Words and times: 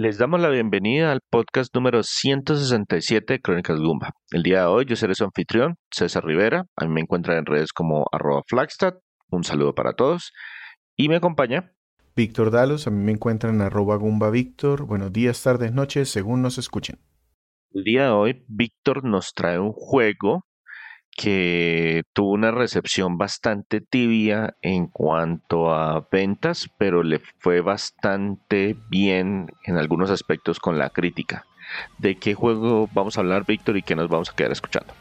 Les 0.00 0.16
damos 0.16 0.40
la 0.40 0.48
bienvenida 0.48 1.10
al 1.10 1.22
podcast 1.28 1.74
número 1.74 2.04
167 2.04 3.32
de 3.32 3.40
Crónicas 3.40 3.80
Gumba. 3.80 4.12
El 4.30 4.44
día 4.44 4.60
de 4.60 4.66
hoy 4.66 4.84
yo 4.84 4.94
seré 4.94 5.16
su 5.16 5.24
anfitrión, 5.24 5.74
César 5.90 6.24
Rivera. 6.24 6.66
A 6.76 6.84
mí 6.84 6.92
me 6.92 7.00
encuentran 7.00 7.38
en 7.38 7.46
redes 7.46 7.72
como 7.72 8.06
arroba 8.12 8.42
Flagstad. 8.46 8.94
Un 9.28 9.42
saludo 9.42 9.74
para 9.74 9.94
todos. 9.94 10.32
Y 10.96 11.08
me 11.08 11.16
acompaña 11.16 11.72
Víctor 12.14 12.52
Dalos. 12.52 12.86
A 12.86 12.92
mí 12.92 13.02
me 13.02 13.10
encuentran 13.10 13.56
en 13.56 13.62
arroba 13.62 13.96
Gumba 13.96 14.30
Víctor. 14.30 14.86
Buenos 14.86 15.12
días, 15.12 15.42
tardes, 15.42 15.72
noches, 15.72 16.08
según 16.08 16.42
nos 16.42 16.58
escuchen. 16.58 17.00
El 17.72 17.82
día 17.82 18.04
de 18.04 18.10
hoy 18.10 18.44
Víctor 18.46 19.02
nos 19.02 19.32
trae 19.34 19.58
un 19.58 19.72
juego 19.72 20.44
que 21.18 22.04
tuvo 22.12 22.30
una 22.30 22.52
recepción 22.52 23.18
bastante 23.18 23.80
tibia 23.80 24.54
en 24.62 24.86
cuanto 24.86 25.74
a 25.74 26.06
ventas, 26.12 26.70
pero 26.78 27.02
le 27.02 27.20
fue 27.40 27.60
bastante 27.60 28.76
bien 28.88 29.50
en 29.64 29.78
algunos 29.78 30.10
aspectos 30.10 30.60
con 30.60 30.78
la 30.78 30.90
crítica. 30.90 31.44
¿De 31.98 32.14
qué 32.14 32.34
juego 32.34 32.88
vamos 32.94 33.18
a 33.18 33.22
hablar, 33.22 33.44
Víctor, 33.44 33.76
y 33.76 33.82
qué 33.82 33.96
nos 33.96 34.08
vamos 34.08 34.30
a 34.30 34.36
quedar 34.36 34.52
escuchando? 34.52 34.94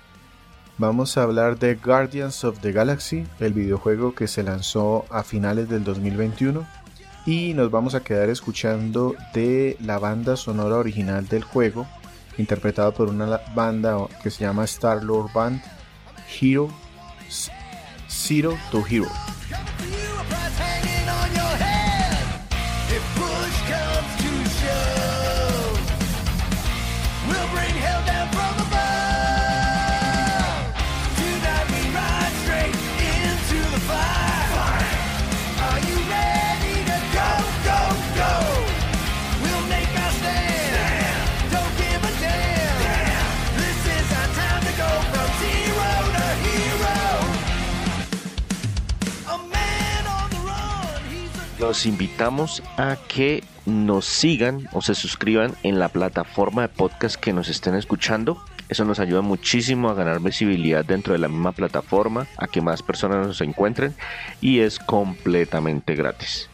Vamos 0.80 1.20
a 1.20 1.24
hablar 1.24 1.60
de 1.60 1.76
Guardians 1.76 2.44
of 2.44 2.62
the 2.62 2.72
Galaxy, 2.72 3.28
el 3.40 3.54
videojuego 3.54 4.16
que 4.16 4.28
se 4.28 4.42
lanzó 4.42 5.06
a 5.12 5.24
finales 5.24 5.70
del 5.70 5.84
2021. 5.84 6.66
Y 7.28 7.54
nos 7.54 7.70
vamos 7.70 7.94
a 7.94 8.04
quedar 8.04 8.30
escuchando 8.30 9.14
de 9.36 9.78
la 9.82 10.00
banda 10.00 10.36
sonora 10.36 10.78
original 10.78 11.28
del 11.28 11.44
juego, 11.44 11.86
interpretada 12.40 12.90
por 12.90 13.08
una 13.08 13.40
banda 13.54 13.98
que 14.24 14.32
se 14.32 14.46
llama 14.46 14.64
Star 14.64 15.04
Lord 15.04 15.32
Band 15.32 15.62
Hero 16.28 16.72
Zero 18.10 18.58
to 18.72 18.82
Hero. 18.82 19.10
Los 51.68 51.86
invitamos 51.86 52.64
a 52.78 52.96
que 53.10 53.44
nos 53.66 54.06
sigan 54.06 54.70
o 54.72 54.82
se 54.82 54.96
suscriban 54.96 55.54
en 55.64 55.80
la 55.80 55.90
plataforma 55.90 56.62
de 56.62 56.70
podcast 56.70 57.18
que 57.18 57.34
nos 57.34 57.50
estén 57.50 57.76
escuchando. 57.76 58.42
Eso 58.70 58.86
nos 58.86 59.02
ayuda 59.02 59.20
muchísimo 59.20 59.90
a 59.90 59.94
ganar 59.94 60.22
visibilidad 60.22 60.86
dentro 60.86 61.12
de 61.12 61.20
la 61.20 61.28
misma 61.28 61.52
plataforma, 61.52 62.26
a 62.38 62.48
que 62.48 62.62
más 62.62 62.82
personas 62.82 63.28
nos 63.28 63.42
encuentren 63.42 63.94
y 64.40 64.60
es 64.60 64.80
completamente 64.80 65.94
gratis. 65.94 66.50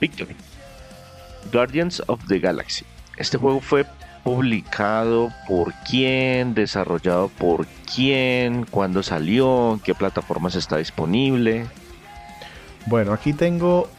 Victory. 0.00 0.34
Guardians 1.52 2.02
of 2.06 2.26
the 2.26 2.38
Galaxy. 2.38 2.86
Este 3.18 3.36
juego 3.36 3.60
fue 3.60 3.84
publicado 4.24 5.28
por 5.46 5.74
quién, 5.86 6.54
desarrollado 6.54 7.28
por 7.28 7.66
quién, 7.94 8.64
cuándo 8.64 9.02
salió, 9.02 9.74
en 9.74 9.80
qué 9.80 9.94
plataformas 9.94 10.54
está 10.54 10.78
disponible. 10.78 11.66
Bueno, 12.86 13.12
aquí 13.12 13.32
tengo 13.32 13.90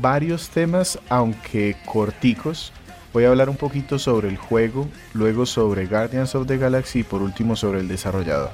varios 0.00 0.50
temas, 0.50 0.98
aunque 1.08 1.76
corticos. 1.86 2.72
Voy 3.12 3.24
a 3.24 3.28
hablar 3.28 3.48
un 3.48 3.56
poquito 3.56 3.98
sobre 3.98 4.28
el 4.28 4.36
juego, 4.36 4.88
luego 5.14 5.46
sobre 5.46 5.86
Guardians 5.86 6.34
of 6.34 6.46
the 6.46 6.58
Galaxy 6.58 7.00
y 7.00 7.04
por 7.04 7.22
último 7.22 7.56
sobre 7.56 7.80
el 7.80 7.88
desarrollador. 7.88 8.50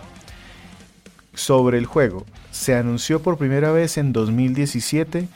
Sobre 1.34 1.78
el 1.78 1.86
juego, 1.86 2.24
se 2.50 2.77
anunció 2.77 3.20
por 3.20 3.36
primera 3.36 3.72
vez 3.72 3.98
en 3.98 4.12
2017 4.12 5.28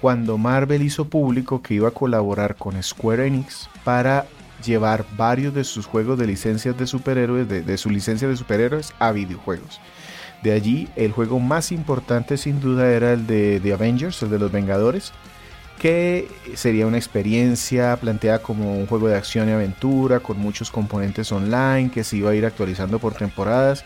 cuando 0.00 0.38
Marvel 0.38 0.82
hizo 0.82 1.08
público 1.08 1.62
que 1.62 1.74
iba 1.74 1.88
a 1.88 1.92
colaborar 1.92 2.56
con 2.56 2.82
Square 2.82 3.26
Enix 3.26 3.68
para 3.84 4.26
llevar 4.64 5.04
varios 5.16 5.54
de 5.54 5.64
sus 5.64 5.86
juegos 5.86 6.18
de 6.18 6.26
licencias 6.26 6.76
de 6.76 6.86
superhéroes, 6.86 7.48
de, 7.48 7.78
su 7.78 7.90
licencia 7.90 8.28
de 8.28 8.36
superhéroes 8.36 8.92
a 8.98 9.12
videojuegos. 9.12 9.80
De 10.42 10.52
allí, 10.52 10.88
el 10.96 11.12
juego 11.12 11.40
más 11.40 11.72
importante 11.72 12.36
sin 12.36 12.60
duda 12.60 12.90
era 12.90 13.12
el 13.12 13.26
de 13.26 13.60
The 13.60 13.72
Avengers, 13.72 14.22
el 14.22 14.30
de 14.30 14.38
los 14.38 14.52
Vengadores, 14.52 15.12
que 15.78 16.28
sería 16.54 16.86
una 16.86 16.98
experiencia 16.98 17.96
planteada 17.96 18.40
como 18.40 18.78
un 18.78 18.86
juego 18.86 19.08
de 19.08 19.16
acción 19.16 19.48
y 19.48 19.52
aventura 19.52 20.20
con 20.20 20.38
muchos 20.38 20.70
componentes 20.70 21.32
online 21.32 21.90
que 21.90 22.04
se 22.04 22.18
iba 22.18 22.30
a 22.30 22.34
ir 22.34 22.46
actualizando 22.46 22.98
por 22.98 23.14
temporadas. 23.14 23.84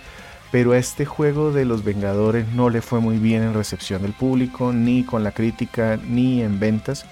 Pero 0.52 0.72
a 0.72 0.78
este 0.78 1.06
juego 1.06 1.52
de 1.52 1.64
los 1.64 1.84
Vengadores 1.84 2.48
no 2.48 2.70
le 2.70 2.82
fue 2.82 2.98
muy 2.98 3.18
bien 3.18 3.42
en 3.42 3.54
recepción 3.54 4.02
del 4.02 4.12
público, 4.12 4.72
ni 4.72 5.04
con 5.04 5.22
la 5.22 5.30
crítica, 5.30 5.96
ni 6.08 6.42
en 6.42 6.58
ventas. 6.58 7.06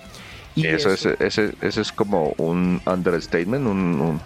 Y 0.56 0.66
eso, 0.66 0.91
Es, 0.91 1.06
ese, 1.06 1.55
es 1.62 1.93
como 1.93 2.34
un 2.37 2.81
understatement, 2.84 3.65
un 3.65 4.20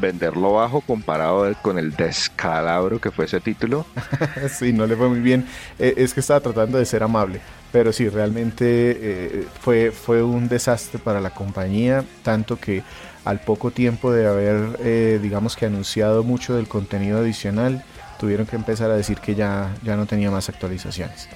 venderlo 0.00 0.54
bajo 0.54 0.80
comparado 0.80 1.52
con 1.62 1.78
el 1.78 1.94
descalabro 1.94 3.00
que 3.00 3.10
fue 3.10 3.26
ese 3.26 3.40
título. 3.40 3.86
sí, 4.50 4.72
no 4.72 4.86
le 4.86 4.96
fue 4.96 5.08
muy 5.08 5.20
bien. 5.20 5.46
Eh, 5.78 5.94
es 5.96 6.14
que 6.14 6.20
estaba 6.20 6.40
tratando 6.40 6.78
de 6.78 6.84
ser 6.84 7.02
amable. 7.02 7.40
Pero 7.72 7.92
sí, 7.92 8.08
realmente 8.08 8.64
eh, 8.66 9.46
fue, 9.60 9.92
fue 9.92 10.22
un 10.22 10.48
desastre 10.48 10.98
para 10.98 11.20
la 11.20 11.30
compañía, 11.30 12.04
tanto 12.24 12.58
que 12.58 12.82
al 13.24 13.40
poco 13.40 13.70
tiempo 13.70 14.12
de 14.12 14.26
haber, 14.26 14.80
eh, 14.80 15.20
digamos 15.22 15.54
que 15.54 15.66
anunciado 15.66 16.24
mucho 16.24 16.56
del 16.56 16.66
contenido 16.66 17.18
adicional, 17.18 17.84
tuvieron 18.18 18.46
que 18.46 18.56
empezar 18.56 18.90
a 18.90 18.96
decir 18.96 19.18
que 19.18 19.34
ya, 19.34 19.74
ya 19.84 19.96
no 19.96 20.06
tenía 20.06 20.30
más 20.30 20.48
actualizaciones. 20.48 21.28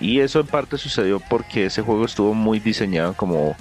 Y 0.00 0.20
eso 0.20 0.40
en 0.40 0.46
parte 0.46 0.78
sucedió 0.78 1.20
porque 1.20 1.66
ese 1.66 1.82
juego 1.82 2.06
estuvo 2.06 2.32
muy 2.32 2.60
diseñado 2.60 3.12
como 3.14 3.56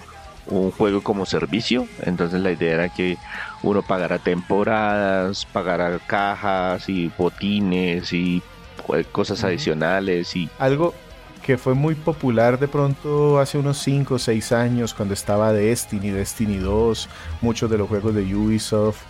un 0.48 0.72
juego 0.72 1.02
como 1.02 1.26
servicio. 1.26 1.88
Entonces 2.02 2.42
la 2.42 2.52
idea 2.52 2.74
era 2.74 2.90
que 2.90 3.18
uno 3.62 3.82
pagara 3.82 4.20
temporadas, 4.20 5.46
pagara 5.46 6.00
cajas 6.00 6.90
y 6.90 7.12
botines 7.18 8.14
y 8.14 8.42
pues, 8.86 9.06
cosas 9.08 9.44
adicionales 9.44 10.36
y 10.36 10.50
algo 10.60 10.94
que 11.42 11.58
fue 11.58 11.74
muy 11.74 11.96
popular 11.96 12.58
de 12.58 12.70
pronto 12.70 13.40
hace 13.40 13.58
unos 13.58 13.78
5 13.80 14.16
o 14.16 14.20
6 14.20 14.52
años 14.54 14.94
cuando 14.94 15.14
estaba 15.14 15.52
Destiny, 15.52 16.10
Destiny 16.10 16.58
2, 16.58 17.10
muchos 17.42 17.70
de 17.70 17.78
los 17.78 17.90
juegos 17.90 18.16
de 18.16 18.34
Ubisoft, 18.34 19.02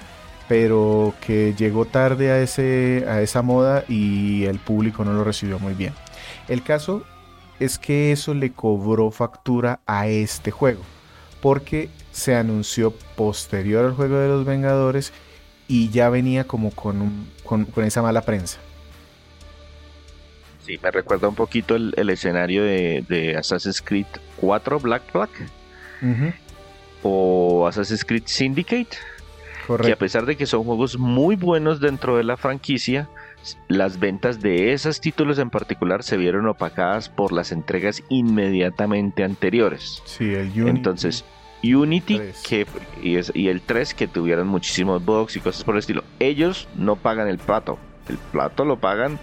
pero 0.47 1.13
que 1.21 1.53
llegó 1.55 1.85
tarde 1.85 2.31
a, 2.31 2.39
ese, 2.39 3.05
a 3.07 3.21
esa 3.21 3.43
moda 3.43 3.85
y 3.87 4.45
el 4.45 4.57
público 4.57 5.05
no 5.05 5.13
lo 5.13 5.23
recibió 5.23 5.59
muy 5.59 5.75
bien. 5.75 5.93
El 6.47 6.63
caso 6.63 7.03
es 7.59 7.77
que 7.77 8.11
eso 8.11 8.33
le 8.33 8.51
cobró 8.51 9.11
factura 9.11 9.79
a 9.85 10.07
este 10.07 10.49
juego 10.49 10.81
porque 11.43 11.89
se 12.13 12.37
anunció 12.37 12.91
posterior 13.17 13.83
al 13.83 13.91
juego 13.91 14.17
de 14.17 14.29
los 14.29 14.45
Vengadores 14.45 15.11
y 15.67 15.89
ya 15.89 16.07
venía 16.09 16.45
como 16.45 16.71
con, 16.71 17.27
con, 17.43 17.67
esa 17.83 18.01
mala 18.01 18.21
prensa. 18.21 18.59
Sí, 20.65 20.79
me 20.81 20.89
recuerda 20.89 21.27
un 21.27 21.35
poquito 21.35 21.75
el, 21.75 22.09
escenario 22.09 22.63
de, 22.63 23.35
Assassin's 23.37 23.81
Creed 23.81 24.05
4 24.37 24.79
Black 24.79 25.03
Flag 25.11 25.29
o 27.01 27.67
Assassin's 27.67 28.05
Creed 28.05 28.23
Syndicate. 28.25 28.97
Correcto. 29.67 29.87
Que 29.87 29.93
a 29.93 29.97
pesar 29.97 30.25
de 30.25 30.37
que 30.37 30.45
son 30.45 30.63
juegos 30.63 30.97
muy 30.97 31.35
buenos 31.35 31.81
dentro 31.81 32.15
de 32.15 32.23
la 32.23 32.37
franquicia, 32.37 33.09
las 33.67 33.99
ventas 33.99 34.41
de 34.41 34.73
esos 34.73 35.01
títulos 35.01 35.39
en 35.39 35.49
particular 35.49 36.03
se 36.03 36.17
vieron 36.17 36.47
opacadas 36.47 37.09
por 37.09 37.31
las 37.31 37.51
entregas 37.51 38.03
inmediatamente 38.09 39.23
anteriores. 39.23 40.01
Sí, 40.05 40.33
el 40.33 40.47
Unity. 40.49 40.69
Entonces, 40.69 41.25
Unity 41.63 42.19
que, 42.45 42.67
y, 43.01 43.47
el 43.47 43.61
3 43.61 43.93
que 43.93 44.07
tuvieron 44.07 44.47
muchísimos 44.47 45.03
bugs 45.03 45.35
y 45.35 45.39
cosas 45.39 45.63
por 45.63 45.75
el 45.75 45.79
estilo. 45.79 46.03
Ellos 46.19 46.67
no 46.75 46.95
pagan 46.95 47.27
el 47.27 47.37
plato. 47.37 47.79
El 48.09 48.17
plato 48.17 48.65
lo 48.65 48.79
pagan, 48.79 49.17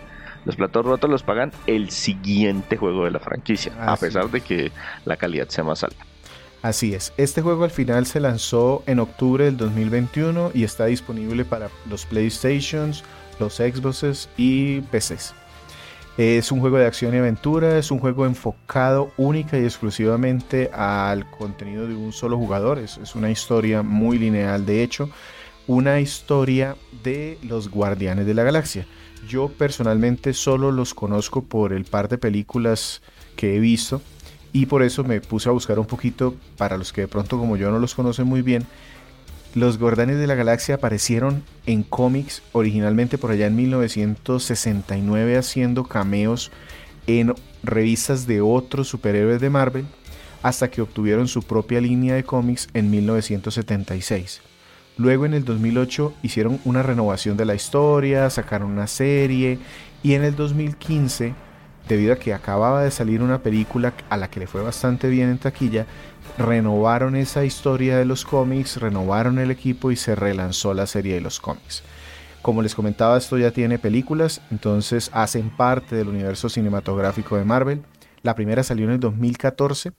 los 0.47 0.57
platos 0.57 0.87
rotos 0.87 1.11
los 1.11 1.23
pagan 1.23 1.53
el 1.67 1.91
siguiente 1.91 2.79
juego 2.79 3.05
de 3.05 3.11
la 3.11 3.21
franquicia, 3.21 3.73
a 3.81 3.97
pesar 3.97 4.31
de 4.31 4.41
que 4.41 4.73
la 5.05 5.17
calidad 5.17 5.49
sea 5.49 5.65
más 5.65 5.85
alta. 5.85 6.07
Así 6.63 6.95
es, 6.95 7.13
este 7.17 7.41
juego 7.41 7.65
al 7.65 7.71
final 7.71 8.05
se 8.07 8.21
lanzó 8.21 8.83
en 8.87 9.01
octubre 9.01 9.47
del 9.47 9.57
2021 9.57 10.51
y 10.55 10.65
está 10.65 10.87
disponible 10.87 11.47
para 11.47 11.71
los 11.89 12.05
PlayStations, 12.05 13.03
los 13.41 13.57
Xboxes 13.57 14.29
y 14.37 14.83
PCs. 14.83 15.35
Es 16.17 16.53
un 16.53 16.61
juego 16.61 16.77
de 16.77 16.87
acción 16.87 17.15
y 17.15 17.19
aventura, 17.19 17.79
es 17.79 17.91
un 17.91 17.99
juego 17.99 18.27
enfocado 18.27 19.11
única 19.17 19.59
y 19.59 19.65
exclusivamente 19.65 20.71
al 20.73 21.31
contenido 21.31 21.87
de 21.87 21.95
un 21.95 22.13
solo 22.13 22.37
jugador. 22.37 22.79
Es, 22.79 23.15
una 23.15 23.31
historia 23.31 23.83
muy 23.83 24.19
lineal, 24.19 24.67
de 24.67 24.83
hecho, 24.83 25.09
una 25.67 25.99
historia 26.01 26.77
de 27.03 27.39
los 27.43 27.71
Guardianes 27.71 28.27
de 28.27 28.35
la 28.35 28.43
Galaxia. 28.43 28.87
Yo 29.29 29.49
personalmente 29.49 30.35
solo 30.35 30.73
los 30.73 30.93
conozco 30.93 31.43
por 31.43 31.73
el 31.73 31.85
par 31.85 32.09
de 32.09 32.19
películas 32.19 33.03
que 33.37 33.57
he 33.57 33.61
visto 33.61 34.03
Y 34.53 34.67
por 34.67 34.83
eso 34.83 35.05
me 35.05 35.21
puse 35.21 35.49
a 35.49 35.53
buscar 35.53 35.79
un 35.79 35.87
poquito, 35.87 36.35
para 36.57 36.77
los 36.77 36.93
que 36.93 37.03
de 37.03 37.09
pronto 37.09 37.39
como 37.39 37.57
yo 37.57 37.71
no 37.71 37.79
los 37.79 37.95
conocen 37.95 38.27
muy 38.27 38.43
bien, 38.43 38.67
los 39.55 39.79
Guardianes 39.79 40.19
de 40.19 40.27
la 40.27 40.37
Galaxia 40.37 40.77
aparecieron 40.77 41.43
en 41.67 41.83
cómics 41.83 42.43
originalmente 42.53 43.19
por 43.19 43.33
allá 43.33 43.47
en 43.47 43.57
1969 43.57 45.37
haciendo 45.37 45.85
cameos 45.85 46.53
en 47.07 47.35
revistas 47.63 48.27
de 48.27 48.41
otros 48.41 48.89
superhéroes 48.89 49.41
de 49.41 49.51
Marvel 49.51 49.87
hasta 50.43 50.71
que 50.71 50.83
obtuvieron 50.83 51.29
su 51.29 51.43
propia 51.43 51.81
línea 51.81 52.15
de 52.15 52.25
cómics 52.25 52.69
en 52.75 52.91
1976. 52.91 54.41
Luego 54.97 55.27
en 55.27 55.35
el 55.35 55.45
2008 55.45 56.15
hicieron 56.23 56.61
una 56.65 56.83
renovación 56.83 57.37
de 57.37 57.45
la 57.45 57.55
historia, 57.55 58.31
sacaron 58.31 58.71
una 58.71 58.87
serie 58.87 59.59
y 60.03 60.15
en 60.15 60.25
el 60.25 60.37
2015, 60.37 61.35
debido 61.89 62.13
a 62.13 62.19
que 62.19 62.35
acababa 62.35 62.85
de 62.85 62.91
salir 62.91 63.23
una 63.23 63.43
película 63.43 63.95
a 64.09 64.17
la 64.17 64.31
que 64.31 64.41
le 64.41 64.47
fue 64.47 64.63
bastante 64.63 65.09
bien 65.09 65.29
en 65.31 65.39
taquilla, 65.39 65.87
renovaron 66.41 67.17
esa 67.17 67.45
historia 67.45 67.99
de 67.99 68.05
los 68.05 68.25
cómics, 68.25 68.79
renovaron 68.79 69.39
el 69.39 69.51
equipo 69.51 69.91
y 69.91 69.97
se 69.97 70.15
relanzó 70.15 70.75
la 70.75 70.87
serie 70.87 71.15
de 71.15 71.21
los 71.21 71.39
cómics. 71.39 71.83
Como 72.43 72.63
les 72.63 72.75
comentaba, 72.75 73.19
esto 73.19 73.37
ya 73.37 73.51
tiene 73.51 73.79
películas, 73.79 74.41
entonces 74.51 75.11
hacen 75.13 75.51
parte 75.51 75.95
del 75.95 76.09
universo 76.09 76.49
cinematográfico 76.49 77.37
de 77.37 77.45
Marvel. 77.45 77.83
La 78.23 78.35
primera 78.35 78.63
salió 78.63 78.87
en 78.87 78.93
el 78.93 79.01
2014 79.01 79.93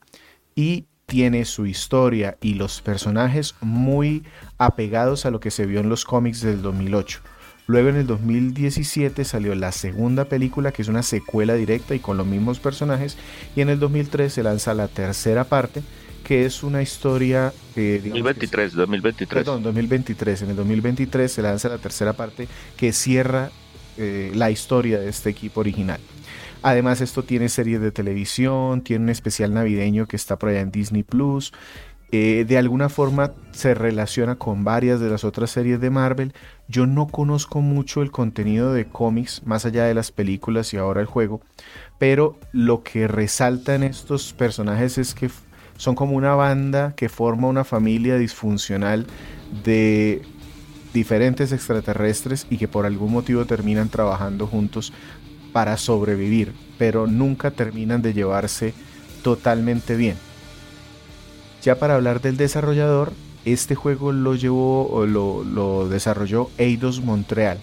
y 0.55 0.87
tiene 1.05 1.45
su 1.45 1.67
historia 1.67 2.37
y 2.41 2.55
los 2.55 2.81
personajes 2.81 3.55
muy 3.61 4.23
apegados 4.57 5.25
a 5.25 5.31
lo 5.31 5.39
que 5.39 5.51
se 5.51 5.67
vio 5.67 5.79
en 5.79 5.89
los 5.89 6.05
cómics 6.05 6.41
del 6.41 6.61
2008. 6.63 7.19
Luego 7.67 7.89
en 7.89 7.97
el 7.97 8.07
2017 8.07 9.23
salió 9.23 9.53
la 9.53 9.71
segunda 9.71 10.25
película 10.25 10.71
que 10.71 10.81
es 10.81 10.87
una 10.87 11.03
secuela 11.03 11.53
directa 11.53 11.93
y 11.93 11.99
con 11.99 12.17
los 12.17 12.25
mismos 12.25 12.59
personajes 12.59 13.17
y 13.55 13.61
en 13.61 13.69
el 13.69 13.79
2003 13.79 14.33
se 14.33 14.43
lanza 14.43 14.73
la 14.73 14.87
tercera 14.87 15.43
parte 15.43 15.83
que 16.23 16.45
es 16.45 16.63
una 16.63 16.81
historia... 16.81 17.53
Eh, 17.75 18.01
2023, 18.03 18.73
2023. 18.73 19.43
Perdón, 19.43 19.63
2023. 19.63 20.41
En 20.43 20.49
el 20.51 20.55
2023 20.55 21.31
se 21.31 21.41
lanza 21.41 21.69
la 21.69 21.77
tercera 21.77 22.13
parte 22.13 22.47
que 22.77 22.93
cierra 22.93 23.51
eh, 23.97 24.31
la 24.35 24.51
historia 24.51 24.99
de 24.99 25.09
este 25.09 25.29
equipo 25.29 25.59
original. 25.59 25.99
Además, 26.63 27.01
esto 27.01 27.23
tiene 27.23 27.49
series 27.49 27.81
de 27.81 27.91
televisión, 27.91 28.81
tiene 28.81 29.05
un 29.05 29.09
especial 29.09 29.53
navideño 29.53 30.05
que 30.07 30.15
está 30.15 30.37
por 30.37 30.49
allá 30.49 30.61
en 30.61 30.71
Disney 30.71 31.03
Plus. 31.03 31.51
Eh, 32.13 32.45
de 32.45 32.57
alguna 32.57 32.89
forma 32.89 33.31
se 33.51 33.73
relaciona 33.73 34.35
con 34.35 34.65
varias 34.65 34.99
de 34.99 35.09
las 35.09 35.23
otras 35.23 35.49
series 35.49 35.79
de 35.79 35.89
Marvel. 35.89 36.33
Yo 36.67 36.85
no 36.85 37.07
conozco 37.07 37.61
mucho 37.61 38.01
el 38.01 38.11
contenido 38.11 38.73
de 38.73 38.85
cómics, 38.85 39.41
más 39.45 39.65
allá 39.65 39.85
de 39.85 39.93
las 39.93 40.11
películas 40.11 40.73
y 40.73 40.77
ahora 40.77 40.99
el 40.99 41.07
juego, 41.07 41.41
pero 41.99 42.37
lo 42.51 42.83
que 42.83 43.07
resalta 43.07 43.75
en 43.75 43.83
estos 43.83 44.33
personajes 44.33 44.97
es 44.97 45.13
que 45.13 45.29
son 45.81 45.95
como 45.95 46.15
una 46.15 46.35
banda 46.35 46.93
que 46.95 47.09
forma 47.09 47.47
una 47.47 47.63
familia 47.63 48.19
disfuncional 48.19 49.07
de 49.63 50.21
diferentes 50.93 51.51
extraterrestres 51.51 52.45
y 52.51 52.57
que 52.57 52.67
por 52.67 52.85
algún 52.85 53.11
motivo 53.11 53.45
terminan 53.45 53.89
trabajando 53.89 54.45
juntos 54.45 54.93
para 55.51 55.77
sobrevivir, 55.77 56.53
pero 56.77 57.07
nunca 57.07 57.49
terminan 57.49 58.03
de 58.03 58.13
llevarse 58.13 58.75
totalmente 59.23 59.95
bien. 59.95 60.17
Ya 61.63 61.79
para 61.79 61.95
hablar 61.95 62.21
del 62.21 62.37
desarrollador, 62.37 63.11
este 63.43 63.73
juego 63.73 64.11
lo 64.11 64.35
llevó 64.35 64.87
o 64.87 65.07
lo, 65.07 65.43
lo 65.43 65.89
desarrolló 65.89 66.51
Eidos 66.59 67.01
Montreal. 67.01 67.57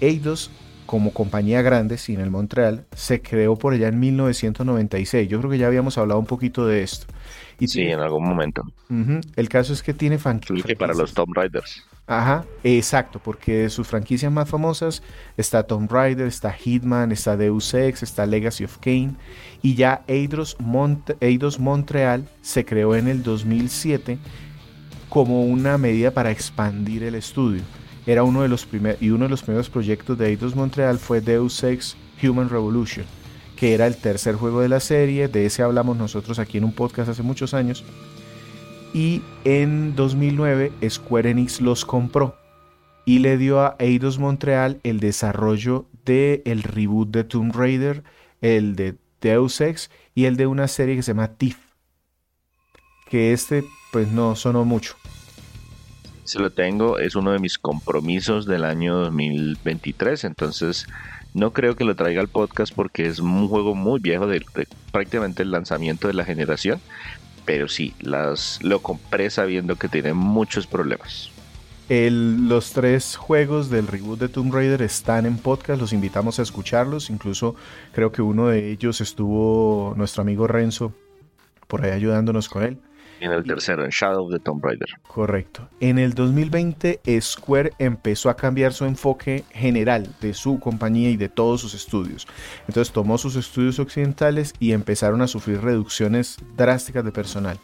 Eidos 0.00 0.50
como 0.88 1.12
compañía 1.12 1.60
grande, 1.60 1.98
sin 1.98 2.18
el 2.18 2.30
Montreal, 2.30 2.86
se 2.96 3.20
creó 3.20 3.56
por 3.56 3.74
allá 3.74 3.88
en 3.88 4.00
1996. 4.00 5.28
Yo 5.28 5.38
creo 5.38 5.50
que 5.50 5.58
ya 5.58 5.66
habíamos 5.66 5.98
hablado 5.98 6.18
un 6.18 6.24
poquito 6.24 6.66
de 6.66 6.82
esto. 6.82 7.06
Y 7.60 7.68
sí, 7.68 7.82
en 7.82 8.00
algún 8.00 8.26
momento. 8.26 8.62
El 9.36 9.48
caso 9.50 9.74
es 9.74 9.82
que 9.82 9.92
tiene 9.92 10.16
franquicias. 10.16 10.78
para 10.78 10.94
los 10.94 11.12
Tomb 11.12 11.34
Raiders. 11.36 11.84
Ajá, 12.06 12.46
exacto, 12.64 13.20
porque 13.22 13.64
de 13.64 13.68
sus 13.68 13.86
franquicias 13.86 14.32
más 14.32 14.48
famosas 14.48 15.02
está 15.36 15.62
Tomb 15.64 15.92
Raider, 15.92 16.26
está 16.26 16.52
Hitman, 16.52 17.12
está 17.12 17.36
Deus 17.36 17.74
Ex, 17.74 18.02
está 18.02 18.24
Legacy 18.24 18.64
of 18.64 18.78
Kane. 18.78 19.12
Y 19.60 19.74
ya 19.74 20.04
Eidos, 20.06 20.56
Eidos 21.20 21.60
Montreal 21.60 22.26
se 22.40 22.64
creó 22.64 22.96
en 22.96 23.08
el 23.08 23.22
2007 23.22 24.16
como 25.10 25.44
una 25.44 25.76
medida 25.76 26.12
para 26.12 26.30
expandir 26.30 27.02
el 27.02 27.14
estudio 27.14 27.60
era 28.08 28.22
uno 28.22 28.40
de 28.40 28.48
los 28.48 28.64
primeros 28.64 29.02
y 29.02 29.10
uno 29.10 29.26
de 29.26 29.28
los 29.28 29.42
primeros 29.42 29.68
proyectos 29.68 30.16
de 30.16 30.28
Eidos 30.28 30.56
Montreal 30.56 30.98
fue 30.98 31.20
Deus 31.20 31.62
Ex 31.62 31.94
Human 32.22 32.48
Revolution, 32.48 33.04
que 33.54 33.74
era 33.74 33.86
el 33.86 33.98
tercer 33.98 34.34
juego 34.34 34.62
de 34.62 34.70
la 34.70 34.80
serie, 34.80 35.28
de 35.28 35.44
ese 35.44 35.62
hablamos 35.62 35.98
nosotros 35.98 36.38
aquí 36.38 36.56
en 36.56 36.64
un 36.64 36.72
podcast 36.72 37.10
hace 37.10 37.22
muchos 37.22 37.52
años. 37.52 37.84
Y 38.94 39.20
en 39.44 39.94
2009 39.94 40.72
Square 40.88 41.28
Enix 41.28 41.60
los 41.60 41.84
compró 41.84 42.34
y 43.04 43.18
le 43.18 43.36
dio 43.36 43.60
a 43.60 43.76
Eidos 43.78 44.18
Montreal 44.18 44.80
el 44.84 45.00
desarrollo 45.00 45.84
del 46.06 46.40
el 46.46 46.62
reboot 46.62 47.10
de 47.10 47.24
Tomb 47.24 47.54
Raider, 47.54 48.04
el 48.40 48.74
de 48.74 48.96
Deus 49.20 49.60
Ex 49.60 49.90
y 50.14 50.24
el 50.24 50.38
de 50.38 50.46
una 50.46 50.66
serie 50.66 50.96
que 50.96 51.02
se 51.02 51.12
llama 51.12 51.34
Thief. 51.34 51.58
Que 53.10 53.34
este 53.34 53.64
pues 53.92 54.08
no 54.08 54.34
sonó 54.34 54.64
mucho. 54.64 54.96
Se 56.28 56.38
lo 56.40 56.50
tengo, 56.50 56.98
es 56.98 57.16
uno 57.16 57.32
de 57.32 57.38
mis 57.38 57.58
compromisos 57.58 58.44
del 58.44 58.66
año 58.66 58.98
2023, 58.98 60.24
entonces 60.24 60.86
no 61.32 61.54
creo 61.54 61.74
que 61.74 61.84
lo 61.84 61.96
traiga 61.96 62.20
al 62.20 62.28
podcast 62.28 62.74
porque 62.74 63.06
es 63.06 63.18
un 63.18 63.48
juego 63.48 63.74
muy 63.74 63.98
viejo 63.98 64.26
de, 64.26 64.44
prácticamente 64.92 65.42
el 65.42 65.50
lanzamiento 65.50 66.06
de 66.06 66.12
la 66.12 66.26
generación, 66.26 66.82
pero 67.46 67.66
sí, 67.66 67.94
las, 68.00 68.62
lo 68.62 68.82
compré 68.82 69.30
sabiendo 69.30 69.76
que 69.76 69.88
tiene 69.88 70.12
muchos 70.12 70.66
problemas. 70.66 71.30
los 71.88 72.74
tres 72.74 73.16
juegos 73.16 73.70
del 73.70 73.86
reboot 73.86 74.20
de 74.20 74.28
Tomb 74.28 74.52
Raider 74.52 74.82
están 74.82 75.24
en 75.24 75.38
podcast, 75.38 75.80
los 75.80 75.94
invitamos 75.94 76.38
a 76.38 76.42
escucharlos, 76.42 77.08
incluso 77.08 77.54
creo 77.94 78.12
que 78.12 78.20
uno 78.20 78.48
de 78.48 78.70
ellos 78.70 79.00
estuvo 79.00 79.94
nuestro 79.96 80.20
amigo 80.20 80.46
Renzo 80.46 80.92
por 81.68 81.86
ahí 81.86 81.92
ayudándonos 81.92 82.50
con 82.50 82.64
él. 82.64 82.78
En 83.20 83.32
el 83.32 83.44
tercero, 83.44 83.84
en 83.84 83.90
Shadow 83.90 84.26
of 84.26 84.32
the 84.32 84.38
Tomb 84.38 84.64
Raider. 84.64 84.88
Correcto. 85.06 85.68
En 85.80 85.98
el 85.98 86.14
2020, 86.14 87.00
Square 87.20 87.72
empezó 87.78 88.30
a 88.30 88.36
cambiar 88.36 88.72
su 88.72 88.84
enfoque 88.84 89.44
general 89.50 90.14
de 90.20 90.34
su 90.34 90.60
compañía 90.60 91.10
y 91.10 91.16
de 91.16 91.28
todos 91.28 91.60
sus 91.60 91.74
estudios. 91.74 92.28
Entonces 92.68 92.92
tomó 92.92 93.18
sus 93.18 93.34
estudios 93.34 93.78
occidentales 93.80 94.54
y 94.60 94.72
empezaron 94.72 95.20
a 95.22 95.26
sufrir 95.26 95.60
reducciones 95.60 96.36
drásticas 96.56 97.04
de 97.04 97.10
personal. 97.10 97.58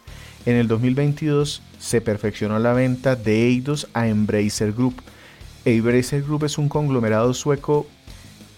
En 0.44 0.56
el 0.56 0.66
2022 0.66 1.62
se 1.78 2.00
perfeccionó 2.00 2.58
la 2.58 2.72
venta 2.72 3.14
de 3.14 3.46
Eidos 3.46 3.88
a 3.94 4.08
Embracer 4.08 4.72
Group. 4.72 5.02
Embracer 5.64 6.22
Group 6.22 6.44
es 6.44 6.58
un 6.58 6.68
conglomerado 6.68 7.32
sueco 7.32 7.86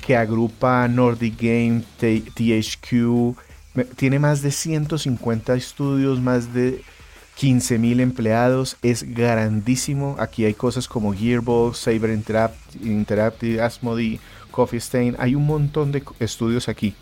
que 0.04 0.16
agrupa 0.16 0.88
Nordic 0.88 1.40
Game, 1.40 1.82
THQ, 1.98 3.36
tiene 3.96 4.18
más 4.18 4.42
de 4.42 4.50
150 4.50 5.54
estudios, 5.54 6.20
más 6.20 6.54
de 6.54 6.82
15.000 7.38 8.00
empleados, 8.00 8.76
es 8.82 9.02
grandísimo. 9.14 10.16
Aquí 10.18 10.44
hay 10.44 10.54
cosas 10.54 10.88
como 10.88 11.12
Gearbox, 11.12 11.78
Saber 11.78 12.10
Interactive 12.82 13.60
Asmodee, 13.60 14.20
Coffee 14.50 14.78
Stain, 14.78 15.16
hay 15.18 15.34
un 15.34 15.46
montón 15.46 15.92
de 15.92 16.02
estudios 16.18 16.68
aquí. 16.68 16.94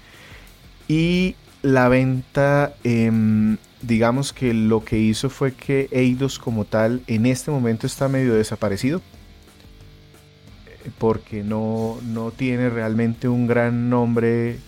Y 0.88 1.36
la 1.62 1.88
venta, 1.88 2.74
em, 2.82 3.58
digamos 3.80 4.32
que 4.32 4.52
lo 4.52 4.84
que 4.84 4.98
hizo 4.98 5.30
fue 5.30 5.54
que 5.54 5.88
Eidos 5.92 6.38
como 6.38 6.64
tal 6.64 7.02
en 7.06 7.26
este 7.26 7.50
momento 7.50 7.86
está 7.86 8.08
medio 8.08 8.34
desaparecido. 8.34 9.00
Porque 10.98 11.42
no, 11.42 11.98
no 12.02 12.30
tiene 12.32 12.68
realmente 12.68 13.28
un 13.28 13.46
gran 13.46 13.88
nombre 13.88 14.58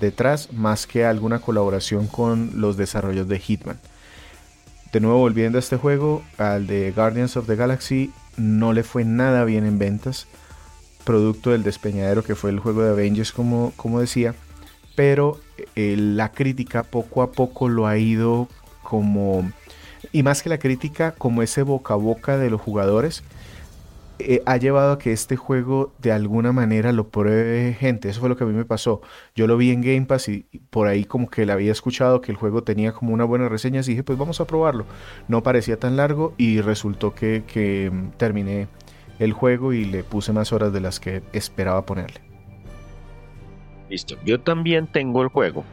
detrás 0.00 0.52
más 0.52 0.86
que 0.86 1.04
alguna 1.04 1.40
colaboración 1.40 2.06
con 2.06 2.60
los 2.60 2.76
desarrollos 2.76 3.28
de 3.28 3.38
Hitman. 3.38 3.78
De 4.92 4.98
nuevo 5.00 5.18
volviendo 5.18 5.58
a 5.58 5.60
este 5.60 5.76
juego, 5.76 6.22
al 6.36 6.66
de 6.66 6.90
Guardians 6.90 7.36
of 7.36 7.46
the 7.46 7.54
Galaxy 7.54 8.10
no 8.36 8.72
le 8.72 8.82
fue 8.82 9.04
nada 9.04 9.44
bien 9.44 9.64
en 9.64 9.78
ventas, 9.78 10.26
producto 11.04 11.50
del 11.50 11.62
despeñadero 11.62 12.24
que 12.24 12.34
fue 12.34 12.50
el 12.50 12.58
juego 12.58 12.82
de 12.82 12.90
Avengers 12.90 13.30
como, 13.30 13.72
como 13.76 14.00
decía, 14.00 14.34
pero 14.96 15.38
eh, 15.76 15.94
la 15.96 16.32
crítica 16.32 16.82
poco 16.82 17.22
a 17.22 17.30
poco 17.30 17.68
lo 17.68 17.86
ha 17.86 17.98
ido 17.98 18.48
como, 18.82 19.48
y 20.10 20.24
más 20.24 20.42
que 20.42 20.48
la 20.48 20.58
crítica, 20.58 21.12
como 21.12 21.42
ese 21.42 21.62
boca 21.62 21.94
a 21.94 21.96
boca 21.96 22.36
de 22.36 22.50
los 22.50 22.60
jugadores, 22.60 23.22
eh, 24.26 24.42
ha 24.46 24.56
llevado 24.56 24.92
a 24.92 24.98
que 24.98 25.12
este 25.12 25.36
juego 25.36 25.92
de 25.98 26.12
alguna 26.12 26.52
manera 26.52 26.92
lo 26.92 27.08
pruebe 27.08 27.74
gente. 27.74 28.08
Eso 28.08 28.20
fue 28.20 28.28
lo 28.28 28.36
que 28.36 28.44
a 28.44 28.46
mí 28.46 28.52
me 28.52 28.64
pasó. 28.64 29.00
Yo 29.34 29.46
lo 29.46 29.56
vi 29.56 29.70
en 29.70 29.82
Game 29.82 30.06
Pass 30.06 30.28
y 30.28 30.46
por 30.70 30.88
ahí 30.88 31.04
como 31.04 31.28
que 31.30 31.46
le 31.46 31.52
había 31.52 31.72
escuchado 31.72 32.20
que 32.20 32.32
el 32.32 32.38
juego 32.38 32.62
tenía 32.62 32.92
como 32.92 33.12
una 33.12 33.24
buena 33.24 33.48
reseña 33.48 33.80
y 33.80 33.84
dije, 33.84 34.02
pues 34.02 34.18
vamos 34.18 34.40
a 34.40 34.46
probarlo. 34.46 34.86
No 35.28 35.42
parecía 35.42 35.78
tan 35.78 35.96
largo 35.96 36.34
y 36.38 36.60
resultó 36.60 37.14
que, 37.14 37.44
que 37.46 37.90
mm, 37.92 38.10
terminé 38.16 38.68
el 39.18 39.32
juego 39.32 39.72
y 39.72 39.84
le 39.84 40.04
puse 40.04 40.32
más 40.32 40.52
horas 40.52 40.72
de 40.72 40.80
las 40.80 41.00
que 41.00 41.22
esperaba 41.32 41.84
ponerle. 41.86 42.20
Listo. 43.88 44.16
Yo 44.24 44.40
también 44.40 44.86
tengo 44.86 45.22
el 45.22 45.28
juego. 45.28 45.64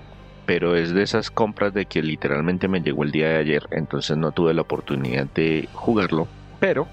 pero 0.48 0.78
es 0.78 0.94
de 0.94 1.04
esas 1.04 1.30
compras 1.30 1.74
de 1.74 1.86
que 1.86 2.02
literalmente 2.02 2.70
me 2.70 2.82
llegó 2.82 3.04
el 3.04 3.12
día 3.12 3.28
de 3.28 3.38
ayer, 3.38 3.68
entonces 3.72 4.16
no 4.16 4.32
tuve 4.32 4.54
la 4.54 4.62
oportunidad 4.62 5.28
de 5.36 5.68
jugarlo, 5.74 6.26
pero 6.62 6.88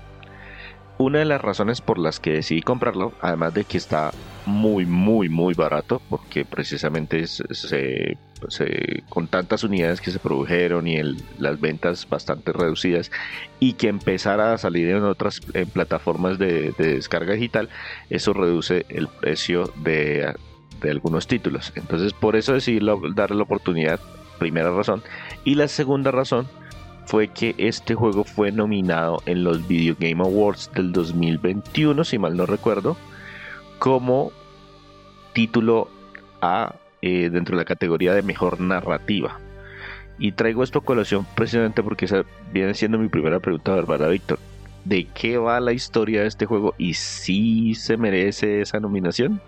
una 0.98 1.18
de 1.18 1.24
las 1.24 1.40
razones 1.40 1.80
por 1.80 1.98
las 1.98 2.20
que 2.20 2.32
decidí 2.32 2.62
comprarlo, 2.62 3.12
además 3.20 3.54
de 3.54 3.64
que 3.64 3.78
está 3.78 4.12
muy, 4.46 4.86
muy, 4.86 5.28
muy 5.28 5.54
barato, 5.54 6.00
porque 6.08 6.44
precisamente 6.44 7.24
con 9.08 9.26
tantas 9.26 9.64
unidades 9.64 10.00
que 10.00 10.10
se 10.10 10.18
produjeron 10.18 10.86
y 10.86 10.98
las 11.38 11.60
ventas 11.60 12.08
bastante 12.08 12.52
reducidas, 12.52 13.10
y 13.58 13.72
que 13.72 13.88
empezara 13.88 14.52
a 14.52 14.58
salir 14.58 14.88
en 14.88 15.02
otras 15.02 15.40
plataformas 15.72 16.38
de, 16.38 16.72
descarga 16.78 17.34
digital, 17.34 17.68
eso 18.10 18.32
reduce 18.32 18.86
el 18.88 19.08
precio 19.08 19.72
de 19.82 20.34
algunos 20.82 21.26
títulos. 21.26 21.72
Entonces, 21.74 22.12
por 22.12 22.36
eso 22.36 22.52
decidí 22.52 22.84
darle 23.14 23.36
la 23.36 23.42
oportunidad, 23.42 23.98
primera 24.38 24.70
razón. 24.70 25.02
Y 25.44 25.54
la 25.54 25.68
segunda 25.68 26.10
razón 26.10 26.46
fue 27.06 27.28
que 27.28 27.54
este 27.58 27.94
juego 27.94 28.24
fue 28.24 28.52
nominado 28.52 29.22
en 29.26 29.44
los 29.44 29.66
Video 29.68 29.96
Game 29.98 30.22
Awards 30.22 30.70
del 30.74 30.92
2021, 30.92 32.04
si 32.04 32.18
mal 32.18 32.36
no 32.36 32.46
recuerdo, 32.46 32.96
como 33.78 34.32
título 35.32 35.88
A 36.40 36.74
eh, 37.02 37.28
dentro 37.30 37.56
de 37.56 37.62
la 37.62 37.66
categoría 37.66 38.14
de 38.14 38.22
mejor 38.22 38.60
narrativa. 38.60 39.38
Y 40.18 40.32
traigo 40.32 40.62
esto 40.62 40.78
a 40.78 40.84
colación 40.84 41.26
precisamente 41.34 41.82
porque 41.82 42.06
esa 42.06 42.24
viene 42.52 42.74
siendo 42.74 42.98
mi 42.98 43.08
primera 43.08 43.40
pregunta, 43.40 43.74
Bárbara 43.74 44.08
Víctor. 44.08 44.38
¿De 44.84 45.06
qué 45.06 45.38
va 45.38 45.60
la 45.60 45.72
historia 45.72 46.22
de 46.22 46.28
este 46.28 46.46
juego 46.46 46.74
y 46.78 46.94
si 46.94 47.74
se 47.74 47.96
merece 47.96 48.60
esa 48.60 48.80
nominación? 48.80 49.40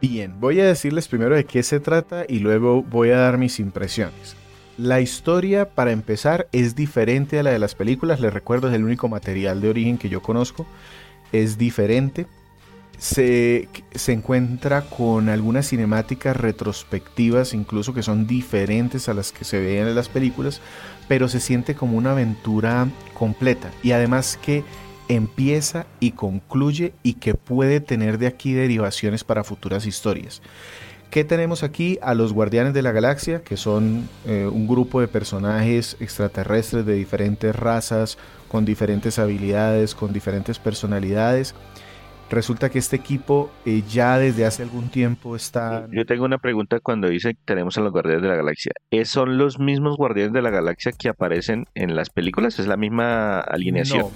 Bien, 0.00 0.40
voy 0.40 0.60
a 0.60 0.66
decirles 0.66 1.06
primero 1.06 1.36
de 1.36 1.44
qué 1.44 1.62
se 1.62 1.78
trata 1.78 2.24
y 2.28 2.40
luego 2.40 2.82
voy 2.82 3.10
a 3.10 3.18
dar 3.18 3.38
mis 3.38 3.60
impresiones. 3.60 4.36
La 4.78 5.00
historia, 5.00 5.68
para 5.68 5.92
empezar, 5.92 6.48
es 6.52 6.74
diferente 6.74 7.38
a 7.38 7.42
la 7.42 7.50
de 7.50 7.58
las 7.58 7.74
películas. 7.74 8.20
Les 8.20 8.32
recuerdo, 8.32 8.68
es 8.68 8.74
el 8.74 8.84
único 8.84 9.08
material 9.08 9.60
de 9.60 9.68
origen 9.68 9.98
que 9.98 10.08
yo 10.08 10.22
conozco. 10.22 10.66
Es 11.30 11.58
diferente. 11.58 12.26
Se, 12.98 13.68
se, 13.94 14.12
encuentra 14.12 14.82
con 14.82 15.28
algunas 15.28 15.68
cinemáticas 15.68 16.36
retrospectivas, 16.36 17.52
incluso 17.52 17.92
que 17.92 18.02
son 18.02 18.26
diferentes 18.26 19.08
a 19.08 19.14
las 19.14 19.32
que 19.32 19.44
se 19.44 19.60
veían 19.60 19.88
en 19.88 19.96
las 19.96 20.08
películas, 20.08 20.60
pero 21.08 21.28
se 21.28 21.40
siente 21.40 21.74
como 21.74 21.98
una 21.98 22.12
aventura 22.12 22.88
completa. 23.12 23.70
Y 23.82 23.90
además 23.90 24.38
que 24.40 24.62
empieza 25.08 25.86
y 26.00 26.12
concluye 26.12 26.94
y 27.02 27.14
que 27.14 27.34
puede 27.34 27.80
tener 27.80 28.18
de 28.18 28.28
aquí 28.28 28.52
derivaciones 28.52 29.24
para 29.24 29.44
futuras 29.44 29.84
historias. 29.84 30.40
¿Qué 31.12 31.24
tenemos 31.24 31.62
aquí? 31.62 31.98
A 32.00 32.14
los 32.14 32.32
Guardianes 32.32 32.72
de 32.72 32.80
la 32.80 32.90
Galaxia, 32.90 33.42
que 33.42 33.58
son 33.58 34.08
eh, 34.24 34.48
un 34.50 34.66
grupo 34.66 34.98
de 34.98 35.08
personajes 35.08 35.94
extraterrestres 36.00 36.86
de 36.86 36.94
diferentes 36.94 37.54
razas, 37.54 38.16
con 38.48 38.64
diferentes 38.64 39.18
habilidades, 39.18 39.94
con 39.94 40.14
diferentes 40.14 40.58
personalidades. 40.58 41.54
Resulta 42.30 42.70
que 42.70 42.78
este 42.78 42.96
equipo 42.96 43.50
eh, 43.66 43.82
ya 43.86 44.16
desde 44.16 44.46
hace 44.46 44.62
algún 44.62 44.88
tiempo 44.88 45.36
está... 45.36 45.86
Yo 45.92 46.06
tengo 46.06 46.24
una 46.24 46.38
pregunta 46.38 46.80
cuando 46.80 47.08
dice 47.08 47.34
que 47.34 47.40
tenemos 47.44 47.76
a 47.76 47.82
los 47.82 47.92
Guardianes 47.92 48.22
de 48.22 48.28
la 48.28 48.36
Galaxia. 48.36 48.72
¿Son 49.04 49.36
los 49.36 49.58
mismos 49.58 49.98
Guardianes 49.98 50.32
de 50.32 50.40
la 50.40 50.48
Galaxia 50.48 50.92
que 50.92 51.10
aparecen 51.10 51.66
en 51.74 51.94
las 51.94 52.08
películas? 52.08 52.58
¿Es 52.58 52.66
la 52.66 52.78
misma 52.78 53.38
alineación? 53.38 54.06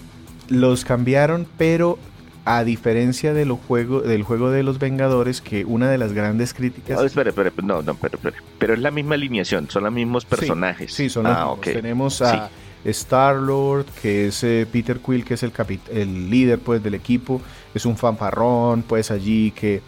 No, 0.49 0.59
los 0.59 0.87
cambiaron, 0.87 1.47
pero 1.59 1.99
a 2.47 2.63
diferencia 2.63 3.35
de 3.35 3.45
lo 3.45 3.57
juego, 3.57 4.01
del 4.01 4.23
juego 4.23 4.51
de 4.51 4.63
los 4.63 4.79
Vengadores, 4.79 5.41
que 5.41 5.65
una 5.65 5.91
de 5.91 5.99
las 5.99 6.13
grandes 6.13 6.55
críticas. 6.55 6.97
No, 6.97 7.05
espere, 7.05 7.31
espere, 7.31 7.51
no, 7.63 7.83
no, 7.83 7.93
espere. 7.93 8.19
Pero 8.59 8.75
es 8.75 8.79
la 8.79 8.93
misma 8.93 9.17
alineación, 9.17 9.69
son 9.69 9.83
los 9.83 9.93
mismos 9.93 10.25
personajes. 10.25 10.93
Sí, 10.93 11.11
son 11.11 11.25
los 11.25 11.37
ah, 11.37 11.47
mismos. 11.47 11.61
Tenemos 11.61 12.23
a 12.23 12.49
Star 12.85 13.35
Lord, 13.35 13.87
que 14.01 14.29
es 14.29 14.45
eh, 14.45 14.65
Peter 14.71 15.01
Quill, 15.01 15.25
que 15.25 15.35
es 15.35 15.43
el, 15.43 15.53
el 15.91 16.31
líder 16.31 16.61
pues, 16.61 16.81
del 16.85 16.95
equipo. 16.95 17.43
Es 17.75 17.85
un 17.85 17.97
fanfarrón, 17.97 18.85
pues 18.85 19.11
allí 19.11 19.51
que 19.51 19.83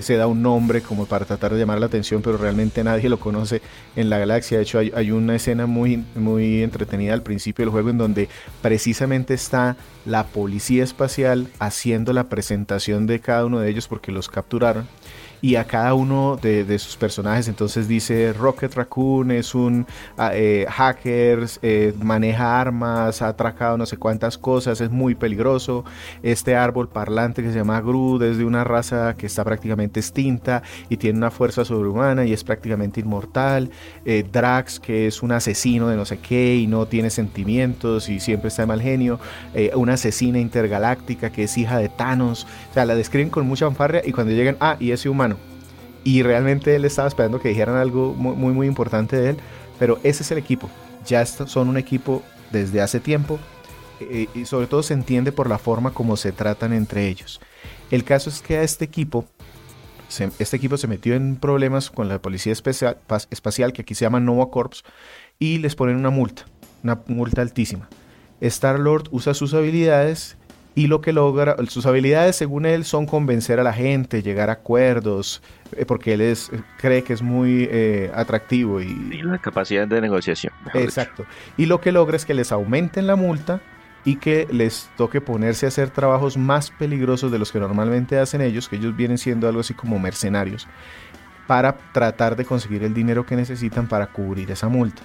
se 0.00 0.16
da 0.16 0.26
un 0.26 0.40
nombre 0.40 0.80
como 0.80 1.04
para 1.06 1.26
tratar 1.26 1.52
de 1.52 1.58
llamar 1.58 1.80
la 1.80 1.86
atención, 1.86 2.22
pero 2.22 2.38
realmente 2.38 2.82
nadie 2.82 3.10
lo 3.10 3.20
conoce 3.20 3.60
en 3.96 4.08
la 4.08 4.18
galaxia. 4.18 4.58
De 4.58 4.62
hecho, 4.62 4.78
hay, 4.78 5.10
una 5.10 5.34
escena 5.36 5.66
muy, 5.66 6.04
muy 6.14 6.62
entretenida 6.62 7.12
al 7.12 7.22
principio 7.22 7.64
del 7.64 7.72
juego 7.72 7.90
en 7.90 7.98
donde 7.98 8.28
precisamente 8.62 9.34
está 9.34 9.76
la 10.06 10.28
policía 10.28 10.84
espacial 10.84 11.48
haciendo 11.58 12.12
la 12.12 12.28
presentación 12.28 13.06
de 13.06 13.20
cada 13.20 13.44
uno 13.44 13.60
de 13.60 13.68
ellos 13.68 13.88
porque 13.88 14.12
los 14.12 14.28
capturaron 14.28 14.86
y 15.42 15.56
a 15.56 15.64
cada 15.64 15.92
uno 15.94 16.38
de, 16.40 16.78
sus 16.78 16.96
personajes. 16.96 17.48
Entonces 17.48 17.88
dice 17.88 18.32
Rocket 18.32 18.72
Raccoon 18.74 19.32
es 19.32 19.54
un 19.54 19.86
ah, 20.16 20.30
eh, 20.32 20.64
hacker, 20.70 21.46
eh, 21.62 21.92
maneja 22.00 22.60
armas, 22.60 23.20
ha 23.20 23.28
atracado 23.28 23.76
no 23.76 23.84
sé 23.84 23.96
cuántas 23.96 24.38
cosas, 24.38 24.80
es 24.80 24.90
muy 24.90 25.16
peligroso. 25.16 25.84
Este 26.22 26.54
árbol 26.54 26.88
parlante 26.88 27.42
que 27.42 27.50
se 27.50 27.56
llama 27.56 27.80
Groot 27.80 28.22
es 28.22 28.38
de 28.38 28.44
una 28.44 28.62
raza 28.62 29.16
que 29.16 29.26
está 29.26 29.42
prácticamente 29.42 29.98
extinta 29.98 30.62
y 30.88 30.96
tiene 30.96 31.18
una 31.18 31.32
fuerza 31.32 31.64
sobrehumana 31.64 32.24
y 32.24 32.32
es 32.32 32.44
prácticamente 32.44 33.00
inmortal. 33.00 33.70
Eh, 34.04 34.24
Drax 34.30 34.78
que 34.78 35.08
es 35.08 35.24
un 35.24 35.32
asesino 35.32 35.88
de 35.88 35.96
no 35.96 36.04
sé 36.04 36.18
qué 36.18 36.54
y 36.54 36.68
no 36.68 36.86
tiene 36.86 37.10
sentimientos 37.10 38.08
y 38.08 38.20
siempre 38.20 38.48
está 38.48 38.62
de 38.62 38.66
mal 38.66 38.80
genio. 38.80 39.18
una 39.74 39.94
asesina 39.94 40.38
intergaláctica 40.38 41.30
que 41.30 41.44
es 41.44 41.58
hija 41.58 41.78
de 41.78 41.88
Thanos. 41.88 42.46
O 42.70 42.74
sea, 42.74 42.84
la 42.84 42.94
describen 42.94 43.28
con 43.28 43.44
mucha 43.44 43.66
fanfarria 43.66 44.02
y 44.04 44.12
cuando 44.12 44.32
llegan, 44.32 44.56
ah, 44.60 44.76
y 44.78 44.92
ese 44.92 45.08
humano 45.08 45.31
y 46.04 46.22
realmente 46.22 46.74
él 46.74 46.84
estaba 46.84 47.08
esperando 47.08 47.40
que 47.40 47.48
dijeran 47.48 47.76
algo 47.76 48.14
muy, 48.14 48.52
muy, 48.52 48.66
importante 48.66 49.16
de 49.16 49.30
él. 49.30 49.36
Pero 49.78 49.98
ese 50.02 50.22
es 50.22 50.30
el 50.30 50.38
equipo. 50.38 50.68
Ya 51.06 51.24
son 51.26 51.68
un 51.68 51.76
equipo 51.76 52.22
desde 52.50 52.80
hace 52.80 53.00
tiempo. 53.00 53.38
Eh, 54.00 54.28
y 54.34 54.44
sobre 54.46 54.66
todo 54.66 54.82
se 54.82 54.94
entiende 54.94 55.32
por 55.32 55.48
la 55.48 55.58
forma 55.58 55.92
como 55.92 56.16
se 56.16 56.32
tratan 56.32 56.72
entre 56.72 57.08
ellos. 57.08 57.40
El 57.90 58.04
caso 58.04 58.30
es 58.30 58.40
que 58.40 58.56
a 58.56 58.62
este 58.62 58.84
equipo, 58.84 59.26
este 60.38 60.56
equipo 60.56 60.76
se 60.76 60.88
metió 60.88 61.14
en 61.14 61.36
problemas 61.36 61.90
con 61.90 62.08
la 62.08 62.20
policía 62.20 62.52
espacial, 62.52 63.72
que 63.72 63.82
aquí 63.82 63.94
se 63.94 64.04
llama 64.04 64.18
Nova 64.18 64.50
Corps, 64.50 64.82
y 65.38 65.58
les 65.58 65.76
ponen 65.76 65.96
una 65.96 66.10
multa, 66.10 66.46
una 66.82 67.00
multa 67.06 67.42
altísima. 67.42 67.88
Star 68.40 68.80
Lord 68.80 69.08
usa 69.12 69.34
sus 69.34 69.54
habilidades 69.54 70.36
y 70.74 70.86
lo 70.86 71.00
que 71.00 71.12
logra, 71.12 71.56
sus 71.68 71.84
habilidades 71.86 72.36
según 72.36 72.64
él 72.64 72.84
son 72.84 73.06
convencer 73.06 73.60
a 73.60 73.62
la 73.62 73.72
gente, 73.72 74.22
llegar 74.22 74.48
a 74.48 74.54
acuerdos, 74.54 75.42
eh, 75.76 75.84
porque 75.84 76.14
él 76.14 76.22
es, 76.22 76.50
cree 76.78 77.02
que 77.04 77.12
es 77.12 77.22
muy 77.22 77.68
eh, 77.70 78.10
atractivo 78.14 78.80
y... 78.80 78.86
y 79.12 79.22
la 79.22 79.38
capacidad 79.38 79.86
de 79.86 80.00
negociación. 80.00 80.52
Exacto. 80.74 81.26
Y 81.56 81.66
lo 81.66 81.80
que 81.80 81.92
logra 81.92 82.16
es 82.16 82.24
que 82.24 82.34
les 82.34 82.52
aumenten 82.52 83.06
la 83.06 83.16
multa 83.16 83.60
y 84.04 84.16
que 84.16 84.48
les 84.50 84.90
toque 84.96 85.20
ponerse 85.20 85.66
a 85.66 85.68
hacer 85.68 85.90
trabajos 85.90 86.36
más 86.36 86.70
peligrosos 86.70 87.30
de 87.30 87.38
los 87.38 87.52
que 87.52 87.60
normalmente 87.60 88.18
hacen 88.18 88.40
ellos, 88.40 88.68
que 88.68 88.76
ellos 88.76 88.96
vienen 88.96 89.18
siendo 89.18 89.48
algo 89.48 89.60
así 89.60 89.74
como 89.74 89.98
mercenarios, 89.98 90.66
para 91.46 91.76
tratar 91.92 92.34
de 92.34 92.44
conseguir 92.44 92.82
el 92.82 92.94
dinero 92.94 93.26
que 93.26 93.36
necesitan 93.36 93.88
para 93.88 94.06
cubrir 94.06 94.50
esa 94.50 94.68
multa. 94.68 95.02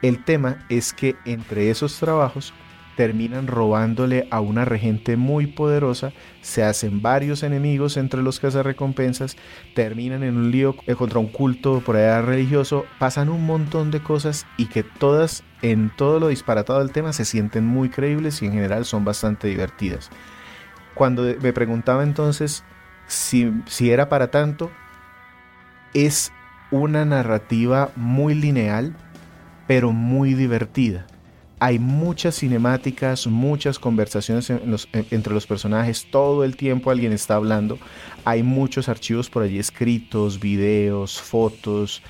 El 0.00 0.22
tema 0.22 0.64
es 0.68 0.92
que 0.92 1.16
entre 1.24 1.70
esos 1.70 1.98
trabajos 1.98 2.54
terminan 2.98 3.46
robándole 3.46 4.26
a 4.32 4.40
una 4.40 4.64
regente 4.64 5.16
muy 5.16 5.46
poderosa, 5.46 6.12
se 6.40 6.64
hacen 6.64 7.00
varios 7.00 7.44
enemigos 7.44 7.96
entre 7.96 8.22
los 8.22 8.40
cazarrecompensas, 8.40 9.36
terminan 9.76 10.24
en 10.24 10.36
un 10.36 10.50
lío 10.50 10.74
eh, 10.88 10.96
contra 10.96 11.20
un 11.20 11.28
culto 11.28 11.80
por 11.86 11.94
allá 11.94 12.22
religioso, 12.22 12.86
pasan 12.98 13.28
un 13.28 13.46
montón 13.46 13.92
de 13.92 14.02
cosas 14.02 14.48
y 14.56 14.66
que 14.66 14.82
todas, 14.82 15.44
en 15.62 15.92
todo 15.94 16.18
lo 16.18 16.26
disparatado 16.26 16.80
del 16.80 16.90
tema, 16.90 17.12
se 17.12 17.24
sienten 17.24 17.64
muy 17.64 17.88
creíbles 17.88 18.42
y 18.42 18.46
en 18.46 18.54
general 18.54 18.84
son 18.84 19.04
bastante 19.04 19.46
divertidas. 19.46 20.10
Cuando 20.94 21.22
me 21.40 21.52
preguntaba 21.52 22.02
entonces 22.02 22.64
si, 23.06 23.52
si 23.66 23.92
era 23.92 24.08
para 24.08 24.32
tanto, 24.32 24.72
es 25.94 26.32
una 26.72 27.04
narrativa 27.04 27.92
muy 27.94 28.34
lineal, 28.34 28.96
pero 29.68 29.92
muy 29.92 30.34
divertida 30.34 31.06
hay 31.60 31.78
muchas 31.78 32.38
cinemáticas, 32.38 33.26
muchas 33.26 33.78
conversaciones 33.78 34.50
entre 34.92 35.34
los 35.34 35.46
personajes, 35.46 36.06
todo 36.10 36.44
el 36.44 36.56
tiempo 36.56 36.90
alguien 36.90 37.12
está 37.12 37.36
hablando, 37.36 37.78
hay 38.24 38.42
muchos 38.42 38.88
archivos 38.88 39.30
por 39.30 39.42
allí 39.42 39.58
escritos, 39.58 40.40
videos, 40.40 41.20
fotos, 41.20 42.02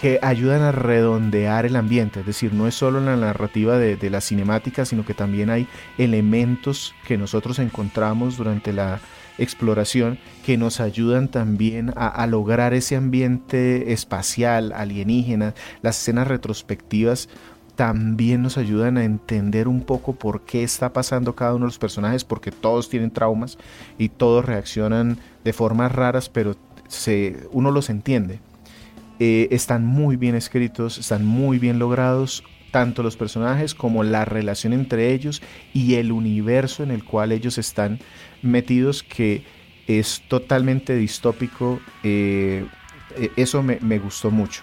que 0.00 0.18
ayudan 0.22 0.62
a 0.62 0.72
redondear 0.72 1.66
el 1.66 1.76
ambiente, 1.76 2.20
es 2.20 2.26
decir, 2.26 2.54
no 2.54 2.66
es 2.66 2.74
solo 2.74 3.00
la 3.00 3.16
narrativa 3.16 3.76
de, 3.78 4.10
la 4.10 4.20
cinemática, 4.20 4.84
sino 4.84 5.04
que 5.04 5.14
también 5.14 5.50
hay 5.50 5.66
elementos 5.98 6.94
que 7.06 7.18
nosotros 7.18 7.58
encontramos 7.58 8.36
durante 8.36 8.72
la 8.72 9.00
exploración 9.38 10.18
que 10.44 10.56
nos 10.56 10.80
ayudan 10.80 11.28
también 11.28 11.92
a, 11.96 12.26
lograr 12.26 12.74
ese 12.74 12.96
ambiente 12.96 13.92
espacial, 13.92 14.72
alienígena, 14.72 15.54
las 15.82 16.00
escenas 16.00 16.26
retrospectivas 16.26 17.28
también 17.74 18.42
nos 18.42 18.58
ayudan 18.58 18.98
a 18.98 19.04
entender 19.04 19.68
un 19.68 19.82
poco 19.82 20.14
por 20.14 20.42
qué 20.42 20.62
está 20.62 20.92
pasando 20.92 21.34
cada 21.34 21.54
uno 21.54 21.64
de 21.64 21.68
los 21.68 21.78
personajes, 21.78 22.24
porque 22.24 22.50
todos 22.50 22.88
tienen 22.88 23.10
traumas 23.10 23.58
y 23.98 24.08
todos 24.08 24.44
reaccionan 24.44 25.18
de 25.44 25.52
formas 25.52 25.92
raras, 25.92 26.28
pero 26.28 26.56
se, 26.88 27.48
uno 27.52 27.70
los 27.70 27.90
entiende. 27.90 28.40
Eh, 29.18 29.48
están 29.50 29.86
muy 29.86 30.16
bien 30.16 30.34
escritos, 30.34 30.98
están 30.98 31.24
muy 31.24 31.58
bien 31.58 31.78
logrados, 31.78 32.44
tanto 32.72 33.02
los 33.02 33.16
personajes 33.16 33.74
como 33.74 34.02
la 34.02 34.24
relación 34.24 34.72
entre 34.72 35.12
ellos 35.12 35.42
y 35.72 35.94
el 35.94 36.10
universo 36.10 36.82
en 36.82 36.90
el 36.90 37.04
cual 37.04 37.30
ellos 37.32 37.58
están 37.58 38.00
metidos 38.42 39.02
que 39.02 39.44
es 39.86 40.22
totalmente 40.28 40.96
distópico. 40.96 41.80
Eh, 42.02 42.66
e, 43.16 43.30
eso 43.36 43.62
me, 43.62 43.98
gustó 43.98 44.30
mucho. 44.30 44.62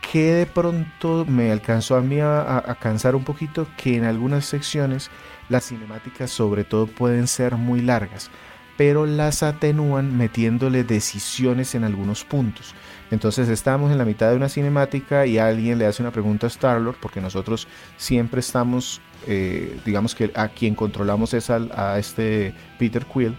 Que 0.00 0.32
de 0.32 0.46
pronto 0.46 1.24
me 1.26 1.52
alcanzó 1.52 1.96
a 1.96 2.00
mí 2.00 2.18
a, 2.20 2.76
cansar 2.80 3.14
un 3.14 3.24
poquito 3.24 3.66
que 3.76 3.96
en 3.96 4.04
algunas 4.04 4.44
secciones 4.44 5.10
las 5.48 5.66
cinemáticas 5.66 6.30
sobre 6.30 6.64
todo 6.64 6.86
pueden 6.86 7.26
ser 7.26 7.56
muy 7.56 7.80
largas, 7.80 8.30
pero 8.76 9.06
las 9.06 9.42
atenúan 9.42 10.16
metiéndole 10.16 10.84
decisiones 10.84 11.74
en 11.74 11.84
algunos 11.84 12.24
puntos. 12.24 12.74
Entonces 13.10 13.48
estamos 13.48 13.90
en 13.90 13.98
la 13.98 14.04
mitad 14.04 14.30
de 14.30 14.36
una 14.36 14.48
cinemática 14.48 15.26
y 15.26 15.38
alguien 15.38 15.78
le 15.78 15.86
hace 15.86 16.02
una 16.02 16.12
pregunta 16.12 16.46
a 16.46 16.48
Star-Lord, 16.48 16.96
porque 17.00 17.20
nosotros 17.20 17.66
siempre 17.96 18.40
estamos, 18.40 19.00
eh, 19.26 19.78
digamos 19.84 20.14
que 20.14 20.30
a 20.34 20.48
quien 20.48 20.74
controlamos 20.74 21.34
es 21.34 21.50
a 21.50 21.98
este 21.98 22.54
Peter 22.78 23.04
Quill, 23.04 23.36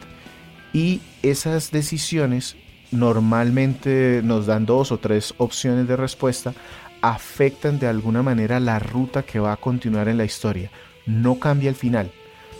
y 0.74 1.02
esas 1.22 1.72
decisiones 1.72 2.56
normalmente 2.92 4.22
nos 4.24 4.46
dan 4.46 4.66
dos 4.66 4.92
o 4.92 5.00
tres 5.00 5.34
opciones 5.38 5.88
de 5.88 5.96
respuesta, 5.96 6.54
afectan 7.02 7.80
de 7.80 7.88
alguna 7.88 8.22
manera 8.22 8.60
la 8.60 8.80
ruta 8.80 9.24
que 9.24 9.40
va 9.40 9.54
a 9.54 9.58
continuar 9.58 10.08
en 10.08 10.18
la 10.18 10.26
historia. 10.26 10.70
No 11.06 11.40
cambia 11.40 11.70
el 11.70 11.76
final, 11.76 12.12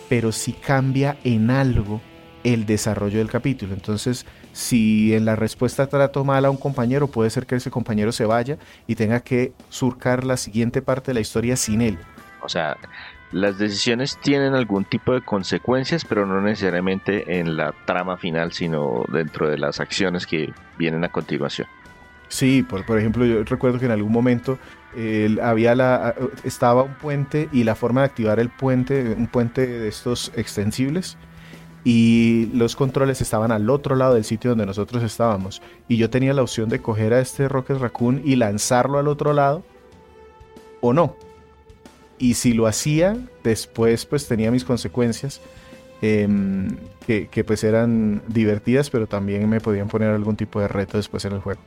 pero 0.10 0.32
sí 0.32 0.54
cambia 0.54 1.18
en 1.24 1.52
algo 1.52 2.02
el 2.44 2.66
desarrollo 2.66 3.20
del 3.20 3.30
capítulo. 3.30 3.74
Entonces, 3.74 4.26
si 4.54 5.14
en 5.14 5.26
la 5.26 5.36
respuesta 5.36 5.88
trato 5.88 6.24
mal 6.24 6.46
a 6.46 6.50
un 6.50 6.58
compañero, 6.58 7.08
puede 7.08 7.30
ser 7.30 7.46
que 7.46 7.56
ese 7.56 7.72
compañero 7.72 8.12
se 8.12 8.26
vaya 8.26 8.58
y 8.88 8.96
tenga 8.96 9.22
que 9.22 9.54
surcar 9.70 10.24
la 10.24 10.38
siguiente 10.38 10.82
parte 10.82 11.12
de 11.12 11.16
la 11.16 11.22
historia 11.22 11.56
sin 11.56 11.82
él. 11.82 12.00
O 12.42 12.50
sea, 12.50 12.78
las 13.32 13.58
decisiones 13.58 14.18
tienen 14.18 14.56
algún 14.56 14.84
tipo 14.84 15.14
de 15.14 15.22
consecuencias, 15.22 16.06
pero 16.06 16.26
no 16.26 16.42
necesariamente 16.42 17.40
en 17.40 17.56
la 17.56 17.74
trama 17.86 18.18
final, 18.18 18.52
sino 18.52 19.06
dentro 19.12 19.50
de 19.50 19.58
las 19.58 19.80
acciones 19.80 20.28
que 20.28 20.54
vienen 20.78 21.04
a 21.04 21.10
continuación. 21.10 21.68
Sí, 22.28 22.64
por, 22.64 22.86
por 22.86 23.00
ejemplo, 23.00 23.26
yo 23.26 23.44
recuerdo 23.44 23.80
que 23.80 23.86
en 23.86 23.92
algún 23.92 24.12
momento 24.12 24.58
había 25.42 25.76
la, 25.76 26.16
estaba 26.44 26.84
un 26.84 26.94
puente 26.96 27.48
y 27.54 27.64
la 27.64 27.76
forma 27.76 28.02
de 28.02 28.08
activar 28.08 28.40
el 28.40 28.50
puente, 28.50 29.16
un 29.18 29.28
puente 29.28 29.66
de 29.66 29.88
estos 29.88 30.32
extensibles, 30.36 31.18
y 31.84 32.50
los 32.54 32.76
controles 32.76 33.22
estaban 33.22 33.52
al 33.52 33.70
otro 33.70 33.96
lado 33.96 34.14
del 34.14 34.24
sitio 34.24 34.52
donde 34.52 34.66
nosotros 34.66 35.04
estábamos. 35.04 35.62
Y 35.88 35.98
yo 35.98 36.10
tenía 36.10 36.34
la 36.34 36.42
opción 36.42 36.70
de 36.70 36.82
coger 36.82 37.14
a 37.14 37.22
este 37.22 37.48
Rocket 37.48 37.78
Raccoon 37.78 38.22
y 38.24 38.36
lanzarlo 38.36 39.00
al 39.00 39.08
otro 39.08 39.34
lado, 39.34 39.64
o 40.82 40.94
no 40.94 41.16
y 42.22 42.36
si 42.36 42.54
lo 42.54 42.68
hacía, 42.68 43.18
después 43.44 44.06
pues 44.06 44.28
tenía 44.28 44.52
mis 44.52 44.64
consecuencias, 44.64 45.42
em, 46.04 46.78
que, 47.08 47.44
pues 47.44 47.64
eran 47.64 48.22
divertidas, 48.28 48.92
pero 48.92 49.08
también 49.08 49.50
me 49.50 49.60
podían 49.60 49.88
poner 49.88 50.12
algún 50.12 50.36
tipo 50.36 50.62
de 50.62 50.68
reto 50.68 50.98
después 50.98 51.26
en 51.26 51.34
el 51.34 51.40
juego. 51.40 51.60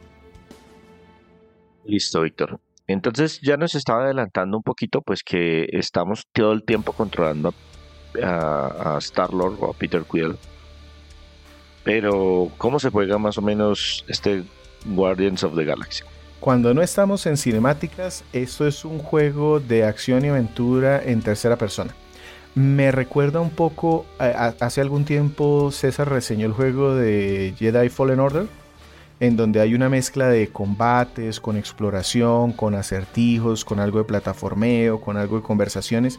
Listo, 1.85 2.23
Víctor. 2.23 2.61
Entonces 2.87 3.41
ya 3.43 3.57
nos 3.57 3.75
estaba 3.75 4.05
adelantando 4.05 4.57
un 4.57 4.63
poquito, 4.63 5.03
pues 5.03 5.25
que 5.25 5.67
estamos 5.73 6.29
todo 6.33 6.53
el 6.53 6.63
tiempo 6.65 6.93
controlando 6.93 7.53
a, 8.23 8.97
Star-Lord 8.99 9.57
o 9.61 9.71
a 9.71 9.75
Peter 9.75 10.05
Quill. 10.11 10.37
Pero, 11.83 12.51
¿cómo 12.59 12.79
se 12.79 12.91
juega 12.91 13.19
más 13.19 13.39
o 13.39 13.43
menos 13.43 14.05
este 14.09 14.45
Guardians 14.87 15.43
of 15.43 15.57
the 15.57 15.65
Galaxy? 15.65 16.05
Cuando 16.45 16.75
no 16.75 16.83
estamos 16.83 17.25
en 17.25 17.39
cinemáticas, 17.39 18.23
esto 18.35 18.67
es 18.67 18.85
un 18.85 18.99
juego 18.99 19.61
de 19.61 19.85
acción 19.85 20.27
y 20.27 20.29
aventura 20.29 21.03
en 21.03 21.23
tercera 21.23 21.57
persona. 21.57 21.95
Me 22.55 22.93
recuerda 22.93 23.41
un 23.41 23.49
poco, 23.49 24.05
hace 24.19 24.83
algún 24.83 25.07
tiempo 25.07 25.71
César 25.73 26.11
reseñó 26.11 26.45
el 26.45 26.53
juego 26.53 26.95
de 26.95 27.55
Jedi 27.57 27.89
Fallen 27.89 28.21
Order, 28.21 28.47
en 29.21 29.39
donde 29.39 29.63
hay 29.63 29.75
una 29.75 29.89
mezcla 29.89 30.29
de 30.29 30.49
combates, 30.49 31.41
con 31.41 31.57
exploración, 31.57 32.53
con 32.53 32.75
acertijos, 32.75 33.65
con 33.65 33.81
algo 33.81 33.97
de 34.01 34.05
plataformeo, 34.05 35.01
con 35.01 35.17
algo 35.17 35.37
de 35.37 35.43
conversaciones, 35.43 36.19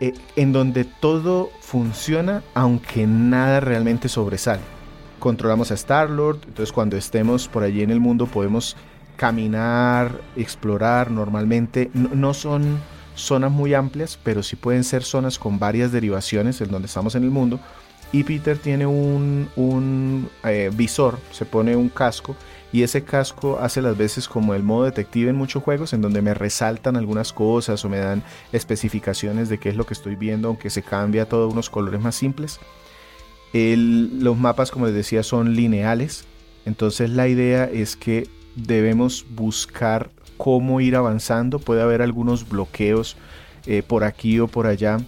eh, 0.00 0.14
en 0.36 0.54
donde 0.54 0.86
todo 0.86 1.50
funciona 1.60 2.42
aunque 2.54 3.06
nada 3.06 3.60
realmente 3.60 4.08
sobresale. 4.08 4.62
Controlamos 5.18 5.70
a 5.70 5.74
Star-Lord, 5.74 6.38
entonces 6.46 6.72
cuando 6.72 6.96
estemos 6.96 7.48
por 7.48 7.64
allí 7.64 7.82
en 7.82 7.90
el 7.90 8.00
mundo 8.00 8.24
podemos 8.24 8.78
caminar, 9.20 10.18
explorar 10.34 11.10
normalmente. 11.10 11.90
No, 11.92 12.32
son 12.32 12.78
zonas 13.14 13.52
muy 13.52 13.74
amplias, 13.74 14.18
pero 14.22 14.42
sí 14.42 14.56
pueden 14.56 14.82
ser 14.82 15.02
zonas 15.02 15.38
con 15.38 15.58
varias 15.58 15.92
derivaciones 15.92 16.58
en 16.62 16.70
donde 16.70 16.86
estamos 16.86 17.14
en 17.16 17.24
el 17.24 17.30
mundo. 17.30 17.60
Y 18.12 18.24
Peter 18.24 18.56
tiene 18.56 18.86
un, 18.86 20.30
eh, 20.42 20.70
visor, 20.72 21.18
se 21.32 21.44
pone 21.44 21.76
un 21.76 21.90
casco 21.90 22.34
y 22.72 22.82
ese 22.82 23.04
casco 23.04 23.58
hace 23.60 23.82
las 23.82 23.94
veces 23.98 24.26
como 24.26 24.54
el 24.54 24.62
modo 24.62 24.84
detective 24.84 25.28
en 25.28 25.36
muchos 25.36 25.62
juegos 25.62 25.92
en 25.92 26.00
donde 26.00 26.22
me 26.22 26.32
resaltan 26.32 26.96
algunas 26.96 27.34
cosas 27.34 27.84
o 27.84 27.90
me 27.90 27.98
dan 27.98 28.22
especificaciones 28.52 29.50
de 29.50 29.58
qué 29.58 29.68
es 29.68 29.76
lo 29.76 29.84
que 29.84 29.92
estoy 29.92 30.16
viendo, 30.16 30.48
aunque 30.48 30.70
se 30.70 30.82
cambia 30.82 31.28
todo 31.28 31.46
unos 31.48 31.68
colores 31.68 32.00
más 32.00 32.14
simples. 32.14 32.58
los 33.52 34.38
mapas, 34.38 34.70
como 34.70 34.86
les 34.86 34.94
decía, 34.94 35.22
son 35.22 35.54
lineales. 35.54 36.24
Entonces 36.64 37.10
la 37.10 37.28
idea 37.28 37.64
es 37.64 37.96
que 37.96 38.39
debemos 38.56 39.26
buscar 39.30 40.10
cómo 40.36 40.80
ir 40.80 40.96
avanzando. 40.96 41.58
Puede 41.58 41.82
haber 41.82 42.02
algunos 42.02 42.48
bloqueos 42.48 43.16
eh, 43.66 43.82
por 43.86 44.04
aquí 44.04 44.40
o 44.40 44.48
por 44.48 44.66
allá 44.66 44.98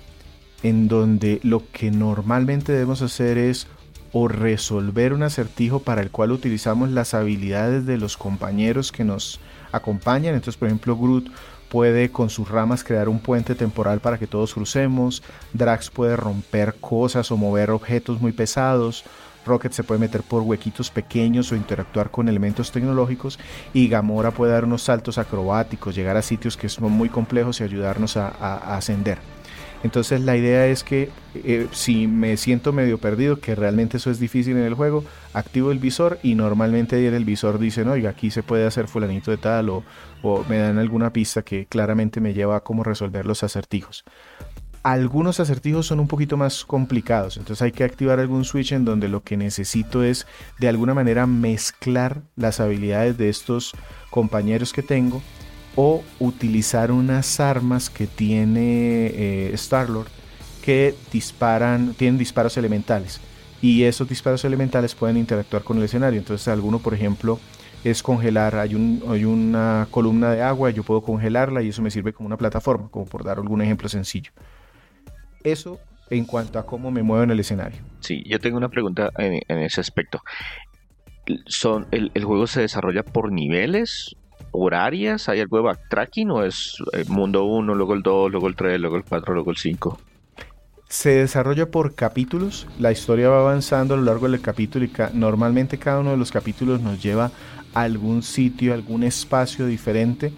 en 0.62 0.88
donde 0.88 1.40
lo 1.42 1.62
que 1.72 1.90
normalmente 1.90 2.72
debemos 2.72 3.02
hacer 3.02 3.38
es 3.38 3.66
o 4.12 4.28
resolver 4.28 5.12
un 5.12 5.22
acertijo 5.22 5.80
para 5.80 6.02
el 6.02 6.10
cual 6.10 6.32
utilizamos 6.32 6.90
las 6.90 7.14
habilidades 7.14 7.86
de 7.86 7.96
los 7.96 8.16
compañeros 8.16 8.92
que 8.92 9.04
nos 9.04 9.40
acompañan. 9.72 10.34
Entonces, 10.34 10.58
por 10.58 10.68
ejemplo, 10.68 10.96
Groot 10.96 11.30
puede 11.70 12.10
con 12.10 12.28
sus 12.28 12.50
ramas 12.50 12.84
crear 12.84 13.08
un 13.08 13.18
puente 13.18 13.54
temporal 13.54 14.00
para 14.00 14.18
que 14.18 14.26
todos 14.26 14.52
crucemos. 14.52 15.22
Drax 15.54 15.90
puede 15.90 16.16
romper 16.16 16.74
cosas 16.74 17.30
o 17.30 17.38
mover 17.38 17.70
objetos 17.70 18.20
muy 18.20 18.32
pesados. 18.32 19.04
Rocket 19.44 19.72
se 19.72 19.84
puede 19.84 20.00
meter 20.00 20.22
por 20.22 20.42
huequitos 20.42 20.90
pequeños 20.90 21.52
o 21.52 21.56
interactuar 21.56 22.10
con 22.10 22.28
elementos 22.28 22.70
tecnológicos 22.70 23.38
y 23.72 23.88
Gamora 23.88 24.30
puede 24.30 24.52
dar 24.52 24.64
unos 24.64 24.82
saltos 24.82 25.18
acrobáticos, 25.18 25.94
llegar 25.94 26.16
a 26.16 26.22
sitios 26.22 26.56
que 26.56 26.68
son 26.68 26.92
muy 26.92 27.08
complejos 27.08 27.60
y 27.60 27.64
ayudarnos 27.64 28.16
a, 28.16 28.28
ascender. 28.76 29.18
Entonces 29.82 30.20
la 30.20 30.36
idea 30.36 30.66
es 30.66 30.84
que 30.84 31.10
eh, 31.34 31.66
si 31.72 32.06
me 32.06 32.36
siento 32.36 32.72
medio 32.72 32.98
perdido, 32.98 33.40
que 33.40 33.56
realmente 33.56 33.96
eso 33.96 34.12
es 34.12 34.20
difícil 34.20 34.56
en 34.56 34.62
el 34.62 34.74
juego, 34.74 35.04
activo 35.34 35.72
el 35.72 35.80
visor 35.80 36.20
y 36.22 36.36
normalmente 36.36 37.04
en 37.08 37.14
el 37.14 37.24
visor 37.24 37.58
dicen, 37.58 37.88
oiga, 37.88 38.10
aquí 38.10 38.30
se 38.30 38.44
puede 38.44 38.64
hacer 38.64 38.86
fulanito 38.86 39.32
de 39.32 39.38
tal 39.38 39.70
o, 39.70 39.82
o 40.22 40.44
me 40.48 40.58
dan 40.58 40.78
alguna 40.78 41.12
pista 41.12 41.42
que 41.42 41.66
claramente 41.66 42.20
me 42.20 42.32
lleva 42.32 42.56
a 42.56 42.60
cómo 42.60 42.84
resolver 42.84 43.26
los 43.26 43.42
acertijos. 43.42 44.04
Algunos 44.82 45.38
acertijos 45.38 45.86
son 45.86 46.00
un 46.00 46.08
poquito 46.08 46.36
más 46.36 46.64
complicados, 46.64 47.36
entonces 47.36 47.62
hay 47.62 47.70
que 47.70 47.84
activar 47.84 48.18
algún 48.18 48.44
switch 48.44 48.72
en 48.72 48.84
donde 48.84 49.06
lo 49.08 49.22
que 49.22 49.36
necesito 49.36 50.02
es 50.02 50.26
de 50.58 50.68
alguna 50.68 50.92
manera 50.92 51.24
mezclar 51.28 52.22
las 52.34 52.58
habilidades 52.58 53.16
de 53.16 53.28
estos 53.28 53.74
compañeros 54.10 54.72
que 54.72 54.82
tengo 54.82 55.22
o 55.76 56.02
utilizar 56.18 56.90
unas 56.90 57.38
armas 57.38 57.90
que 57.90 58.08
tiene 58.08 59.06
eh, 59.06 59.50
Star-Lord 59.54 60.08
que 60.64 60.96
disparan, 61.12 61.94
tienen 61.94 62.18
disparos 62.18 62.56
elementales 62.56 63.20
y 63.60 63.84
esos 63.84 64.08
disparos 64.08 64.44
elementales 64.44 64.96
pueden 64.96 65.16
interactuar 65.16 65.62
con 65.62 65.78
el 65.78 65.84
escenario. 65.84 66.18
Entonces 66.18 66.48
alguno, 66.48 66.80
por 66.80 66.92
ejemplo, 66.92 67.38
es 67.84 68.02
congelar, 68.02 68.56
hay, 68.56 69.00
hay 69.08 69.24
una 69.24 69.86
columna 69.92 70.32
de 70.32 70.42
agua, 70.42 70.70
yo 70.70 70.82
puedo 70.82 71.02
congelarla 71.02 71.62
y 71.62 71.68
eso 71.68 71.82
me 71.82 71.90
sirve 71.92 72.12
como 72.12 72.26
una 72.26 72.36
plataforma, 72.36 72.88
como 72.90 73.06
por 73.06 73.22
dar 73.22 73.38
algún 73.38 73.62
ejemplo 73.62 73.88
sencillo. 73.88 74.32
Eso 75.44 75.78
en 76.10 76.24
cuanto 76.24 76.58
a 76.58 76.66
cómo 76.66 76.90
me 76.90 77.02
muevo 77.02 77.24
en 77.24 77.30
el 77.30 77.40
escenario. 77.40 77.80
Sí, 78.00 78.22
yo 78.26 78.38
tengo 78.38 78.56
una 78.56 78.68
pregunta 78.68 79.10
en, 79.16 79.40
ese 79.48 79.80
aspecto. 79.80 80.20
Son, 81.46 81.86
el, 81.90 82.10
juego 82.22 82.46
se 82.46 82.60
desarrolla 82.60 83.02
por 83.02 83.32
niveles, 83.32 84.16
horarias? 84.50 85.28
¿Hay 85.28 85.40
algo 85.40 85.56
de 85.56 85.62
backtracking 85.64 86.30
o 86.30 86.42
es 86.42 86.76
el 86.92 87.08
mundo 87.08 87.44
1, 87.44 87.74
luego 87.74 87.94
el 87.94 88.02
2, 88.02 88.30
luego 88.30 88.48
el 88.48 88.56
3, 88.56 88.80
luego 88.80 88.96
el 88.96 89.04
4, 89.04 89.34
luego 89.34 89.50
el 89.50 89.56
5? 89.56 89.98
Se 90.88 91.10
desarrolla 91.10 91.70
por 91.70 91.94
capítulos, 91.94 92.66
la 92.78 92.92
historia 92.92 93.30
va 93.30 93.40
avanzando 93.40 93.94
a 93.94 93.96
lo 93.96 94.02
largo 94.02 94.28
del 94.28 94.42
capítulo 94.42 94.84
y 94.84 94.92
normalmente 95.14 95.78
cada 95.78 96.00
uno 96.00 96.10
de 96.10 96.18
los 96.18 96.30
capítulos 96.30 96.82
nos 96.82 97.02
lleva 97.02 97.30
a 97.72 97.80
algún 97.80 98.22
sitio, 98.22 98.74
algún 98.74 99.02
espacio 99.02 99.64
diferente 99.64 100.34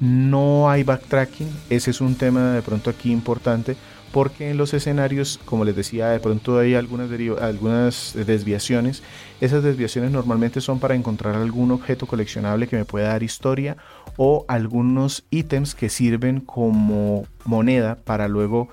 No 0.00 0.70
hay 0.70 0.82
backtracking, 0.82 1.50
ese 1.68 1.90
es 1.90 2.00
un 2.00 2.14
tema 2.14 2.52
de 2.52 2.62
pronto 2.62 2.88
aquí 2.88 3.12
importante 3.12 3.76
porque 4.12 4.50
en 4.50 4.58
los 4.58 4.74
escenarios, 4.74 5.40
como 5.44 5.64
les 5.64 5.74
decía, 5.74 6.08
de 6.08 6.20
pronto 6.20 6.58
hay 6.58 6.74
algunas, 6.74 7.10
algunas 7.40 8.12
desviaciones. 8.14 9.02
Esas 9.40 9.62
desviaciones 9.62 10.10
normalmente 10.10 10.60
son 10.60 10.78
para 10.78 10.94
encontrar 10.94 11.34
algún 11.34 11.70
objeto 11.72 12.06
coleccionable 12.06 12.68
que 12.68 12.76
me 12.76 12.84
pueda 12.84 13.08
dar 13.08 13.22
historia 13.22 13.76
o 14.16 14.44
algunos 14.48 15.24
ítems 15.30 15.74
que 15.74 15.88
sirven 15.88 16.40
como 16.40 17.26
moneda 17.44 17.96
para 18.04 18.28
luego 18.28 18.68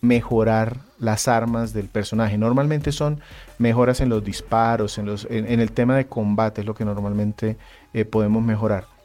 mejorar 0.00 0.78
las 0.98 1.26
armas 1.26 1.72
del 1.72 1.88
personaje. 1.88 2.38
Normalmente 2.38 2.92
son 2.92 3.20
mejoras 3.58 4.00
en 4.00 4.08
los 4.08 4.22
disparos, 4.22 4.98
en, 4.98 5.06
los, 5.06 5.26
en, 5.30 5.60
el 5.60 5.72
tema 5.72 5.96
de 5.96 6.06
combate, 6.06 6.60
es 6.60 6.66
lo 6.66 6.74
que 6.74 6.84
normalmente 6.84 7.56
eh, 7.92 8.04
podemos 8.04 8.42
mejorar. 8.42 8.95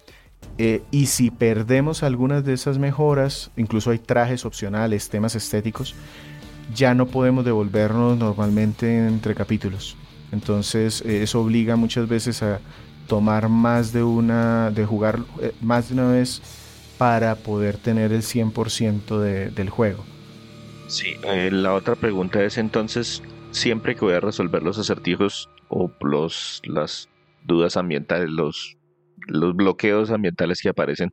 Eh, 0.63 0.83
y 0.91 1.07
si 1.07 1.31
perdemos 1.31 2.03
algunas 2.03 2.45
de 2.45 2.53
esas 2.53 2.77
mejoras, 2.77 3.49
incluso 3.57 3.89
hay 3.89 3.97
trajes 3.97 4.45
opcionales, 4.45 5.09
temas 5.09 5.33
estéticos, 5.33 5.95
ya 6.75 6.93
no 6.93 7.07
podemos 7.07 7.43
devolvernos 7.43 8.15
normalmente 8.15 9.07
entre 9.07 9.33
capítulos. 9.33 9.97
Entonces 10.31 11.01
eh, 11.01 11.23
eso 11.23 11.41
obliga 11.41 11.77
muchas 11.77 12.07
veces 12.07 12.43
a 12.43 12.59
tomar 13.07 13.49
más 13.49 13.91
de 13.91 14.03
una, 14.03 14.69
de 14.69 14.85
jugar 14.85 15.21
eh, 15.41 15.51
más 15.61 15.89
de 15.89 15.95
una 15.95 16.11
vez 16.11 16.43
para 16.99 17.33
poder 17.37 17.77
tener 17.77 18.13
el 18.13 18.21
100% 18.21 19.17
del 19.17 19.69
juego. 19.71 20.05
Sí, 20.85 21.15
la 21.23 21.73
otra 21.73 21.95
pregunta 21.95 22.43
es 22.43 22.59
entonces, 22.59 23.23
siempre 23.49 23.95
que 23.95 24.05
voy 24.05 24.13
a 24.13 24.19
resolver 24.19 24.61
los 24.61 24.77
acertijos 24.77 25.49
o 25.69 25.89
los, 26.01 26.61
las 26.65 27.09
dudas 27.47 27.77
ambientales, 27.77 28.29
los 28.29 28.77
los 29.27 29.55
bloqueos 29.55 30.11
ambientales 30.11 30.61
que 30.61 30.69
aparecen, 30.69 31.11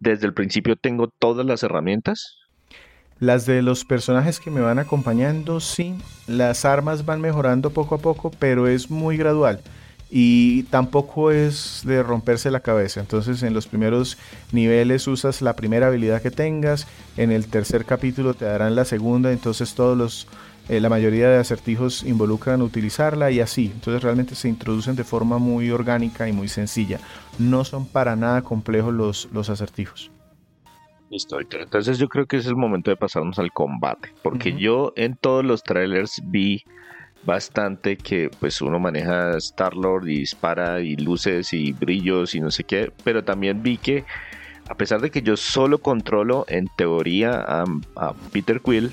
desde 0.00 0.26
el 0.26 0.34
principio 0.34 0.76
tengo 0.76 1.08
todas 1.08 1.46
las 1.46 1.62
herramientas. 1.62 2.38
Las 3.18 3.46
de 3.46 3.62
los 3.62 3.84
personajes 3.84 4.40
que 4.40 4.50
me 4.50 4.60
van 4.60 4.80
acompañando, 4.80 5.60
sí. 5.60 5.94
Las 6.26 6.64
armas 6.64 7.06
van 7.06 7.20
mejorando 7.20 7.70
poco 7.70 7.94
a 7.94 7.98
poco, 7.98 8.32
pero 8.36 8.66
es 8.66 8.90
muy 8.90 9.16
gradual. 9.16 9.60
Y 10.10 10.64
tampoco 10.64 11.30
es 11.30 11.82
de 11.84 12.02
romperse 12.02 12.50
la 12.50 12.60
cabeza. 12.60 12.98
Entonces 12.98 13.44
en 13.44 13.54
los 13.54 13.68
primeros 13.68 14.18
niveles 14.50 15.06
usas 15.06 15.40
la 15.40 15.54
primera 15.54 15.86
habilidad 15.86 16.20
que 16.20 16.32
tengas. 16.32 16.88
En 17.16 17.30
el 17.30 17.46
tercer 17.46 17.84
capítulo 17.84 18.34
te 18.34 18.44
darán 18.44 18.74
la 18.74 18.84
segunda. 18.84 19.30
Entonces 19.30 19.74
todos 19.74 19.96
los 19.96 20.26
eh, 20.72 20.80
la 20.80 20.88
mayoría 20.88 21.28
de 21.28 21.36
acertijos 21.36 22.02
involucran 22.02 22.62
utilizarla 22.62 23.30
y 23.30 23.40
así. 23.40 23.70
Entonces 23.74 24.02
realmente 24.02 24.34
se 24.34 24.48
introducen 24.48 24.96
de 24.96 25.04
forma 25.04 25.36
muy 25.36 25.70
orgánica 25.70 26.26
y 26.26 26.32
muy 26.32 26.48
sencilla. 26.48 26.98
No 27.38 27.62
son 27.64 27.86
para 27.86 28.16
nada 28.16 28.40
complejos 28.40 28.94
los, 28.94 29.28
los 29.34 29.50
acertijos. 29.50 30.10
Listo, 31.10 31.38
Entonces 31.40 31.98
yo 31.98 32.08
creo 32.08 32.24
que 32.24 32.38
es 32.38 32.46
el 32.46 32.56
momento 32.56 32.90
de 32.90 32.96
pasarnos 32.96 33.38
al 33.38 33.52
combate. 33.52 34.14
Porque 34.22 34.54
yo 34.54 34.94
en 34.96 35.14
todos 35.14 35.44
los 35.44 35.62
trailers 35.62 36.22
vi 36.24 36.64
bastante 37.26 37.98
que 37.98 38.30
pues 38.40 38.62
uno 38.62 38.78
maneja 38.78 39.36
Star-Lord 39.36 40.08
y 40.08 40.20
dispara 40.20 40.80
y 40.80 40.96
luces 40.96 41.52
y 41.52 41.72
brillos 41.72 42.34
y 42.34 42.40
no 42.40 42.50
sé 42.50 42.64
qué. 42.64 42.90
Pero 43.04 43.24
también 43.24 43.62
vi 43.62 43.76
que 43.76 44.06
a 44.70 44.74
pesar 44.74 45.02
de 45.02 45.10
que 45.10 45.20
yo 45.20 45.36
solo 45.36 45.82
controlo 45.82 46.46
en 46.48 46.66
teoría 46.78 47.44
a, 47.46 47.64
a 47.96 48.14
Peter 48.32 48.62
Quill, 48.62 48.90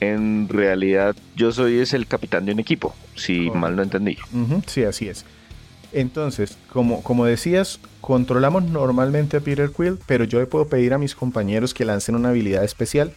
en 0.00 0.48
realidad 0.48 1.14
yo 1.36 1.52
soy 1.52 1.78
es 1.78 1.92
el 1.92 2.06
capitán 2.06 2.46
de 2.46 2.52
un 2.52 2.58
equipo, 2.58 2.94
si 3.14 3.50
mal 3.50 3.76
no 3.76 3.82
entendí. 3.82 4.16
sí, 4.66 4.84
así 4.84 5.08
es. 5.08 5.24
Entonces, 5.92 6.56
como, 6.72 7.02
como 7.02 7.24
decías, 7.24 7.80
controlamos 8.00 8.64
normalmente 8.64 9.36
a 9.36 9.40
Peter 9.40 9.70
Quill, 9.76 9.98
pero 10.06 10.24
yo 10.24 10.38
le 10.38 10.46
puedo 10.46 10.68
pedir 10.68 10.94
a 10.94 10.98
mis 10.98 11.14
compañeros 11.14 11.74
que 11.74 11.84
lancen 11.84 12.14
una 12.14 12.28
habilidad 12.30 12.64
especial 12.64 13.12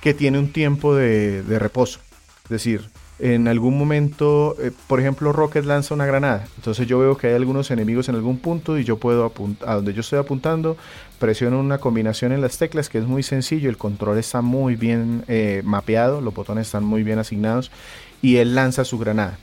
que 0.00 0.14
tiene 0.14 0.38
un 0.38 0.52
tiempo 0.52 0.94
de, 0.94 1.42
de 1.42 1.58
reposo. 1.58 2.00
Es 2.44 2.50
decir, 2.50 2.88
en 3.18 3.48
algún 3.48 3.76
momento, 3.76 4.54
eh, 4.60 4.70
por 4.86 5.00
ejemplo, 5.00 5.32
Rocket 5.32 5.64
lanza 5.64 5.94
una 5.94 6.06
granada. 6.06 6.46
Entonces 6.56 6.86
yo 6.86 6.98
veo 6.98 7.16
que 7.16 7.28
hay 7.28 7.34
algunos 7.34 7.70
enemigos 7.70 8.08
en 8.08 8.14
algún 8.14 8.38
punto 8.38 8.78
y 8.78 8.84
yo 8.84 8.98
puedo 8.98 9.24
apuntar 9.24 9.68
a 9.68 9.74
donde 9.74 9.92
yo 9.92 10.00
estoy 10.00 10.18
apuntando, 10.18 10.76
presiono 11.18 11.58
una 11.58 11.78
combinación 11.78 12.32
en 12.32 12.40
las 12.40 12.58
teclas 12.58 12.88
que 12.88 12.98
es 12.98 13.06
muy 13.06 13.22
sencillo, 13.22 13.70
el 13.70 13.76
control 13.76 14.18
está 14.18 14.40
muy 14.40 14.76
bien 14.76 15.24
eh, 15.26 15.62
mapeado, 15.64 16.20
los 16.20 16.32
botones 16.32 16.68
están 16.68 16.84
muy 16.84 17.02
bien 17.02 17.18
asignados 17.18 17.72
y 18.22 18.36
él 18.36 18.54
lanza 18.54 18.84
su 18.84 18.98
granada. 18.98 19.38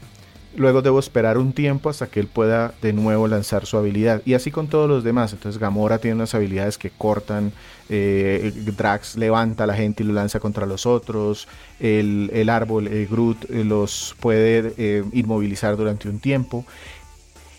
Luego 0.55 0.81
debo 0.81 0.99
esperar 0.99 1.37
un 1.37 1.51
tiempo 1.51 1.89
hasta 1.89 2.07
que 2.07 2.21
él 2.21 2.27
pueda 2.27 2.73
de 2.81 2.93
nuevo 2.93 3.27
lanzar 3.27 3.65
su 3.65 3.77
habilidad. 3.77 4.21
Y 4.25 4.35
así 4.35 4.51
con 4.51 4.67
todos 4.67 4.87
los 4.87 5.03
demás. 5.03 5.33
Entonces 5.33 5.59
Gamora 5.59 5.97
tiene 5.97 6.15
unas 6.15 6.33
habilidades 6.33 6.77
que 6.77 6.91
cortan. 6.91 7.51
Eh, 7.89 8.51
Drax 8.75 9.15
levanta 9.15 9.65
a 9.65 9.67
la 9.67 9.75
gente 9.75 10.03
y 10.03 10.07
lo 10.07 10.13
lanza 10.13 10.39
contra 10.39 10.65
los 10.65 10.85
otros. 10.85 11.47
El, 11.79 12.49
árbol, 12.49 12.89
Groot, 13.09 13.49
eh, 13.49 13.63
los 13.63 14.15
puede 14.19 14.73
eh, 14.77 15.03
inmovilizar 15.13 15.77
durante 15.77 16.09
un 16.09 16.19
tiempo. 16.19 16.65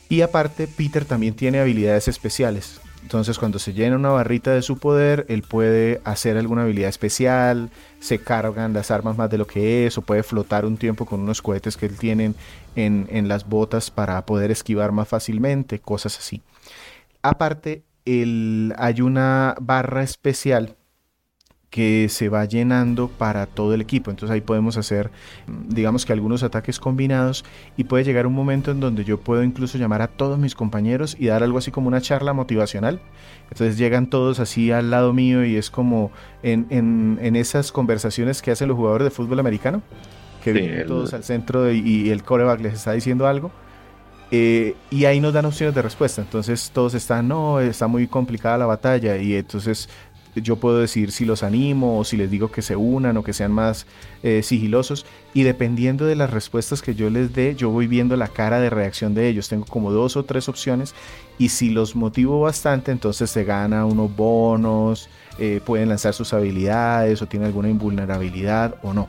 Y 0.09 0.21
aparte, 0.21 0.69
Peter 0.69 1.05
también 1.05 1.35
tiene 1.35 1.61
habilidades 1.61 2.09
especiales. 2.09 2.81
Entonces 3.03 3.39
cuando 3.39 3.61
se 3.61 3.73
llena 3.73 3.95
una 3.95 4.09
barrita 4.09 4.53
de 4.53 4.62
su 4.62 4.79
poder, 4.79 5.27
él 5.29 5.43
puede 5.43 6.01
hacer 6.03 6.37
alguna 6.37 6.62
habilidad 6.62 6.89
especial, 6.89 7.71
se 8.01 8.19
cargan 8.19 8.73
las 8.73 8.91
armas 8.91 9.17
más 9.17 9.31
de 9.31 9.39
lo 9.39 9.47
que 9.47 9.87
es, 9.87 9.97
o 9.97 10.03
puede 10.03 10.25
flotar 10.25 10.67
un 10.67 10.77
tiempo 10.77 11.07
con 11.07 11.21
unos 11.21 11.41
cohetes 11.41 11.77
que 11.77 11.87
él 11.87 11.97
tiene 11.97 12.35
en, 12.75 13.07
en 13.09 13.29
las 13.29 13.49
botas 13.49 13.93
para 13.93 14.27
poder 14.27 14.51
esquivar 14.51 14.91
más 14.91 15.07
fácilmente, 15.07 15.79
cosas 15.79 16.19
así. 16.19 16.43
Aparte, 17.23 17.85
el, 18.07 18.75
hay 18.79 19.03
una 19.03 19.55
barra 19.61 20.03
especial 20.03 20.77
que 21.77 22.09
se 22.09 22.31
va 22.31 22.45
llenando 22.47 23.09
para 23.09 23.45
todo 23.45 23.75
el 23.75 23.83
equipo. 23.83 24.11
Entonces 24.11 24.33
ahí 24.33 24.40
podemos 24.40 24.79
hacer, 24.79 25.11
digamos 25.47 26.07
que 26.07 26.14
algunos 26.14 26.42
ataques 26.42 26.79
combinados 26.79 27.45
y 27.77 27.85
puede 27.85 28.03
llegar 28.03 28.27
un 28.27 28.33
momento 28.33 28.71
en 28.71 28.81
donde 28.81 29.05
yo 29.05 29.21
puedo 29.21 29.42
incluso 29.42 29.77
llamar 29.77 30.01
a 30.01 30.09
todos 30.09 30.38
mis 30.38 30.55
compañeros 30.55 31.16
y 31.19 31.27
dar 31.27 31.42
algo 31.42 31.59
así 31.59 31.71
como 31.71 31.88
una 31.88 32.01
charla 32.01 32.33
motivacional. 32.33 33.01
Entonces 33.51 33.77
llegan 33.77 34.09
todos 34.09 34.40
así 34.40 34.73
al 34.73 34.90
lado 34.90 35.12
mío 35.12 35.45
y 35.45 35.57
es 35.57 35.71
como 35.71 36.12
en, 36.42 37.37
esas 37.37 37.73
conversaciones 37.73 38.40
que 38.40 38.53
hacen 38.53 38.69
los 38.69 38.77
jugadores 38.79 39.05
de 39.05 39.11
fútbol 39.11 39.40
americano, 39.40 39.83
que 40.42 40.53
vienen 40.53 40.87
todos 40.87 41.12
al 41.12 41.25
centro 41.25 41.71
y, 41.71 42.09
el 42.09 42.23
coreback 42.23 42.61
les 42.61 42.73
está 42.73 42.92
diciendo 42.92 43.27
algo. 43.27 43.51
Eh, 44.31 44.75
y 44.91 45.05
ahí 45.05 45.21
nos 45.21 45.33
dan 45.33 45.45
opciones 45.45 45.75
de 45.75 45.83
respuesta. 45.83 46.23
Entonces 46.23 46.71
todos 46.73 46.95
están, 46.95 47.29
no, 47.29 47.61
está 47.61 47.87
muy 47.87 48.07
complicada 48.07 48.59
la 48.59 48.67
batalla. 48.67 49.17
Y 49.17 49.35
entonces 49.35 49.89
yo 50.43 50.57
puedo 50.57 50.79
decir 50.79 51.12
si 51.12 51.25
los 51.25 51.43
animo 51.43 51.99
o 51.99 52.05
si 52.05 52.17
les 52.17 52.31
digo 52.31 52.51
que 52.51 52.62
se 52.62 52.77
unan 52.77 53.17
o 53.17 53.23
que 53.23 53.33
sean 53.33 53.53
más 53.53 53.87
eh, 54.23 54.43
sigilosos 54.43 55.07
y 55.35 55.43
dependiendo 55.43 56.05
de 56.05 56.17
las 56.17 56.31
respuestas 56.31 56.83
que 56.83 56.95
yo 56.95 57.11
les 57.11 57.33
dé 57.35 57.55
yo 57.55 57.71
voy 57.71 57.87
viendo 57.87 58.17
la 58.17 58.29
cara 58.29 58.61
de 58.61 58.71
reacción 58.71 59.15
de 59.15 59.29
ellos 59.29 59.49
tengo 59.49 59.65
como 59.65 59.91
dos 59.91 60.17
o 60.17 60.25
tres 60.25 60.49
opciones 60.49 60.95
y 61.39 61.51
si 61.51 61.71
los 61.71 61.97
motivo 61.97 62.41
bastante 62.41 62.93
entonces 62.93 63.31
se 63.31 63.45
gana 63.45 63.87
unos 63.87 64.15
bonos 64.15 65.09
eh, 65.39 65.61
pueden 65.65 65.89
lanzar 65.89 66.15
sus 66.15 66.33
habilidades 66.33 67.23
o 67.23 67.27
tienen 67.27 67.47
alguna 67.47 67.69
invulnerabilidad 67.69 68.77
o 68.83 68.93
no 68.93 69.09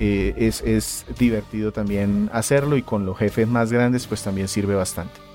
eh, 0.00 0.34
es, 0.36 0.62
es 0.62 1.06
divertido 1.18 1.72
también 1.72 2.30
hacerlo 2.32 2.76
y 2.76 2.82
con 2.82 3.06
los 3.06 3.16
jefes 3.18 3.48
más 3.48 3.72
grandes 3.72 4.06
pues 4.06 4.22
también 4.22 4.48
sirve 4.48 4.74
bastante 4.74 5.26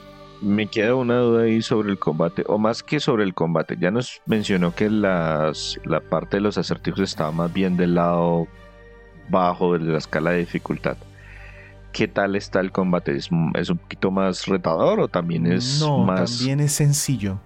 me 0.42 0.68
queda 0.68 0.96
una 0.96 1.18
duda 1.18 1.44
ahí 1.44 1.62
sobre 1.62 1.92
el 1.92 2.00
combate, 2.00 2.44
o 2.48 2.58
más 2.58 2.84
que 2.84 3.00
sobre 3.00 3.24
el 3.24 3.34
combate. 3.34 3.78
Ya 3.80 3.92
nos 3.92 4.22
mencionó 4.26 4.74
que 4.74 4.90
las, 4.90 5.80
la 5.86 6.02
parte 6.02 6.38
de 6.38 6.42
los 6.42 6.58
acertijos 6.58 7.02
estaba 7.02 7.32
más 7.32 7.54
bien 7.54 7.78
del 7.78 7.96
lado 7.96 8.48
bajo 9.30 9.78
de 9.78 9.86
la 9.86 10.00
escala 10.00 10.32
de 10.32 10.40
dificultad. 10.40 10.98
¿Qué 11.94 12.08
tal 12.08 12.36
está 12.36 12.60
el 12.60 12.72
combate? 12.72 13.16
¿Es, 13.16 13.30
un 13.32 13.78
poquito 13.78 14.12
más 14.12 14.48
retador 14.48 15.00
o 15.00 15.08
también 15.08 15.46
es 15.46 15.80
no, 15.80 16.00
más.? 16.00 16.38
También 16.38 16.60
es 16.62 16.74
sencillo. 16.74 17.40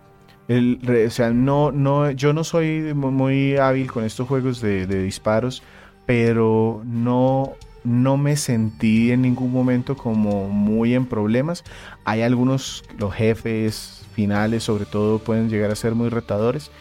El, 0.48 0.80
o 1.08 1.10
sea, 1.10 1.32
no, 1.32 1.72
no, 1.72 2.12
yo 2.12 2.32
no 2.32 2.44
soy 2.44 2.94
muy 2.94 3.58
hábil 3.58 3.92
con 3.92 4.04
estos 4.04 4.28
juegos 4.28 4.62
de, 4.62 4.86
de 4.86 5.02
disparos, 5.02 5.64
pero 6.06 6.82
no 6.86 7.54
no 7.84 8.18
me 8.18 8.36
sentí 8.36 9.12
en 9.12 9.22
ningún 9.22 9.52
momento 9.52 9.96
como 9.96 10.50
muy 10.50 10.96
en 10.96 11.06
problemas. 11.06 11.64
Hay 12.04 12.24
algunos, 12.24 12.84
los 12.98 13.14
jefes 13.14 14.06
finales 14.16 14.64
sobre 14.64 14.86
todo, 14.86 15.20
pueden 15.20 15.50
llegar 15.50 15.70
a 15.70 15.76
ser 15.76 15.94
muy 15.94 16.10
retadores. 16.10 16.72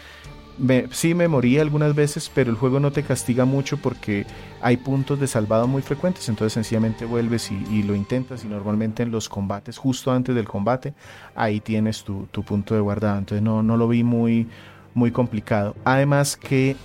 sí 0.93 1.15
me 1.15 1.29
morí 1.29 1.59
algunas 1.59 1.95
veces, 1.95 2.31
pero 2.33 2.51
el 2.51 2.57
juego 2.57 2.81
no 2.81 2.93
te 2.93 3.03
castiga 3.03 3.45
mucho 3.45 3.77
porque 3.77 4.25
hay 4.63 4.77
puntos 4.77 5.21
de 5.21 5.27
salvado 5.27 5.67
muy 5.67 5.83
frecuentes, 5.83 6.29
entonces 6.29 6.53
sencillamente 6.53 7.05
vuelves 7.05 7.51
y, 7.51 7.83
lo 7.83 7.95
intentas 7.95 8.45
y 8.45 8.49
normalmente 8.49 9.03
en 9.03 9.11
los 9.11 9.29
combates, 9.29 9.77
justo 9.77 10.13
antes 10.13 10.35
del 10.35 10.49
combate, 10.49 10.95
ahí 11.35 11.61
tienes 11.61 12.05
tu, 12.05 12.27
punto 12.47 12.75
de 12.75 12.81
guardado, 12.81 13.19
entonces 13.19 13.43
no, 13.43 13.63
no 13.63 13.77
lo 13.77 13.89
vi 13.89 14.05
muy, 14.05 14.47
muy 14.95 15.11
complicado. 15.11 15.75
Además 15.85 16.37
que 16.37 16.77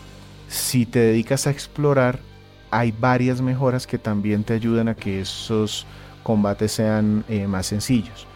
si 0.47 0.88
te 0.88 0.99
dedicas 0.99 1.45
a 1.45 1.52
explorar, 1.52 2.19
hay 2.72 2.92
varias 2.92 3.42
mejoras 3.42 3.88
que 3.88 3.98
también 3.98 4.44
te 4.44 4.54
ayudan 4.54 4.88
a 4.88 4.96
que 4.96 5.22
esos 5.22 5.86
combates 6.24 6.72
sean 6.72 7.24
eh, 7.28 7.48
más 7.48 7.68
sencillos. 7.68 8.28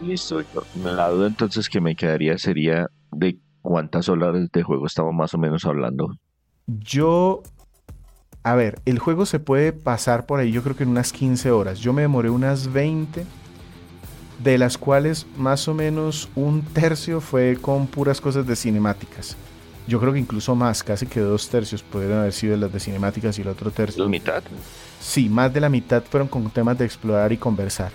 Listo, 0.00 0.42
La 0.82 1.08
duda 1.08 1.28
entonces 1.28 1.68
que 1.68 1.80
me 1.80 1.94
quedaría 1.94 2.36
sería, 2.36 2.88
de 3.12 3.38
cuántas 3.62 4.08
horas 4.08 4.50
de 4.52 4.62
juego 4.62 4.86
estamos 4.86 5.14
más 5.14 5.32
o 5.34 5.38
menos 5.38 5.64
hablando. 5.64 6.14
Yo, 6.66 7.42
a 8.42 8.54
ver, 8.54 8.80
el 8.84 8.98
juego 8.98 9.24
se 9.24 9.38
puede 9.38 9.72
pasar 9.72 10.26
por 10.26 10.40
ahí, 10.40 10.52
yo 10.52 10.62
creo 10.62 10.76
que 10.76 10.82
en 10.82 10.90
unas 10.90 11.12
15 11.12 11.50
horas. 11.50 11.78
Yo 11.78 11.92
me 11.92 12.02
demoré 12.02 12.28
unas 12.30 12.72
20, 12.72 13.24
de 14.42 14.58
las 14.58 14.76
cuales 14.76 15.26
más 15.36 15.68
o 15.68 15.74
menos 15.74 16.28
un 16.34 16.62
tercio 16.62 17.20
fue 17.20 17.56
con 17.60 17.86
puras 17.86 18.20
cosas 18.20 18.46
de 18.46 18.56
cinemáticas. 18.56 19.36
Yo 19.86 20.00
creo 20.00 20.12
que 20.12 20.18
incluso 20.18 20.54
más, 20.54 20.82
casi 20.82 21.06
que 21.06 21.20
dos 21.20 21.48
tercios 21.48 21.82
pudieron 21.82 22.20
haber 22.20 22.32
sido 22.32 22.56
las 22.56 22.72
de 22.72 22.80
cinemáticas 22.80 23.38
y 23.38 23.42
el 23.42 23.48
otro 23.48 23.70
tercio. 23.70 24.02
¿La 24.02 24.08
mitad? 24.08 24.42
Sí, 25.00 25.28
más 25.28 25.52
de 25.52 25.60
la 25.60 25.68
mitad 25.68 26.02
fueron 26.02 26.28
con 26.28 26.48
temas 26.50 26.78
de 26.78 26.86
explorar 26.86 27.32
y 27.32 27.36
conversar. 27.36 27.92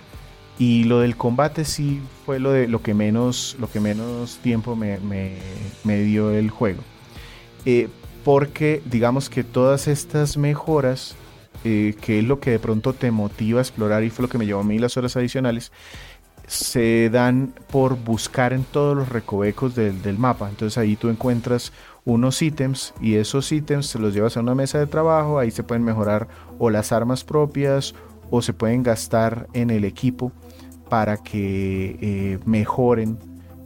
Y 0.60 0.84
lo 0.84 1.00
del 1.00 1.16
combate 1.16 1.66
sí 1.66 2.02
fue 2.26 2.38
lo, 2.38 2.52
de, 2.52 2.68
lo, 2.68 2.82
que, 2.82 2.94
menos, 2.94 3.56
lo 3.60 3.72
que 3.72 3.80
menos 3.80 4.38
tiempo 4.44 4.76
me, 4.76 5.00
dio 5.86 6.32
el 6.32 6.50
juego. 6.50 6.84
Eh, 7.66 7.88
porque 8.24 8.82
digamos 8.86 9.30
que 9.30 9.44
todas 9.44 9.88
estas 9.88 10.38
mejoras, 10.38 11.16
eh, 11.64 11.96
que 12.02 12.20
es 12.20 12.26
lo 12.26 12.40
que 12.40 12.52
de 12.52 12.60
pronto 12.60 12.94
te 12.94 13.10
motiva 13.10 13.60
a 13.60 13.64
explorar 13.64 14.04
y 14.04 14.10
fue 14.10 14.24
lo 14.24 14.30
que 14.30 14.38
me 14.38 14.46
llevó 14.46 14.60
a 14.60 14.66
mí 14.66 14.78
las 14.78 14.98
horas 14.98 15.16
adicionales, 15.16 15.72
se 16.50 17.12
dan 17.12 17.54
por 17.72 17.96
buscar 17.96 18.54
en 18.54 18.64
todos 18.64 18.98
los 18.98 19.10
recovecos 19.10 19.76
del, 19.76 20.02
del, 20.02 20.18
mapa. 20.18 20.50
Entonces 20.50 20.80
ahí 20.80 20.96
tú 20.96 21.10
encuentras 21.10 21.72
unos 22.06 22.42
ítems 22.42 22.96
y 23.00 23.16
esos 23.16 23.52
ítems 23.52 23.86
se 23.86 24.00
los 24.00 24.16
llevas 24.16 24.36
a 24.36 24.40
una 24.40 24.56
mesa 24.56 24.80
de 24.80 24.88
trabajo, 24.88 25.38
ahí 25.38 25.52
se 25.52 25.62
pueden 25.62 25.84
mejorar 25.84 26.28
o 26.58 26.72
las 26.72 26.92
armas 26.92 27.24
propias 27.24 27.94
o 28.32 28.42
se 28.42 28.54
pueden 28.54 28.82
gastar 28.82 29.48
en 29.54 29.70
el 29.70 29.86
equipo 29.86 30.32
para 30.90 31.18
que 31.18 31.98
eh, 32.02 32.40
mejoren 32.46 33.20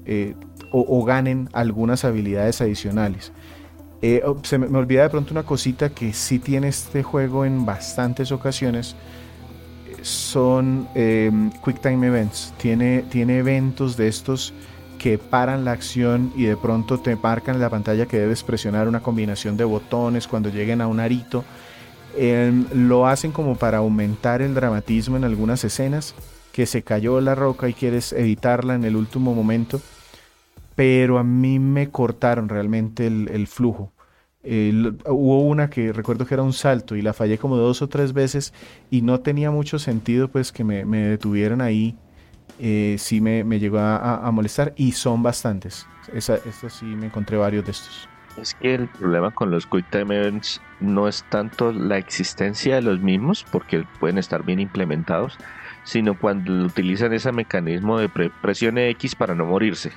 eh, 0.06 0.36
o, 0.72 1.06
ganen 1.06 1.50
algunas 1.54 2.04
habilidades 2.04 2.60
adicionales. 2.60 3.32
Eh, 4.02 4.24
oh, 4.26 4.38
se 4.43 4.58
me, 4.58 4.78
olvida 4.78 5.04
de 5.04 5.10
pronto 5.10 5.32
una 5.32 5.43
cosita 5.43 5.89
que 5.89 6.12
sí 6.12 6.39
tiene 6.39 6.67
este 6.67 7.04
juego 7.04 7.46
en 7.46 7.65
bastantes 7.65 8.32
ocasiones. 8.34 8.98
Son 10.04 10.88
em, 10.94 11.50
Quick 11.66 11.82
Time 11.82 12.06
Events. 12.06 12.54
Tiene, 12.58 13.04
tiene 13.10 13.39
eventos 13.39 13.98
de 13.98 14.08
estos 14.08 14.54
que 15.00 15.18
paran 15.18 15.66
la 15.66 15.72
acción 15.72 16.32
y 16.36 16.44
de 16.44 16.56
pronto 16.56 17.00
te 17.00 17.16
marcan 17.16 17.56
en 17.56 17.62
la 17.62 17.70
pantalla 17.70 18.06
que 18.06 18.20
debes 18.20 18.44
presionar 18.44 18.88
una 18.88 19.02
combinación 19.02 19.58
de 19.58 19.63
botones 19.63 20.28
cuando 20.28 20.50
lleguen 20.50 20.80
a 20.82 20.88
un 20.88 21.00
arito. 21.00 21.44
Em, 22.16 22.66
lo 22.74 23.08
hacen 23.08 23.32
como 23.32 23.56
para 23.56 23.80
aumentar 23.80 24.42
el 24.42 24.54
dramatismo 24.54 25.18
en 25.18 25.24
algunas 25.24 25.63
escenas 25.63 26.13
que 26.52 26.68
se 26.68 26.84
cayó 26.84 27.20
la 27.20 27.34
roca 27.34 27.68
y 27.68 27.74
quieres 27.74 28.13
editarla 28.13 28.76
en 28.76 28.84
el 28.84 28.96
último 28.96 29.34
momento, 29.34 29.82
pero 30.76 31.18
a 31.18 31.24
mí 31.24 31.58
me 31.58 31.89
cortaron 31.89 32.48
realmente 32.48 33.08
el, 33.08 33.48
flujo. 33.48 33.92
Hubo 34.45 35.41
una 35.43 35.69
que 35.69 35.93
recuerdo 35.93 36.25
que 36.25 36.34
era 36.34 36.43
un 36.43 36.53
salto 36.53 36.95
y 36.95 37.01
la 37.01 37.13
fallé 37.13 37.38
como 37.38 37.56
dos 37.56 37.82
o 37.82 37.88
tres 37.88 38.12
veces 38.12 38.53
y 38.91 39.01
no 39.01 39.21
tenía 39.21 39.51
mucho 39.51 39.79
sentido 39.79 40.27
pues 40.27 40.51
que 40.51 40.63
me, 40.63 40.84
detuvieran 40.84 41.62
ahí. 41.62 41.95
Eh, 42.60 42.97
sí 42.99 43.21
me, 43.21 43.43
llegó 43.60 43.79
a, 43.79 44.29
molestar 44.32 44.73
y 44.75 44.91
son 44.91 45.23
bastantes. 45.23 45.88
Esa, 46.13 46.39
sí 46.69 46.86
me 46.86 47.08
encontré 47.08 47.38
varios 47.38 47.65
de 47.65 47.71
estos. 47.71 48.10
Es 48.38 48.56
que 48.56 48.75
el 48.75 48.88
problema 48.88 49.32
con 49.32 49.51
los 49.51 49.65
Quick 49.67 49.89
Time 49.91 50.41
no 50.79 51.08
es 51.08 51.23
tanto 51.29 51.71
la 51.71 51.97
existencia 51.97 52.75
de 52.75 52.82
los 52.82 52.99
mismos, 52.99 53.45
porque 53.51 53.86
pueden 53.99 54.17
estar 54.17 54.43
bien 54.43 54.60
implementados, 54.60 55.38
sino 55.84 56.17
cuando 56.17 56.65
utilizan 56.65 57.13
ese 57.13 57.32
mecanismo 57.32 57.99
de 57.99 58.10
presión 58.10 58.77
X 58.77 59.15
para 59.15 59.36
no 59.36 59.45
morirse. 59.45 59.91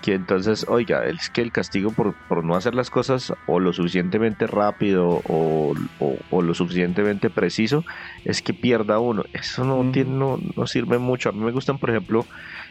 Que 0.00 0.14
entonces, 0.14 0.64
oiga, 0.68 1.06
es 1.06 1.28
que 1.30 1.40
el 1.40 1.50
castigo 1.50 1.92
por, 1.92 2.44
no 2.44 2.54
hacer 2.54 2.74
las 2.74 2.88
cosas 2.88 3.32
o 3.46 3.58
lo 3.58 3.72
suficientemente 3.72 4.46
rápido 4.46 5.20
o, 5.24 5.74
lo 6.30 6.54
suficientemente 6.54 7.30
preciso 7.30 7.84
es 8.24 8.40
que 8.42 8.54
pierda 8.54 9.00
uno. 9.00 9.24
Eso 9.32 9.64
no, 9.64 9.90
tiene, 9.90 10.12
no, 10.12 10.38
no 10.56 10.66
sirve 10.66 10.98
mucho. 10.98 11.30
A 11.30 11.32
mí 11.32 11.40
me 11.40 11.52
gustan, 11.52 11.78
por 11.78 11.90
ejemplo, 11.90 12.26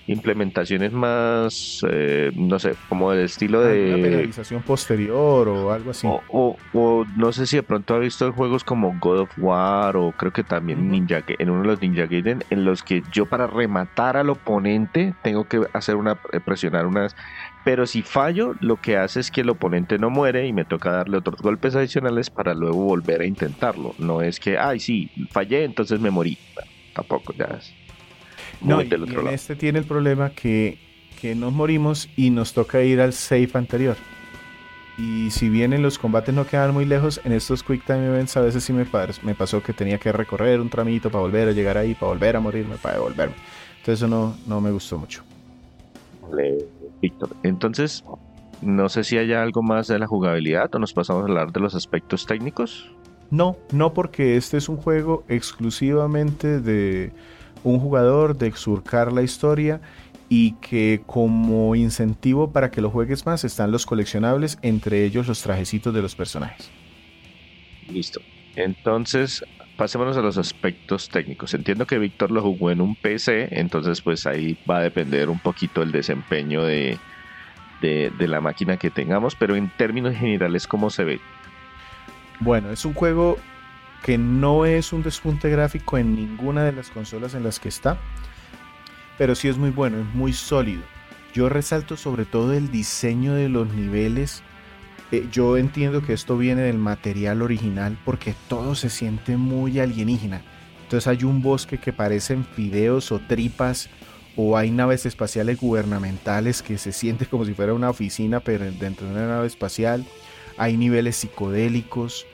implementaciones 0.08 0.94
más, 0.94 1.86
eh, 1.90 2.32
no 2.34 2.60
sé, 2.60 2.76
como 2.88 3.12
del 3.12 3.26
estilo 3.26 3.62
de... 3.62 3.94
Una 3.94 4.04
penalización 4.04 4.62
posterior 4.64 5.48
o 5.50 5.72
algo 5.72 5.92
así. 5.92 6.08
O, 6.30 7.06
no 7.18 7.32
sé 7.34 7.46
si 7.46 7.58
de 7.58 7.64
pronto 7.64 7.94
ha 7.94 8.00
visto 8.00 8.32
juegos 8.32 8.64
como 8.64 8.98
God 9.00 9.20
of 9.20 9.32
War 9.38 9.98
o 9.98 10.14
creo 10.14 10.32
que 10.32 10.44
también 10.44 10.90
Ninja, 10.90 11.24
en 11.28 11.50
uno 11.50 11.62
de 11.62 11.68
los 11.68 11.82
Ninja 11.82 12.06
Gaiden, 12.06 12.44
en 12.50 12.64
los 12.64 12.84
que 12.84 13.04
yo 13.12 13.26
para 13.26 13.48
rematar 13.48 14.16
al 14.16 14.30
oponente 14.30 15.14
tengo 15.24 15.46
que 15.46 15.62
hacer 15.74 15.96
una, 15.96 16.18
eh, 16.32 16.40
presionar 16.40 16.86
unas... 16.86 17.16
Pero 17.66 17.86
si 17.86 18.02
fallo, 18.02 18.56
lo 18.62 18.78
que 18.78 18.96
hace 18.96 19.20
es 19.20 19.30
que 19.30 19.42
el 19.42 19.50
oponente 19.50 19.98
no 19.98 20.10
muere 20.10 20.48
y 20.48 20.54
me 20.54 20.64
toca 20.64 20.90
darle 20.92 21.18
otros 21.18 21.42
golpes 21.42 21.76
adicionales 21.76 22.30
para 22.30 22.54
luego 22.54 22.78
volver 22.78 23.20
a 23.20 23.26
intentarlo. 23.26 23.94
No 23.98 24.22
es 24.22 24.40
que, 24.40 24.58
ay, 24.58 24.80
sí, 24.80 25.12
fallé, 25.32 25.66
entonces 25.66 26.00
me 26.00 26.10
morí. 26.10 26.38
tampoco, 26.94 27.34
ya 27.34 27.46
es 27.58 27.74
no, 28.62 28.82
y 28.82 28.90
en 28.94 29.28
este 29.28 29.56
tiene 29.56 29.80
el 29.80 29.86
problema 29.86 30.32
que, 30.32 30.80
nos 31.36 31.52
morimos 31.52 32.10
y 32.16 32.30
nos 32.30 32.54
toca 32.54 32.82
ir 32.84 33.02
al 33.02 33.14
safe 33.14 33.52
anterior. 33.54 33.98
Y 34.98 35.30
si 35.30 35.50
bien 35.50 35.74
en 35.74 35.84
los 35.84 36.00
combates 36.00 36.34
no 36.34 36.48
quedan 36.48 36.74
muy 36.74 36.86
lejos, 36.86 37.22
en 37.24 37.32
estos 37.34 37.64
Quick 37.64 37.86
Time 37.86 38.06
Events 38.08 38.36
a 38.38 38.42
veces 38.42 38.64
sí 38.64 38.74
me, 38.74 38.86
me 39.24 39.36
pasó 39.36 39.62
que 39.62 39.74
tenía 39.74 40.00
que 40.00 40.12
recorrer 40.12 40.60
un 40.60 40.70
tramito 40.70 41.12
para 41.12 41.22
volver 41.22 41.50
a 41.50 41.52
llegar 41.52 41.78
ahí, 41.78 41.94
para 41.94 42.12
volver 42.12 42.36
a 42.36 42.40
morirme, 42.40 42.78
para 42.78 42.96
devolverme. 42.96 43.36
Entonces 43.78 44.00
eso 44.00 44.08
no, 44.08 44.36
no 44.48 44.60
me 44.60 44.72
gustó 44.72 44.98
mucho. 44.98 45.24
Vale, 46.22 46.66
Víctor. 47.02 47.30
Entonces, 47.44 48.04
no 48.62 48.90
sé 48.90 49.04
si 49.04 49.18
haya 49.18 49.44
algo 49.44 49.62
más 49.62 49.88
de 49.88 50.00
la 50.00 50.08
jugabilidad 50.08 50.74
o 50.74 50.80
nos 50.80 50.94
pasamos 50.94 51.22
a 51.22 51.26
hablar 51.26 51.52
de 51.52 51.60
los 51.60 51.76
aspectos 51.76 52.26
técnicos. 52.26 52.92
No, 53.30 53.58
no 53.72 53.94
porque 53.94 54.38
este 54.38 54.58
es 54.58 54.70
un 54.70 54.78
juego 54.78 55.24
exclusivamente 55.28 56.60
de 56.60 57.12
un 57.68 57.80
jugador 57.80 58.38
de 58.38 58.52
surcar 58.54 59.12
la 59.12 59.24
historia 59.24 59.82
y 60.30 60.54
que 60.54 61.02
como 61.06 61.76
incentivo 61.76 62.52
para 62.52 62.72
que 62.72 62.82
lo 62.82 62.90
juegues 62.90 63.26
más 63.26 63.44
están 63.44 63.72
los 63.72 63.86
coleccionables, 63.86 64.58
entre 64.62 65.04
ellos 65.06 65.28
los 65.28 65.42
trajecitos 65.42 65.94
de 65.94 66.02
los 66.02 66.16
personajes. 66.16 66.70
Listo. 67.90 68.20
Entonces, 68.56 69.44
pasémonos 69.78 70.18
a 70.18 70.22
los 70.22 70.38
aspectos 70.38 71.10
técnicos. 71.10 71.54
Entiendo 71.54 71.86
que 71.86 72.00
Víctor 72.00 72.32
lo 72.32 72.42
jugó 72.42 72.72
en 72.72 72.82
un 72.82 72.96
PC, 72.96 73.50
entonces 73.52 74.02
pues 74.02 74.26
ahí 74.26 74.58
va 74.70 74.78
a 74.78 74.82
depender 74.82 75.30
un 75.30 75.40
poquito 75.40 75.82
el 75.82 75.92
desempeño 75.92 76.64
de, 76.64 76.98
de, 77.82 78.12
de 78.18 78.28
la 78.28 78.42
máquina 78.42 78.78
que 78.78 78.90
tengamos, 78.90 79.36
pero 79.36 79.56
en 79.56 79.70
términos 79.78 80.16
generales, 80.16 80.68
¿cómo 80.68 80.90
se 80.90 81.04
ve? 81.04 81.20
Bueno, 82.40 82.72
es 82.72 82.86
un 82.86 82.94
juego 82.94 83.38
que 84.04 84.18
no 84.18 84.66
es 84.66 84.94
un 84.94 85.04
despunte 85.04 85.50
gráfico 85.50 85.98
en 85.98 86.16
ninguna 86.16 86.64
de 86.64 86.72
las 86.72 86.90
consolas 86.90 87.34
en 87.34 87.44
las 87.44 87.60
que 87.60 87.70
está, 87.70 87.98
pero 89.18 89.36
sí 89.36 89.48
es 89.48 89.58
muy 89.58 89.72
bueno, 89.72 90.00
es 90.00 90.16
muy 90.16 90.34
sólido. 90.34 90.84
Yo 91.34 91.50
resalto 91.50 91.98
sobre 91.98 92.26
todo 92.26 92.54
el 92.54 92.72
diseño 92.72 93.34
de 93.34 93.50
los 93.50 93.72
niveles. 93.74 94.44
Eh, 95.12 95.28
yo 95.32 95.58
entiendo 95.58 96.02
que 96.02 96.14
esto 96.14 96.38
viene 96.38 96.64
del 96.64 96.78
material 96.78 97.42
original 97.42 97.98
porque 98.04 98.34
todo 98.48 98.76
se 98.76 98.90
siente 98.90 99.38
muy 99.38 99.80
alienígena. 99.80 100.42
Entonces 100.84 101.08
hay 101.08 101.24
un 101.24 101.42
bosque 101.42 101.78
que 101.78 101.94
parecen 101.94 102.46
fideos 102.46 103.12
o 103.12 103.20
tripas 103.20 103.90
o 104.36 104.58
hay 104.58 104.72
naves 104.72 105.06
espaciales 105.06 105.60
gubernamentales 105.60 106.62
que 106.62 106.78
se 106.78 106.92
siente 106.92 107.26
como 107.26 107.44
si 107.46 107.54
fuera 107.54 107.74
una 107.74 107.90
oficina 107.90 108.40
pero 108.40 108.72
dentro 108.72 109.08
de 109.08 109.14
una 109.14 109.28
nave 109.28 109.48
espacial. 109.48 110.06
Hay 110.58 110.78
niveles 110.78 111.18
psicodélicos. 111.18 112.26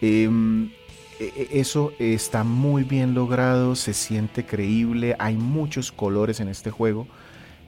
Em, 0.00 0.70
eso 1.18 1.92
está 1.98 2.44
muy 2.44 2.84
bien 2.84 3.14
logrado, 3.14 3.74
se 3.76 3.94
siente 3.94 4.44
creíble, 4.44 5.16
hay 5.18 5.36
muchos 5.36 5.92
colores 5.92 6.40
en 6.40 6.48
este 6.48 6.70
juego, 6.70 7.06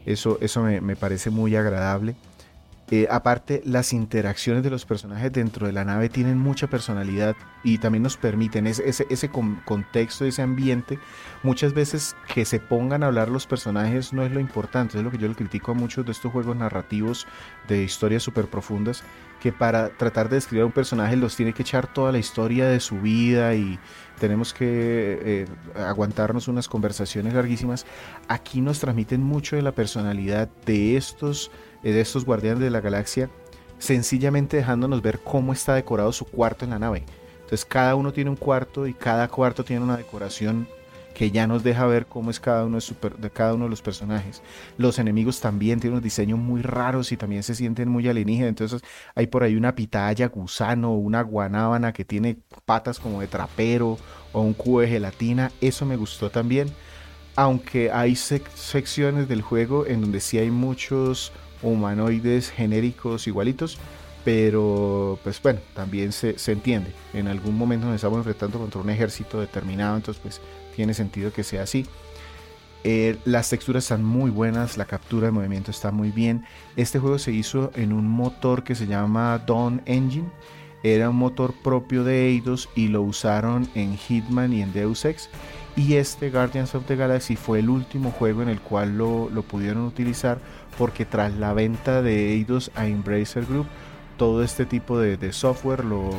eso, 0.07 0.39
eso 0.41 0.63
me, 0.63 0.97
parece 0.97 1.31
muy 1.31 1.57
agradable. 1.57 2.17
Eh, 2.91 3.07
aparte, 3.11 3.61
las 3.67 3.93
interacciones 3.93 4.63
de 4.63 4.71
los 4.71 4.87
personajes 4.87 5.31
dentro 5.31 5.67
de 5.67 5.75
la 5.75 5.85
nave 5.85 6.09
tienen 6.09 6.39
mucha 6.39 6.69
personalidad 6.69 7.37
y 7.63 7.79
también 7.79 8.03
nos 8.03 8.17
permiten 8.17 8.67
ese, 8.67 8.89
ese, 8.89 9.07
ese 9.11 9.29
contexto, 9.29 10.25
ese 10.25 10.41
ambiente. 10.41 10.99
Muchas 11.43 11.75
veces 11.75 12.17
que 12.33 12.47
se 12.47 12.61
pongan 12.61 13.03
a 13.03 13.07
hablar 13.07 13.29
los 13.29 13.47
personajes 13.47 14.15
no 14.15 14.23
es 14.23 14.33
lo 14.33 14.41
importante, 14.41 14.97
es 14.97 15.05
lo 15.05 15.11
que 15.11 15.19
yo 15.19 15.29
le 15.29 15.35
critico 15.35 15.73
a 15.73 15.75
muchos 15.75 16.07
de 16.07 16.13
estos 16.13 16.33
juegos 16.33 16.57
narrativos 16.57 17.27
de 17.69 17.83
historias 17.83 18.23
súper 18.23 18.47
profundas, 18.47 19.03
que 19.41 19.53
para 19.53 19.91
tratar 19.91 20.31
de 20.31 20.37
describir 20.37 20.63
a 20.63 20.67
un 20.67 20.73
personaje 20.73 21.15
los 21.17 21.37
tiene 21.37 21.53
que 21.53 21.63
echar 21.63 21.93
toda 21.93 22.11
la 22.11 22.19
historia 22.19 22.67
de 22.69 22.81
su 22.81 23.01
vida 23.01 23.55
y 23.55 23.79
tenemos 24.19 24.53
que 24.55 24.67
eh, 25.23 25.47
aguantarnos 25.77 26.49
unas 26.49 26.69
conversaciones 26.69 27.35
larguísimas. 27.35 27.87
Aquí 28.29 28.61
nos 28.61 28.81
transmiten 28.81 29.23
mucho 29.23 29.57
de 29.57 29.63
la 29.63 29.73
personalidad 29.73 30.49
de 30.67 30.97
estos, 30.97 31.51
eh, 31.51 31.68
de 31.83 32.01
estos 32.01 32.25
guardianes 32.25 32.61
de 32.61 32.71
la 32.71 32.81
galaxia, 32.81 33.31
sencillamente 33.79 34.57
dejándonos 34.57 35.03
ver 35.03 35.21
cómo 35.21 35.53
está 35.53 35.75
decorado 35.75 36.13
su 36.13 36.25
cuarto 36.25 36.65
en 36.65 36.73
la 36.73 36.79
nave. 36.79 37.05
Entonces 37.41 37.65
cada 37.65 37.95
uno 37.95 38.13
tiene 38.13 38.31
un 38.31 38.37
cuarto 38.37 38.87
y 38.87 38.95
cada 38.95 39.29
cuarto 39.29 39.65
tiene 39.65 39.83
una 39.83 39.97
decoración 39.97 40.69
que 41.19 41.33
ya 41.33 41.49
nos 41.49 41.65
deja 41.65 41.85
ver 41.87 42.07
cómo 42.07 42.31
es 42.31 42.39
cada 42.39 42.65
uno 42.65 42.79
de, 42.79 43.11
de, 43.19 43.31
cada 43.31 43.55
uno 43.55 43.65
de 43.65 43.71
los 43.71 43.83
personajes. 43.83 44.41
Los 44.77 45.01
enemigos 45.01 45.41
también 45.41 45.81
tienen 45.81 45.95
unos 45.95 46.05
diseños 46.05 46.39
muy 46.39 46.63
raros 46.63 47.11
y 47.11 47.17
también 47.17 47.43
se 47.43 47.57
sienten 47.57 47.89
muy 47.89 48.09
alienígenas. 48.09 48.51
Entonces 48.51 48.83
hay 49.17 49.27
por 49.27 49.43
ahí 49.43 49.57
una 49.57 49.75
pitaya 49.75 50.29
gusano, 50.29 50.95
una 50.95 51.23
guanábana 51.23 51.93
que 51.93 52.05
tiene 52.05 52.39
patas 52.65 53.01
como 53.01 53.21
de 53.21 53.27
trapero 53.27 53.99
o 54.33 54.43
un 54.43 54.55
cubo 54.55 54.81
de 54.81 54.89
gelatina. 54.89 55.51
Eso 55.61 55.85
me 55.87 55.97
gustó 55.97 56.31
también. 56.31 56.71
Aunque 57.35 57.91
hay 57.91 58.15
secciones 58.15 59.27
del 59.27 59.43
juego 59.43 59.87
en 59.87 60.03
donde 60.03 60.21
sí 60.21 60.39
hay 60.39 60.53
muchos 60.53 61.33
humanoides 61.63 62.51
genéricos 62.51 63.27
igualitos 63.27 63.79
pero 64.25 65.19
pues 65.23 65.41
bueno, 65.41 65.61
también 65.75 66.13
se, 66.13 66.39
se, 66.39 66.53
entiende. 66.53 66.93
En 67.15 67.29
algún 67.29 67.57
momento 67.57 67.87
nos 67.87 67.97
estamos 67.97 68.19
enfrentando 68.19 68.59
contra 68.59 68.79
un 68.79 68.91
ejército 68.91 69.41
determinado, 69.41 69.97
entonces 69.97 70.21
pues 70.23 70.41
tiene 70.77 70.93
sentido 70.93 71.33
que 71.33 71.45
sea 71.45 71.63
así. 71.63 71.87
Eh, 72.85 73.19
las 73.25 73.51
texturas 73.51 73.85
están 73.85 74.05
muy 74.05 74.31
buenas, 74.31 74.77
la 74.77 74.85
captura 74.85 75.27
de 75.27 75.33
movimiento 75.33 75.71
está 75.71 75.91
muy 75.91 76.11
bien. 76.11 76.45
Este 76.77 76.99
juego 76.99 77.19
se 77.19 77.33
hizo 77.33 77.71
en 77.75 77.93
un 77.93 78.07
motor 78.07 78.63
que 78.65 78.75
se 78.75 78.87
llama 78.87 79.43
Dawn 79.47 79.83
Engine. 79.87 80.29
Era 80.85 81.11
un 81.11 81.17
motor 81.17 81.55
propio 81.63 82.05
de 82.05 82.29
Eidos 82.29 82.69
y 82.77 82.89
lo 82.89 83.03
usaron 83.03 83.69
en 83.75 83.97
Hitman 83.97 84.53
y 84.53 84.63
en 84.63 84.73
Deus 84.73 85.05
Ex. 85.05 85.29
Y 85.77 85.95
este 85.95 86.31
Guardians 86.31 86.75
of 86.75 86.87
the 86.87 86.97
Galaxy 86.97 87.37
fue 87.37 87.59
el 87.59 87.69
último 87.69 88.11
juego 88.13 88.43
en 88.43 88.49
el 88.49 88.61
cual 88.61 88.97
lo, 88.97 89.29
lo 89.31 89.43
pudieron 89.43 89.85
utilizar 89.85 90.39
porque 90.79 91.05
tras 91.05 91.35
la 91.35 91.53
venta 91.53 92.01
de 92.01 92.33
Eidos 92.33 92.71
a 92.77 92.87
Embracer 92.87 93.45
Group, 93.45 93.67
todo 94.17 94.43
este 94.43 94.65
tipo 94.65 94.99
de, 94.99 95.33
software 95.33 95.85
lo, 95.85 96.11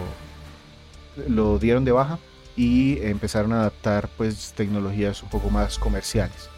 lo 1.28 1.58
dieron 1.58 1.86
de 1.86 1.94
baja 1.94 2.20
y 2.56 3.02
empezaron 3.02 3.54
a 3.54 3.62
adaptar 3.62 4.10
pues 4.18 4.54
tecnologías 4.56 5.24
un 5.24 5.30
poco 5.30 5.50
más 5.50 5.80
comerciales. 5.80 6.50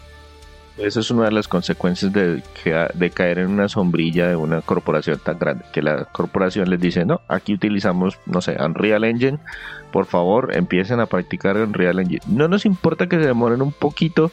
Esa 0.77 1.01
es 1.01 1.11
una 1.11 1.25
de 1.25 1.31
las 1.31 1.47
consecuencias 1.47 2.11
de, 2.11 2.41
de 2.93 3.09
caer 3.11 3.39
en 3.39 3.51
una 3.51 3.67
sombrilla 3.67 4.27
de 4.29 4.35
una 4.35 4.61
corporación 4.61 5.19
tan 5.19 5.37
grande, 5.37 5.65
que 5.71 5.83
la 5.83 6.05
corporación 6.05 6.69
les 6.69 6.79
dice, 6.79 7.05
no, 7.05 7.21
aquí 7.27 7.53
utilizamos, 7.53 8.17
no 8.25 8.41
sé, 8.41 8.57
Unreal 8.59 9.03
Engine, 9.03 9.37
por 9.91 10.05
favor 10.05 10.55
empiecen 10.55 10.99
a 10.99 11.05
practicar 11.05 11.57
Unreal 11.57 11.99
Engine. 11.99 12.21
No 12.25 12.47
nos 12.47 12.65
importa 12.65 13.07
que 13.07 13.17
se 13.17 13.27
demoren 13.27 13.61
un 13.61 13.73
poquito 13.73 14.31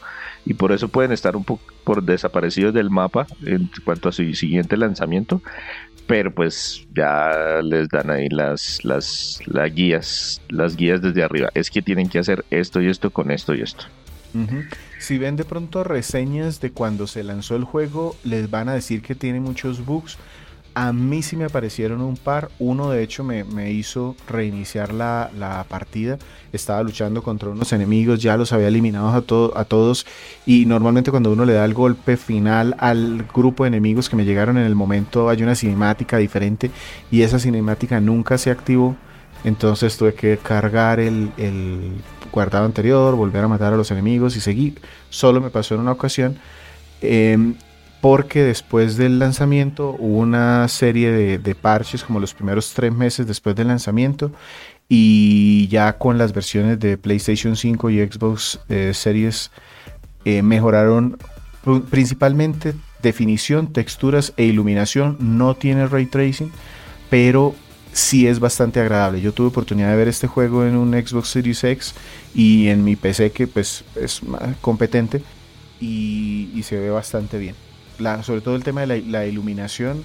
y 0.49 0.55
por 0.55 0.73
eso 0.73 0.89
pueden 0.89 1.13
estar 1.13 1.37
un 1.37 1.45
poco 1.45 1.63
por 1.85 2.03
desaparecidos 2.03 2.73
del 2.73 2.89
mapa 2.89 3.27
en 3.45 3.71
cuanto 3.85 4.09
a 4.09 4.13
su 4.13 4.33
siguiente 4.33 4.79
lanzamiento, 4.79 5.43
pero 6.07 6.35
pues 6.35 6.87
ya 6.97 7.61
les 7.63 7.87
dan 7.91 8.11
ahí 8.11 8.31
las, 8.31 8.83
las, 8.83 9.41
las 9.45 9.75
guías, 9.75 10.41
las 10.49 10.75
guías 10.75 11.03
desde 11.03 11.23
arriba. 11.23 11.51
Es 11.53 11.71
que 11.71 11.83
tienen 11.83 12.09
que 12.09 12.19
hacer 12.19 12.47
esto 12.51 12.81
y 12.81 12.89
esto 12.89 13.11
con 13.11 13.31
esto 13.31 13.55
y 13.55 13.61
esto. 13.61 13.85
Si 14.99 15.19
ven 15.19 15.37
de 15.37 15.45
pronto 15.45 15.85
reseñas 15.85 16.61
de 16.61 16.71
cuando 16.71 17.07
se 17.07 17.25
lanzó 17.25 17.55
el 17.55 17.65
juego, 17.65 18.17
les 18.25 18.51
van 18.51 18.71
a 18.71 18.75
decir 18.75 19.03
que 19.03 19.15
tiene 19.15 19.41
muchos 19.41 19.85
bugs. 19.85 20.17
A 20.81 20.93
mí 20.93 21.25
sí 21.25 21.35
me 21.35 21.45
aparecieron 21.45 22.01
un 22.01 22.17
par. 22.17 22.51
Uno 22.61 22.91
de 22.91 23.03
hecho 23.03 23.25
me, 23.25 23.73
hizo 23.73 24.15
reiniciar 24.29 24.95
la, 24.95 25.67
partida. 25.69 26.19
Estaba 26.53 26.85
luchando 26.85 27.21
contra 27.21 27.49
unos 27.49 27.73
enemigos, 27.73 28.23
ya 28.23 28.37
los 28.37 28.53
había 28.53 28.69
eliminado 28.69 29.09
a, 29.09 29.65
todos. 29.65 30.07
Y 30.47 30.67
normalmente 30.67 31.11
cuando 31.11 31.33
uno 31.33 31.45
le 31.45 31.55
da 31.55 31.65
el 31.65 31.75
golpe 31.75 32.17
final 32.17 32.77
al 32.79 33.25
grupo 33.35 33.65
de 33.65 33.69
enemigos 33.69 34.09
que 34.09 34.15
me 34.15 34.25
llegaron 34.25 34.57
en 34.57 34.67
el 34.67 34.77
momento, 34.77 35.29
hay 35.29 35.43
una 35.43 35.57
cinemática 35.57 36.17
diferente. 36.19 36.71
Y 37.11 37.23
esa 37.23 37.41
cinemática 37.41 38.01
nunca 38.01 38.39
se 38.39 38.53
activó. 38.53 38.95
Entonces 39.43 39.97
tuve 39.97 40.15
que 40.15 40.39
cargar 40.39 41.01
el, 41.01 41.33
guardado 42.31 42.67
anterior, 42.67 43.17
volver 43.17 43.43
a 43.43 43.49
matar 43.49 43.73
a 43.73 43.77
los 43.77 43.91
enemigos 43.91 44.37
y 44.37 44.41
seguir. 44.41 44.81
Solo 45.11 45.41
me 45.41 45.51
pasó 45.51 45.75
en 45.75 45.81
una 45.81 45.91
ocasión. 45.91 46.39
Em, 47.01 47.57
porque 48.01 48.43
después 48.45 48.97
del 48.97 49.19
lanzamiento 49.19 49.97
hubo 49.99 50.19
una 50.19 50.69
serie 50.69 51.39
de, 51.39 51.55
parches 51.55 52.05
como 52.05 52.21
los 52.21 52.35
primeros 52.35 52.73
tres 52.75 52.93
meses 52.93 53.27
después 53.27 53.57
del 53.57 53.69
lanzamiento 53.69 54.31
y 54.89 55.67
ya 55.69 55.99
con 55.99 56.17
las 56.17 56.33
versiones 56.33 56.79
de 56.79 56.97
PlayStation 56.97 57.57
5 57.57 57.91
y 57.91 58.07
Xbox 58.07 58.61
eh, 58.69 58.93
Series 58.95 59.51
eh, 60.25 60.43
mejoraron 60.43 61.19
principalmente 61.91 62.75
definición, 63.03 63.73
texturas 63.73 64.33
e 64.37 64.45
iluminación. 64.45 65.17
No 65.21 65.55
tiene 65.55 65.87
ray 65.87 66.07
tracing, 66.07 66.51
pero 67.11 67.55
sí 67.93 68.27
es 68.27 68.39
bastante 68.41 68.81
agradable. 68.81 69.21
Yo 69.21 69.33
tuve 69.33 69.49
oportunidad 69.49 69.91
de 69.91 69.97
ver 69.97 70.09
este 70.09 70.29
juego 70.29 70.65
en 70.65 70.77
un 70.77 70.93
Xbox 70.93 71.29
Series 71.29 71.63
X 71.65 71.95
y 72.35 72.69
en 72.69 72.85
mi 72.85 72.97
PC 72.97 73.33
que 73.33 73.47
pues 73.47 73.85
es 73.97 74.23
más 74.23 74.57
competente 74.61 75.21
y 75.81 76.61
se 76.65 76.79
ve 76.79 76.91
bastante 76.91 77.39
bien 77.39 77.68
sobre 78.23 78.41
todo 78.41 78.57
el 78.57 78.65
tema 78.65 78.87
de 78.87 79.03
la, 79.03 79.27
iluminación, 79.27 80.05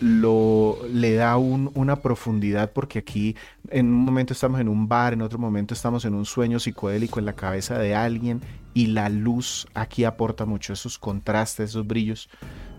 lo, 0.00 0.78
le 0.92 1.14
da 1.14 1.36
una 1.36 1.96
profundidad 1.96 2.72
porque 2.72 3.00
aquí 3.00 3.36
en 3.68 3.86
un 3.86 4.04
momento 4.04 4.32
estamos 4.32 4.60
en 4.60 4.68
un 4.68 4.88
bar, 4.88 5.12
en 5.12 5.22
otro 5.22 5.38
momento 5.38 5.74
estamos 5.74 6.04
en 6.04 6.14
un 6.14 6.24
sueño 6.24 6.58
psicodélico 6.58 7.18
en 7.18 7.26
la 7.26 7.34
cabeza 7.34 7.78
de 7.78 7.94
alguien 7.94 8.40
y 8.72 8.86
la 8.86 9.08
luz 9.08 9.66
aquí 9.74 10.04
aporta 10.04 10.46
mucho, 10.46 10.72
esos 10.72 10.98
contrastes, 10.98 11.70
esos 11.70 11.86
brillos 11.86 12.28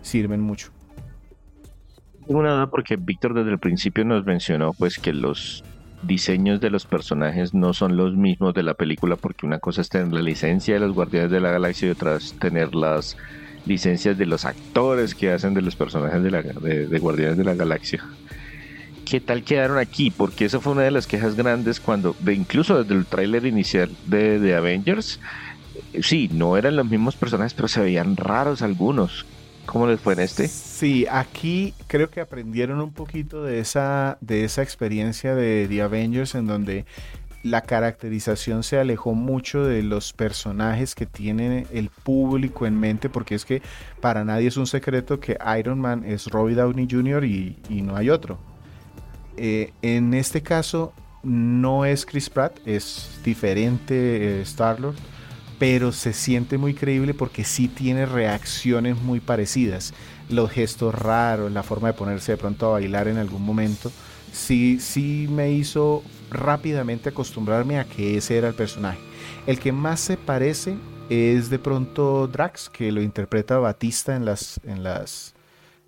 sirven 0.00 0.40
mucho. 0.40 0.70
Tengo 2.26 2.40
una 2.40 2.52
duda 2.52 2.70
porque 2.70 2.96
Víctor 2.96 3.34
desde 3.34 3.50
el 3.50 3.58
principio 3.58 4.04
nos 4.04 4.24
mencionó 4.24 4.72
pues 4.72 4.98
que 4.98 5.12
los 5.12 5.64
diseños 6.02 6.60
de 6.60 6.70
los 6.70 6.86
personajes 6.86 7.54
no 7.54 7.72
son 7.72 7.96
los 7.96 8.16
mismos 8.16 8.54
de 8.54 8.62
la 8.62 8.74
película 8.74 9.16
porque 9.16 9.46
una 9.46 9.58
cosa 9.58 9.80
es 9.80 9.88
tener 9.88 10.12
la 10.12 10.22
licencia 10.22 10.74
de 10.74 10.80
los 10.80 10.92
Guardianes 10.92 11.30
de 11.30 11.40
la 11.40 11.52
Galaxia 11.52 11.88
y 11.88 11.90
otra 11.92 12.16
es 12.16 12.32
tener 12.38 12.74
las 12.74 13.16
licencias 13.66 14.18
de 14.18 14.26
los 14.26 14.44
actores 14.44 15.14
que 15.14 15.32
hacen 15.32 15.54
de 15.54 15.62
los 15.62 15.76
personajes 15.76 16.22
de, 16.22 16.30
la, 16.30 16.42
de, 16.42 16.98
Guardianes 16.98 17.36
de 17.36 17.44
la 17.44 17.54
Galaxia. 17.54 18.04
¿Qué 19.04 19.20
tal 19.20 19.42
quedaron 19.42 19.78
aquí? 19.78 20.10
Porque 20.10 20.44
esa 20.44 20.60
fue 20.60 20.72
una 20.72 20.82
de 20.82 20.90
las 20.90 21.06
quejas 21.06 21.36
grandes 21.36 21.80
cuando, 21.80 22.16
incluso 22.26 22.82
desde 22.82 22.94
el 22.94 23.06
tráiler 23.06 23.46
inicial 23.46 23.90
de, 24.06 24.38
de 24.38 24.54
Avengers, 24.54 25.20
eh, 25.92 26.02
sí, 26.02 26.30
no 26.32 26.56
eran 26.56 26.76
los 26.76 26.88
mismos 26.88 27.16
personajes, 27.16 27.54
pero 27.54 27.68
se 27.68 27.80
veían 27.80 28.16
raros 28.16 28.62
algunos. 28.62 29.26
¿Cómo 29.66 29.86
les 29.86 30.00
fue 30.00 30.14
en 30.14 30.20
este? 30.20 30.48
Sí, 30.48 31.06
aquí 31.10 31.72
creo 31.86 32.10
que 32.10 32.20
aprendieron 32.20 32.80
un 32.80 32.92
poquito 32.92 33.44
de 33.44 33.60
esa, 33.60 34.18
de 34.20 34.44
esa 34.44 34.62
experiencia 34.62 35.34
de 35.34 35.66
The 35.68 35.82
Avengers 35.82 36.34
en 36.34 36.46
donde 36.46 36.84
la 37.42 37.62
caracterización 37.62 38.62
se 38.62 38.78
alejó 38.78 39.14
mucho 39.14 39.64
de 39.64 39.82
los 39.82 40.12
personajes 40.12 40.94
que 40.94 41.06
tiene 41.06 41.66
el 41.72 41.90
público 41.90 42.66
en 42.66 42.78
mente, 42.78 43.08
porque 43.08 43.34
es 43.34 43.44
que 43.44 43.62
para 44.00 44.24
nadie 44.24 44.48
es 44.48 44.56
un 44.56 44.66
secreto 44.66 45.18
que 45.18 45.36
Iron 45.58 45.80
Man 45.80 46.04
es 46.04 46.26
Robbie 46.28 46.54
Downey 46.54 46.86
Jr. 46.90 47.24
y, 47.24 47.56
no 47.82 47.96
hay 47.96 48.10
otro. 48.10 48.38
Eh, 49.36 49.72
en 49.82 50.14
este 50.14 50.42
caso 50.42 50.92
no 51.22 51.84
es 51.84 52.06
Chris 52.06 52.30
Pratt, 52.30 52.58
es 52.66 53.20
diferente 53.24 53.94
eh, 54.38 54.42
Star-Lord, 54.42 54.96
pero 55.58 55.92
se 55.92 56.12
siente 56.12 56.58
muy 56.58 56.74
creíble 56.74 57.14
porque 57.14 57.44
sí 57.44 57.68
tiene 57.68 58.06
reacciones 58.06 59.00
muy 59.00 59.20
parecidas. 59.20 59.94
Los 60.28 60.50
gestos 60.50 60.94
raros, 60.94 61.50
la 61.50 61.62
forma 61.62 61.88
de 61.88 61.94
ponerse 61.94 62.32
de 62.32 62.38
pronto 62.38 62.66
a 62.66 62.72
bailar 62.72 63.08
en 63.08 63.16
algún 63.16 63.42
momento, 63.42 63.90
sí, 64.32 64.78
sí 64.80 65.26
me 65.30 65.52
hizo 65.52 66.02
rápidamente 66.32 67.10
acostumbrarme 67.10 67.78
a 67.78 67.84
que 67.84 68.16
ese 68.16 68.38
era 68.38 68.48
el 68.48 68.54
personaje. 68.54 68.98
El 69.46 69.58
que 69.58 69.72
más 69.72 70.00
se 70.00 70.16
parece 70.16 70.76
es 71.08 71.50
de 71.50 71.58
pronto 71.58 72.26
Drax, 72.26 72.70
que 72.70 72.90
lo 72.92 73.02
interpreta 73.02 73.58
Batista 73.58 74.16
en 74.16 74.24
las, 74.24 74.60
en 74.64 74.82
las 74.82 75.34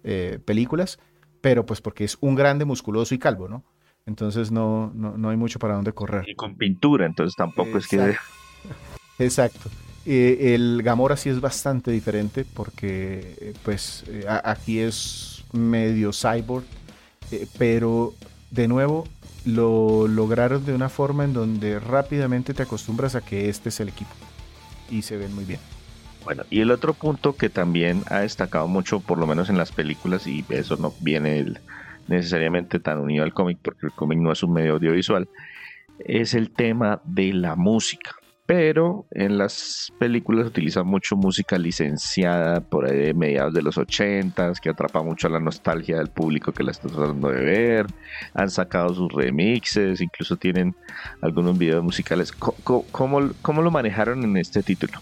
eh, 0.02 0.38
películas, 0.44 0.98
pero 1.40 1.64
pues 1.64 1.80
porque 1.80 2.04
es 2.04 2.18
un 2.20 2.34
grande, 2.34 2.64
musculoso 2.64 3.14
y 3.14 3.18
calvo, 3.18 3.48
¿no? 3.48 3.64
Entonces 4.06 4.50
no, 4.50 4.92
no, 4.94 5.30
hay 5.30 5.36
mucho 5.36 5.58
para 5.58 5.74
dónde 5.74 5.92
correr. 5.92 6.28
Y 6.28 6.34
con 6.34 6.56
pintura, 6.56 7.06
entonces 7.06 7.34
tampoco 7.36 7.78
es 7.78 7.88
que... 7.88 8.14
Exacto. 9.18 9.70
Eh, 10.06 10.54
el 10.54 10.82
Gamora 10.82 11.16
sí 11.16 11.30
es 11.30 11.40
bastante 11.40 11.90
diferente 11.90 12.44
porque 12.44 13.36
eh, 13.40 13.54
pues 13.62 14.04
aquí 14.42 14.78
es 14.78 15.42
medio 15.54 16.10
cyborg, 16.12 16.66
pero 17.56 18.12
de 18.50 18.68
nuevo 18.68 19.08
lo 19.44 20.08
lograron 20.08 20.64
de 20.64 20.74
una 20.74 20.88
forma 20.88 21.24
en 21.24 21.32
donde 21.32 21.78
rápidamente 21.78 22.54
te 22.54 22.62
acostumbras 22.62 23.14
a 23.14 23.20
que 23.20 23.48
este 23.48 23.68
es 23.68 23.80
el 23.80 23.88
equipo 23.88 24.12
y 24.90 25.02
se 25.02 25.16
ven 25.16 25.34
muy 25.34 25.44
bien. 25.44 25.60
Bueno, 26.24 26.44
y 26.50 26.60
el 26.60 26.70
otro 26.70 26.94
punto 26.94 27.36
que 27.36 27.50
también 27.50 28.02
ha 28.08 28.20
destacado 28.20 28.66
mucho, 28.66 29.00
por 29.00 29.18
lo 29.18 29.26
menos 29.26 29.50
en 29.50 29.58
las 29.58 29.72
películas, 29.72 30.26
y 30.26 30.44
eso 30.48 30.76
no 30.76 30.94
viene 31.00 31.54
necesariamente 32.08 32.80
tan 32.80 32.98
unido 32.98 33.24
al 33.24 33.34
cómic, 33.34 33.58
porque 33.60 33.86
el 33.86 33.92
cómic 33.92 34.18
no 34.18 34.32
es 34.32 34.42
un 34.42 34.54
medio 34.54 34.74
audiovisual, 34.74 35.28
es 35.98 36.32
el 36.32 36.50
tema 36.50 37.02
de 37.04 37.34
la 37.34 37.56
música. 37.56 38.16
Pero 38.46 39.06
en 39.10 39.38
las 39.38 39.90
películas 39.98 40.46
utilizan 40.46 40.86
mucho 40.86 41.16
música 41.16 41.56
licenciada 41.56 42.60
por 42.60 42.84
ahí 42.84 42.98
de 42.98 43.14
mediados 43.14 43.54
de 43.54 43.62
los 43.62 43.78
80 43.78 44.52
que 44.60 44.68
atrapa 44.68 45.02
mucho 45.02 45.30
la 45.30 45.40
nostalgia 45.40 45.96
del 45.96 46.08
público 46.08 46.52
que 46.52 46.62
la 46.62 46.72
está 46.72 46.88
tratando 46.88 47.28
de 47.30 47.42
ver. 47.42 47.86
Han 48.34 48.50
sacado 48.50 48.94
sus 48.94 49.10
remixes, 49.12 50.00
incluso 50.02 50.36
tienen 50.36 50.74
algunos 51.22 51.56
videos 51.56 51.82
musicales. 51.82 52.32
¿Cómo, 52.32 52.84
cómo 53.40 53.62
lo 53.62 53.70
manejaron 53.70 54.22
en 54.24 54.36
este 54.36 54.62
título? 54.62 55.00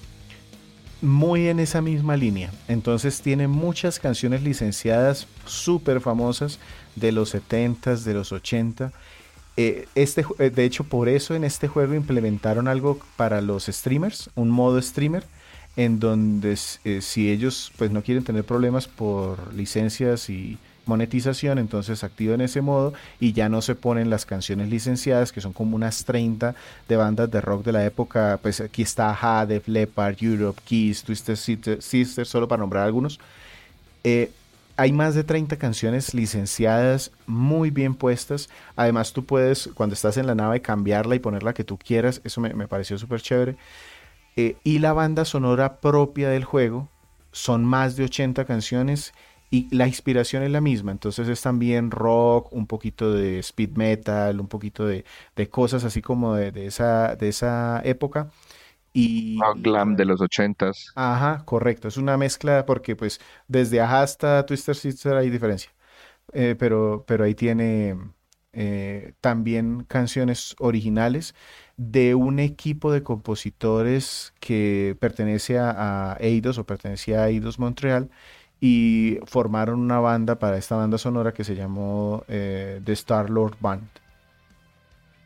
Muy 1.00 1.48
en 1.48 1.58
esa 1.58 1.82
misma 1.82 2.16
línea. 2.16 2.52
Entonces 2.68 3.22
tiene 3.22 3.48
muchas 3.48 3.98
canciones 3.98 4.44
licenciadas 4.44 5.26
súper 5.46 6.00
famosas 6.00 6.60
de 6.94 7.10
los 7.10 7.34
70s, 7.34 8.04
de 8.04 8.14
los 8.14 8.30
80 8.30 8.92
eh, 9.56 9.86
este, 9.94 10.24
eh, 10.38 10.50
de 10.50 10.64
hecho, 10.64 10.84
por 10.84 11.08
eso 11.08 11.34
en 11.34 11.44
este 11.44 11.68
juego 11.68 11.94
implementaron 11.94 12.68
algo 12.68 12.98
para 13.16 13.40
los 13.40 13.66
streamers, 13.66 14.30
un 14.34 14.50
modo 14.50 14.80
streamer, 14.80 15.24
en 15.76 16.00
donde 16.00 16.58
eh, 16.84 17.00
si 17.00 17.30
ellos 17.30 17.72
pues 17.76 17.90
no 17.90 18.02
quieren 18.02 18.24
tener 18.24 18.44
problemas 18.44 18.88
por 18.88 19.52
licencias 19.54 20.28
y 20.30 20.58
monetización, 20.84 21.58
entonces 21.58 22.02
activan 22.02 22.40
ese 22.40 22.60
modo 22.60 22.92
y 23.20 23.32
ya 23.32 23.48
no 23.48 23.62
se 23.62 23.74
ponen 23.74 24.10
las 24.10 24.26
canciones 24.26 24.68
licenciadas, 24.68 25.32
que 25.32 25.40
son 25.40 25.52
como 25.52 25.76
unas 25.76 26.04
30 26.04 26.54
de 26.88 26.96
bandas 26.96 27.30
de 27.30 27.40
rock 27.40 27.64
de 27.64 27.72
la 27.72 27.84
época, 27.84 28.38
pues 28.42 28.60
aquí 28.60 28.82
está 28.82 29.16
Ha, 29.20 29.46
Def 29.46 29.68
Leppard, 29.68 30.16
Europe, 30.20 30.60
Kiss, 30.64 31.04
Twisted 31.04 31.36
Sister, 31.80 32.26
solo 32.26 32.48
para 32.48 32.60
nombrar 32.60 32.84
algunos. 32.84 33.20
Eh, 34.04 34.30
hay 34.82 34.92
más 34.92 35.14
de 35.14 35.22
30 35.22 35.58
canciones 35.58 36.12
licenciadas, 36.12 37.12
muy 37.28 37.70
bien 37.70 37.94
puestas. 37.94 38.50
Además, 38.74 39.12
tú 39.12 39.24
puedes, 39.24 39.70
cuando 39.74 39.94
estás 39.94 40.16
en 40.16 40.26
la 40.26 40.34
nave, 40.34 40.60
cambiarla 40.60 41.14
y 41.14 41.20
poner 41.20 41.44
la 41.44 41.54
que 41.54 41.62
tú 41.62 41.78
quieras. 41.78 42.20
Eso 42.24 42.40
me, 42.40 42.66
pareció 42.66 42.98
súper 42.98 43.22
chévere. 43.22 43.56
Eh, 44.34 44.56
y 44.64 44.80
la 44.80 44.92
banda 44.92 45.24
sonora 45.24 45.76
propia 45.80 46.30
del 46.30 46.42
juego 46.42 46.88
son 47.30 47.64
más 47.64 47.94
de 47.94 48.06
80 48.06 48.44
canciones 48.44 49.12
y 49.52 49.72
la 49.72 49.86
inspiración 49.86 50.42
es 50.42 50.50
la 50.50 50.60
misma. 50.60 50.90
Entonces 50.90 51.28
es 51.28 51.40
también 51.42 51.92
rock, 51.92 52.52
un 52.52 52.66
poquito 52.66 53.12
de 53.12 53.38
speed 53.38 53.76
metal, 53.76 54.40
un 54.40 54.48
poquito 54.48 54.84
de, 54.84 55.04
cosas 55.48 55.84
así 55.84 56.02
como 56.02 56.34
de, 56.34 56.66
esa, 56.66 57.14
de 57.14 57.28
esa 57.28 57.80
época. 57.84 58.32
Y, 58.92 59.38
glam 59.56 59.96
de 59.96 60.04
los 60.04 60.20
ochentas. 60.20 60.92
Ajá, 60.94 61.44
correcto. 61.44 61.88
Es 61.88 61.96
una 61.96 62.16
mezcla 62.16 62.66
porque 62.66 62.94
pues 62.96 63.20
desde 63.48 63.80
Aja 63.80 64.02
hasta 64.02 64.44
Twister 64.46 64.76
Sister 64.76 65.14
hay 65.14 65.30
diferencia. 65.30 65.72
Eh, 66.32 66.56
pero, 66.58 67.04
pero 67.06 67.24
ahí 67.24 67.34
tiene 67.34 67.96
eh, 68.52 69.14
también 69.20 69.84
canciones 69.84 70.54
originales 70.58 71.34
de 71.76 72.14
un 72.14 72.38
equipo 72.38 72.92
de 72.92 73.02
compositores 73.02 74.34
que 74.40 74.96
pertenece 75.00 75.58
a, 75.58 76.16
Eidos 76.20 76.58
o 76.58 76.66
pertenecía 76.66 77.22
a 77.22 77.28
Eidos 77.28 77.58
Montreal 77.58 78.10
y 78.60 79.18
formaron 79.26 79.80
una 79.80 80.00
banda 80.00 80.38
para 80.38 80.58
esta 80.58 80.76
banda 80.76 80.98
sonora 80.98 81.32
que 81.32 81.44
se 81.44 81.54
llamó 81.56 82.24
eh, 82.28 82.80
The 82.84 82.92
Star 82.92 83.30
Lord 83.30 83.56
Band. 83.60 83.88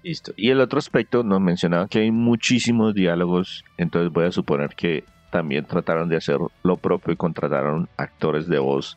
Listo. 0.07 0.32
Y 0.36 0.50
el 0.50 0.61
otro 0.61 0.78
aspecto 0.78 1.24
nos 1.24 1.40
mencionaba 1.40 1.88
que 1.88 1.98
hay 1.98 2.12
muchísimos 2.12 2.94
diálogos, 2.94 3.64
entonces 3.76 4.12
voy 4.12 4.26
a 4.26 4.30
suponer 4.30 4.76
que 4.76 5.02
también 5.32 5.64
trataron 5.64 6.09
de 6.09 6.16
hacer 6.16 6.38
lo 6.62 6.76
propio 6.76 7.12
y 7.12 7.16
contrataron 7.16 7.88
actores 7.96 8.46
de 8.46 8.61
voz, 8.61 8.96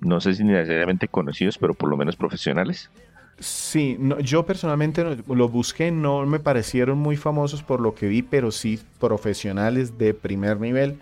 no 0.00 0.20
sé 0.20 0.34
si 0.34 0.44
necesariamente 0.44 1.08
conocidos, 1.08 1.58
pero 1.58 1.74
por 1.74 1.90
lo 1.90 1.96
menos 1.96 2.14
profesionales. 2.14 2.92
Sí, 3.40 3.98
yo 4.22 4.46
personalmente 4.46 5.04
lo 5.26 5.48
busqué, 5.48 5.90
no 5.90 6.24
me 6.26 6.38
parecieron 6.38 6.96
muy 6.96 7.16
famosos 7.16 7.64
por 7.64 7.80
lo 7.80 7.96
que 7.96 8.06
vi, 8.06 8.22
pero 8.22 8.52
sí 8.52 8.78
profesionales 9.00 9.98
de 9.98 10.14
primer 10.14 10.60
nivel 10.60 11.00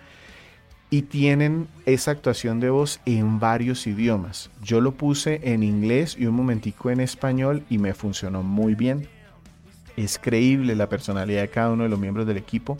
y 0.88 1.02
tienen 1.02 1.68
esa 1.84 2.12
actuación 2.12 2.60
de 2.60 2.70
voz 2.70 2.98
en 3.04 3.40
varios 3.40 3.86
idiomas. 3.86 4.50
Yo 4.62 4.80
lo 4.80 4.92
puse 4.92 5.40
en 5.52 5.62
inglés 5.62 6.16
y 6.18 6.24
un 6.24 6.34
momentico 6.34 6.88
en 6.88 7.00
español 7.00 7.62
y 7.68 7.76
me 7.76 7.92
funcionó 7.92 8.42
muy 8.42 8.74
bien 8.74 9.06
es 9.96 10.18
creíble 10.18 10.74
la 10.74 10.88
personalidad 10.88 11.42
de 11.42 11.48
cada 11.48 11.70
uno 11.70 11.84
de 11.84 11.88
los 11.88 11.98
miembros 11.98 12.26
del 12.26 12.36
equipo. 12.36 12.78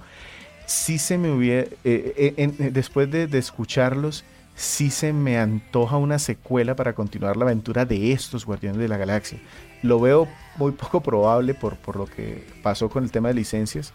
Sí 0.67 0.99
se 0.99 1.19
me 1.19 1.31
hubiera, 1.31 1.63
eh, 1.63 1.75
eh, 1.85 2.35
eh, 2.37 2.71
después 2.73 3.11
de, 3.11 3.29
escucharlos, 3.39 4.25
sí 4.55 4.91
se 4.91 5.13
me 5.13 5.39
antoja 5.39 5.97
una 5.97 6.19
secuela 6.19 6.75
para 6.77 6.95
continuar 6.95 7.37
la 7.37 7.45
aventura 7.45 7.85
de 7.85 8.13
estos 8.13 8.47
Guardianes 8.47 8.81
de 8.81 8.89
la 8.89 8.97
Galaxia. 8.97 9.39
Lo 9.83 10.01
veo 10.01 10.27
muy 10.57 10.73
poco 10.73 11.03
probable 11.03 11.55
por, 11.55 11.77
por 11.77 11.97
lo 11.97 12.07
que 12.07 12.47
pasó 12.63 12.89
con 12.89 13.05
el 13.05 13.11
tema 13.11 13.29
de 13.29 13.35
licencias, 13.35 13.93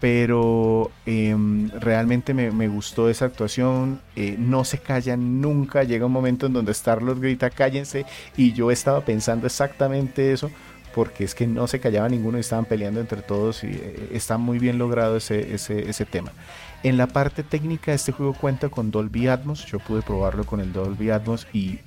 pero 0.00 0.90
em, 1.04 1.70
realmente 1.72 2.32
me, 2.32 2.68
gustó 2.68 3.10
esa 3.10 3.26
actuación. 3.26 4.00
no 4.38 4.64
se 4.64 4.78
callan 4.78 5.40
nunca. 5.40 5.82
Llega 5.82 6.06
un 6.06 6.12
momento 6.12 6.46
en 6.46 6.52
donde 6.52 6.72
Star-Lord 6.72 7.20
grita 7.20 7.50
cállense 7.50 8.06
y 8.36 8.52
yo 8.52 8.70
estaba 8.70 9.00
pensando 9.00 9.46
exactamente 9.46 10.32
eso 10.32 10.50
porque 10.98 11.22
es 11.22 11.36
que 11.36 11.46
no 11.46 11.68
se 11.68 11.78
callaba 11.78 12.08
ninguno 12.08 12.38
y 12.38 12.40
estaban 12.40 12.64
peleando 12.64 12.98
entre 12.98 13.22
todos 13.22 13.62
y 13.62 13.68
eh, 13.68 14.08
está 14.14 14.36
muy 14.36 14.58
bien 14.58 14.78
logrado 14.78 15.16
ese, 15.16 15.54
ese, 15.54 16.04
tema. 16.04 16.32
En 16.82 16.96
la 16.96 17.06
parte 17.06 17.44
técnica 17.44 17.92
este 17.92 18.10
juego 18.10 18.32
cuenta 18.32 18.68
con 18.68 18.90
Dolby 18.90 19.28
Atmos, 19.28 19.64
yo 19.66 19.78
pude 19.78 20.02
probarlo 20.02 20.44
con 20.44 20.58
el 20.58 20.72
Dolby 20.72 21.10
Atmos 21.10 21.46
y 21.52 21.78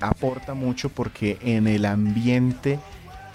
aporta 0.00 0.54
mucho 0.54 0.88
porque 0.88 1.36
en 1.40 1.66
el 1.66 1.84
ambiente 1.84 2.78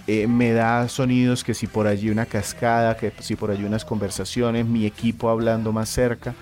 eh, 0.07 0.25
me 0.27 0.53
da 0.53 0.87
sonidos 0.87 1.43
que 1.43 1.53
si 1.53 1.67
por 1.67 1.85
allí 1.85 2.09
una 2.09 2.25
cascada, 2.25 2.95
que 2.95 3.11
si 3.19 3.35
por 3.35 3.51
allí 3.51 3.65
unas 3.65 3.83
conversaciones, 3.83 4.65
mi 4.65 4.85
equipo 4.85 5.29
hablando 5.29 5.73
más 5.73 5.89
cerca, 5.89 6.33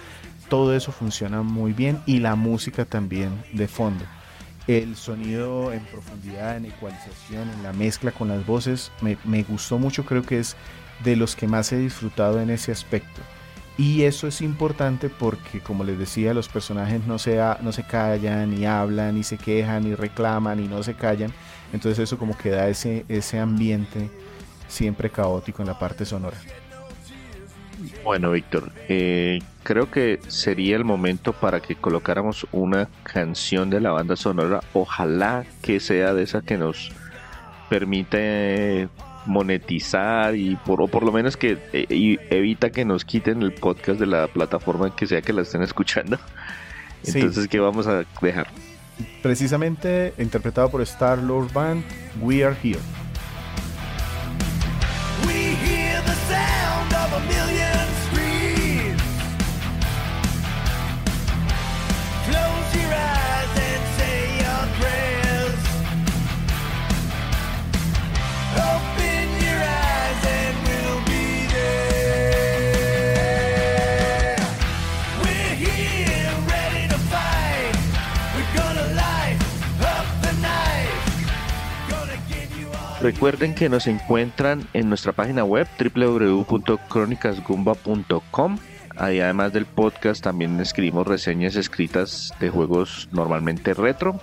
todo 0.50 0.76
eso 0.76 0.92
funciona 0.92 1.42
muy 1.42 1.74
bien 1.74 1.98
y 2.06 2.20
la 2.20 2.36
música 2.36 2.86
también 2.86 3.32
de 3.54 3.68
fondo 3.68 4.06
el 4.78 4.96
sonido 4.96 5.74
en 5.74 5.84
profundidad, 5.86 6.56
en 6.56 6.66
ecualización, 6.66 7.50
en 7.50 7.64
la 7.64 7.74
mezcla 7.74 8.12
con 8.12 8.28
las 8.28 8.46
voces, 8.46 8.92
me, 9.02 9.44
gustó 9.44 9.80
mucho, 9.80 10.06
creo 10.06 10.22
que 10.22 10.38
es 10.38 10.56
de 11.04 11.16
los 11.16 11.36
que 11.36 11.48
más 11.48 11.72
he 11.72 11.78
disfrutado 11.78 12.40
en 12.40 12.52
ese 12.52 12.72
aspecto. 12.72 13.20
Y 13.80 14.04
eso 14.04 14.28
es 14.28 14.42
importante 14.42 15.10
porque, 15.10 15.60
como 15.60 15.84
les 15.84 15.98
decía, 15.98 16.36
los 16.36 16.50
personajes 16.50 17.04
no 17.08 17.18
se, 17.18 17.40
no 17.62 17.72
se 17.72 17.84
callan, 17.84 18.52
ni 18.52 18.68
hablan, 18.68 19.16
ni 19.16 19.24
se 19.24 19.38
quejan, 19.38 19.86
ni 19.86 19.96
reclaman, 19.96 20.62
ni 20.62 20.68
no 20.68 20.84
se 20.84 20.94
callan. 20.94 21.34
Entonces 21.74 21.98
eso 21.98 22.20
como 22.20 22.38
que 22.38 22.52
da 22.52 22.68
ese, 22.68 23.06
ese 23.08 23.40
ambiente 23.40 24.12
siempre 24.68 25.10
caótico 25.10 25.64
en 25.64 25.70
la 25.70 25.80
parte 25.80 26.06
sonora. 26.06 26.38
Bueno, 28.04 28.32
Víctor, 28.32 28.72
eh, 28.88 29.40
creo 29.64 29.90
que 29.90 30.20
sería 30.28 30.76
el 30.76 30.84
momento 30.84 31.34
para 31.34 31.60
que 31.60 31.76
colocáramos 31.76 32.48
una 32.52 32.90
canción 33.04 33.70
de 33.70 33.82
la 33.82 33.92
banda 33.92 34.16
sonora. 34.16 34.62
Ojalá 34.74 35.46
que 35.62 35.80
sea 35.80 36.14
de 36.14 36.24
esa 36.24 36.42
que 36.42 36.58
nos 36.58 36.92
permite 37.70 38.90
monetizar 39.26 40.36
y 40.36 40.56
por, 40.56 40.82
o 40.82 40.88
por 40.88 41.04
lo 41.04 41.12
menos 41.12 41.38
que 41.38 41.58
eh, 41.74 42.18
evita 42.30 42.72
que 42.72 42.84
nos 42.86 43.06
quiten 43.06 43.42
el 43.42 43.54
podcast 43.54 44.00
de 44.00 44.08
la 44.08 44.28
plataforma 44.28 44.96
que 44.96 45.08
sea 45.08 45.22
que 45.22 45.34
la 45.34 45.44
estén 45.44 45.62
escuchando. 45.62 46.18
Entonces, 47.04 47.48
¿qué 47.48 47.60
vamos 47.60 47.88
a 47.88 48.04
dejar? 48.22 48.48
Precisamente 49.22 50.14
interpretado 50.18 50.70
por 50.70 50.82
Star 50.82 51.20
Lord 51.20 51.54
Band, 51.54 51.84
We 52.22 52.44
Are 52.44 52.56
Here. 52.62 52.80
Recuerden 83.02 83.56
que 83.56 83.70
nos 83.70 83.88
encuentran 83.88 84.68
en 84.74 84.90
nuestra 84.90 85.14
página 85.14 85.46
web 85.46 85.66
www.cronicasgumba.com. 85.80 88.58
Ahí 88.98 89.22
además 89.22 89.54
del 89.54 89.66
podcast 89.66 90.22
también 90.22 90.60
escribimos 90.60 91.08
reseñas 91.08 91.56
escritas 91.56 92.34
de 92.42 92.50
juegos 92.50 93.08
normalmente 93.14 93.74
retro. 93.74 94.20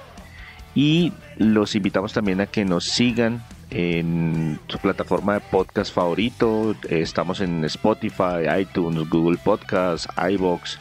Y 0.74 1.14
los 1.38 1.74
invitamos 1.74 2.12
también 2.12 2.42
a 2.42 2.46
que 2.46 2.66
nos 2.66 2.84
sigan 2.84 3.42
en 3.70 4.60
su 4.68 4.78
plataforma 4.78 5.32
de 5.34 5.40
podcast 5.40 5.94
favorito. 5.94 6.76
Estamos 6.90 7.40
en 7.40 7.64
Spotify, 7.64 8.44
iTunes, 8.60 9.08
Google 9.08 9.38
Podcasts, 9.42 10.06
iBox, 10.32 10.78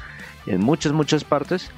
en 0.47 0.59
muchas, 0.59 0.91
muchas 0.91 1.23
partes. 1.23 1.71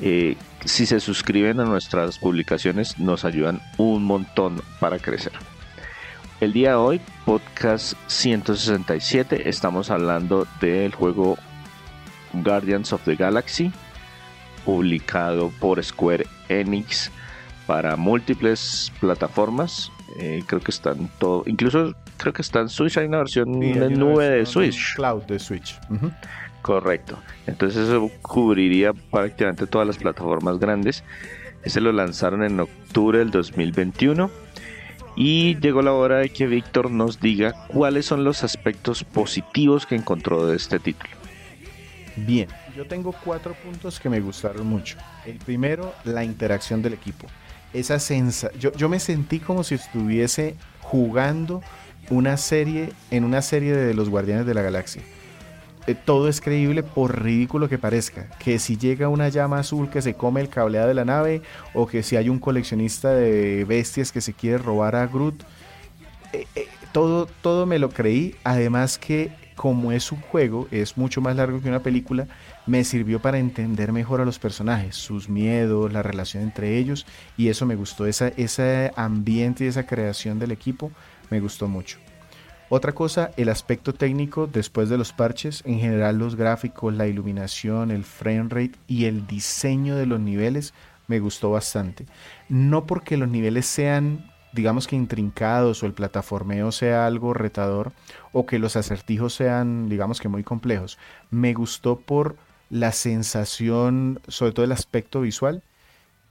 Eh, 0.00 0.36
si 0.64 0.86
se 0.86 1.00
suscriben 1.00 1.58
a 1.58 1.64
nuestras 1.64 2.20
publicaciones 2.20 3.00
nos 3.00 3.24
ayudan 3.24 3.60
un 3.78 4.04
montón 4.04 4.62
para 4.78 5.00
crecer. 5.00 5.32
El 6.38 6.52
día 6.52 6.70
de 6.70 6.74
hoy, 6.74 7.00
podcast 7.24 7.94
167, 8.08 9.48
estamos 9.48 9.90
hablando 9.90 10.46
del 10.60 10.94
juego 10.94 11.38
Guardians 12.34 12.92
of 12.92 13.02
the 13.04 13.16
Galaxy, 13.16 13.72
publicado 14.66 15.50
por 15.58 15.82
Square 15.82 16.26
Enix 16.50 17.10
para 17.66 17.96
múltiples 17.96 18.92
plataformas. 19.00 19.90
Eh, 20.18 20.42
creo 20.46 20.60
que 20.60 20.72
están 20.72 21.08
todo, 21.18 21.42
incluso 21.46 21.94
creo 22.18 22.34
que 22.34 22.42
está 22.42 22.60
en 22.60 22.68
Switch, 22.68 22.98
hay 22.98 23.06
una 23.06 23.18
versión 23.18 23.58
de 23.58 23.88
nube 23.88 24.28
de 24.28 24.44
Switch. 24.44 24.94
Cloud 24.94 25.22
de 25.22 25.38
Switch. 25.38 25.80
Correcto. 26.60 27.18
Entonces 27.46 27.88
eso 27.88 28.10
cubriría 28.20 28.92
prácticamente 28.92 29.66
todas 29.66 29.86
las 29.86 29.96
plataformas 29.96 30.58
grandes. 30.58 31.02
Ese 31.62 31.80
lo 31.80 31.92
lanzaron 31.92 32.44
en 32.44 32.60
octubre 32.60 33.20
del 33.20 33.30
2021. 33.30 34.30
Y 35.16 35.58
llegó 35.60 35.80
la 35.80 35.92
hora 35.92 36.18
de 36.18 36.28
que 36.28 36.46
Víctor 36.46 36.90
nos 36.90 37.20
diga 37.20 37.66
cuáles 37.68 38.04
son 38.04 38.22
los 38.22 38.44
aspectos 38.44 39.02
positivos 39.02 39.86
que 39.86 39.94
encontró 39.94 40.46
de 40.46 40.56
este 40.56 40.78
título. 40.78 41.10
Bien, 42.16 42.48
yo 42.76 42.86
tengo 42.86 43.12
cuatro 43.12 43.54
puntos 43.54 43.98
que 43.98 44.10
me 44.10 44.20
gustaron 44.20 44.66
mucho. 44.66 44.98
El 45.24 45.38
primero, 45.38 45.94
la 46.04 46.22
interacción 46.22 46.82
del 46.82 46.92
equipo. 46.92 47.26
Esa 47.72 47.98
sensa 47.98 48.50
yo, 48.58 48.72
yo 48.72 48.88
me 48.88 49.00
sentí 49.00 49.38
como 49.38 49.64
si 49.64 49.74
estuviese 49.74 50.54
jugando 50.80 51.62
una 52.10 52.36
serie 52.36 52.90
en 53.10 53.24
una 53.24 53.42
serie 53.42 53.74
de 53.74 53.94
los 53.94 54.08
Guardianes 54.08 54.46
de 54.46 54.54
la 54.54 54.62
Galaxia. 54.62 55.02
Eh, 55.86 55.94
todo 55.94 56.28
es 56.28 56.40
creíble 56.40 56.82
por 56.82 57.22
ridículo 57.22 57.68
que 57.68 57.78
parezca. 57.78 58.28
Que 58.38 58.58
si 58.58 58.76
llega 58.76 59.08
una 59.08 59.28
llama 59.28 59.60
azul 59.60 59.88
que 59.88 60.02
se 60.02 60.14
come 60.14 60.40
el 60.40 60.48
cableado 60.48 60.88
de 60.88 60.94
la 60.94 61.04
nave, 61.04 61.42
o 61.74 61.86
que 61.86 62.02
si 62.02 62.16
hay 62.16 62.28
un 62.28 62.38
coleccionista 62.38 63.10
de 63.10 63.64
bestias 63.64 64.12
que 64.12 64.20
se 64.20 64.32
quiere 64.32 64.58
robar 64.58 64.96
a 64.96 65.06
Groot, 65.06 65.42
eh, 66.32 66.46
eh, 66.54 66.68
todo, 66.92 67.26
todo 67.26 67.66
me 67.66 67.78
lo 67.78 67.90
creí. 67.90 68.34
Además 68.44 68.98
que 68.98 69.30
como 69.56 69.90
es 69.90 70.12
un 70.12 70.20
juego, 70.20 70.68
es 70.70 70.96
mucho 70.96 71.20
más 71.20 71.34
largo 71.34 71.60
que 71.60 71.68
una 71.68 71.82
película, 71.82 72.28
me 72.66 72.84
sirvió 72.84 73.20
para 73.20 73.38
entender 73.38 73.90
mejor 73.90 74.20
a 74.20 74.24
los 74.26 74.38
personajes, 74.38 74.96
sus 74.96 75.28
miedos, 75.30 75.92
la 75.92 76.02
relación 76.02 76.42
entre 76.42 76.76
ellos, 76.76 77.06
y 77.38 77.48
eso 77.48 77.64
me 77.64 77.74
gustó, 77.74 78.06
esa, 78.06 78.28
ese 78.28 78.92
ambiente 78.96 79.64
y 79.64 79.68
esa 79.68 79.86
creación 79.86 80.38
del 80.38 80.52
equipo 80.52 80.92
me 81.30 81.40
gustó 81.40 81.68
mucho. 81.68 81.98
Otra 82.68 82.92
cosa, 82.92 83.30
el 83.36 83.48
aspecto 83.48 83.94
técnico 83.94 84.48
después 84.48 84.88
de 84.88 84.98
los 84.98 85.12
parches, 85.12 85.62
en 85.66 85.78
general 85.78 86.18
los 86.18 86.34
gráficos, 86.34 86.92
la 86.92 87.06
iluminación, 87.06 87.92
el 87.92 88.02
frame 88.02 88.48
rate 88.48 88.72
y 88.88 89.04
el 89.04 89.24
diseño 89.28 89.94
de 89.94 90.06
los 90.06 90.18
niveles 90.18 90.74
me 91.06 91.20
gustó 91.20 91.52
bastante. 91.52 92.06
No 92.48 92.84
porque 92.84 93.16
los 93.16 93.28
niveles 93.28 93.66
sean, 93.66 94.32
digamos 94.52 94.88
que 94.88 94.96
intrincados 94.96 95.84
o 95.84 95.86
el 95.86 95.92
plataformeo 95.92 96.72
sea 96.72 97.06
algo 97.06 97.34
retador 97.34 97.92
o 98.32 98.46
que 98.46 98.58
los 98.58 98.74
acertijos 98.74 99.32
sean, 99.32 99.88
digamos 99.88 100.20
que 100.20 100.28
muy 100.28 100.42
complejos. 100.42 100.98
Me 101.30 101.54
gustó 101.54 102.00
por 102.00 102.36
la 102.68 102.90
sensación, 102.90 104.18
sobre 104.26 104.50
todo 104.50 104.64
el 104.64 104.72
aspecto 104.72 105.20
visual. 105.20 105.62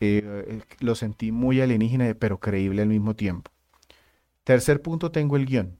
Eh, 0.01 0.61
lo 0.81 0.95
sentí 0.95 1.31
muy 1.31 1.61
alienígena, 1.61 2.13
pero 2.19 2.41
creíble 2.41 2.81
al 2.81 2.89
mismo 2.89 3.15
tiempo. 3.15 3.51
Tercer 4.43 4.81
punto, 4.81 5.11
tengo 5.11 5.37
el 5.37 5.45
guion 5.45 5.77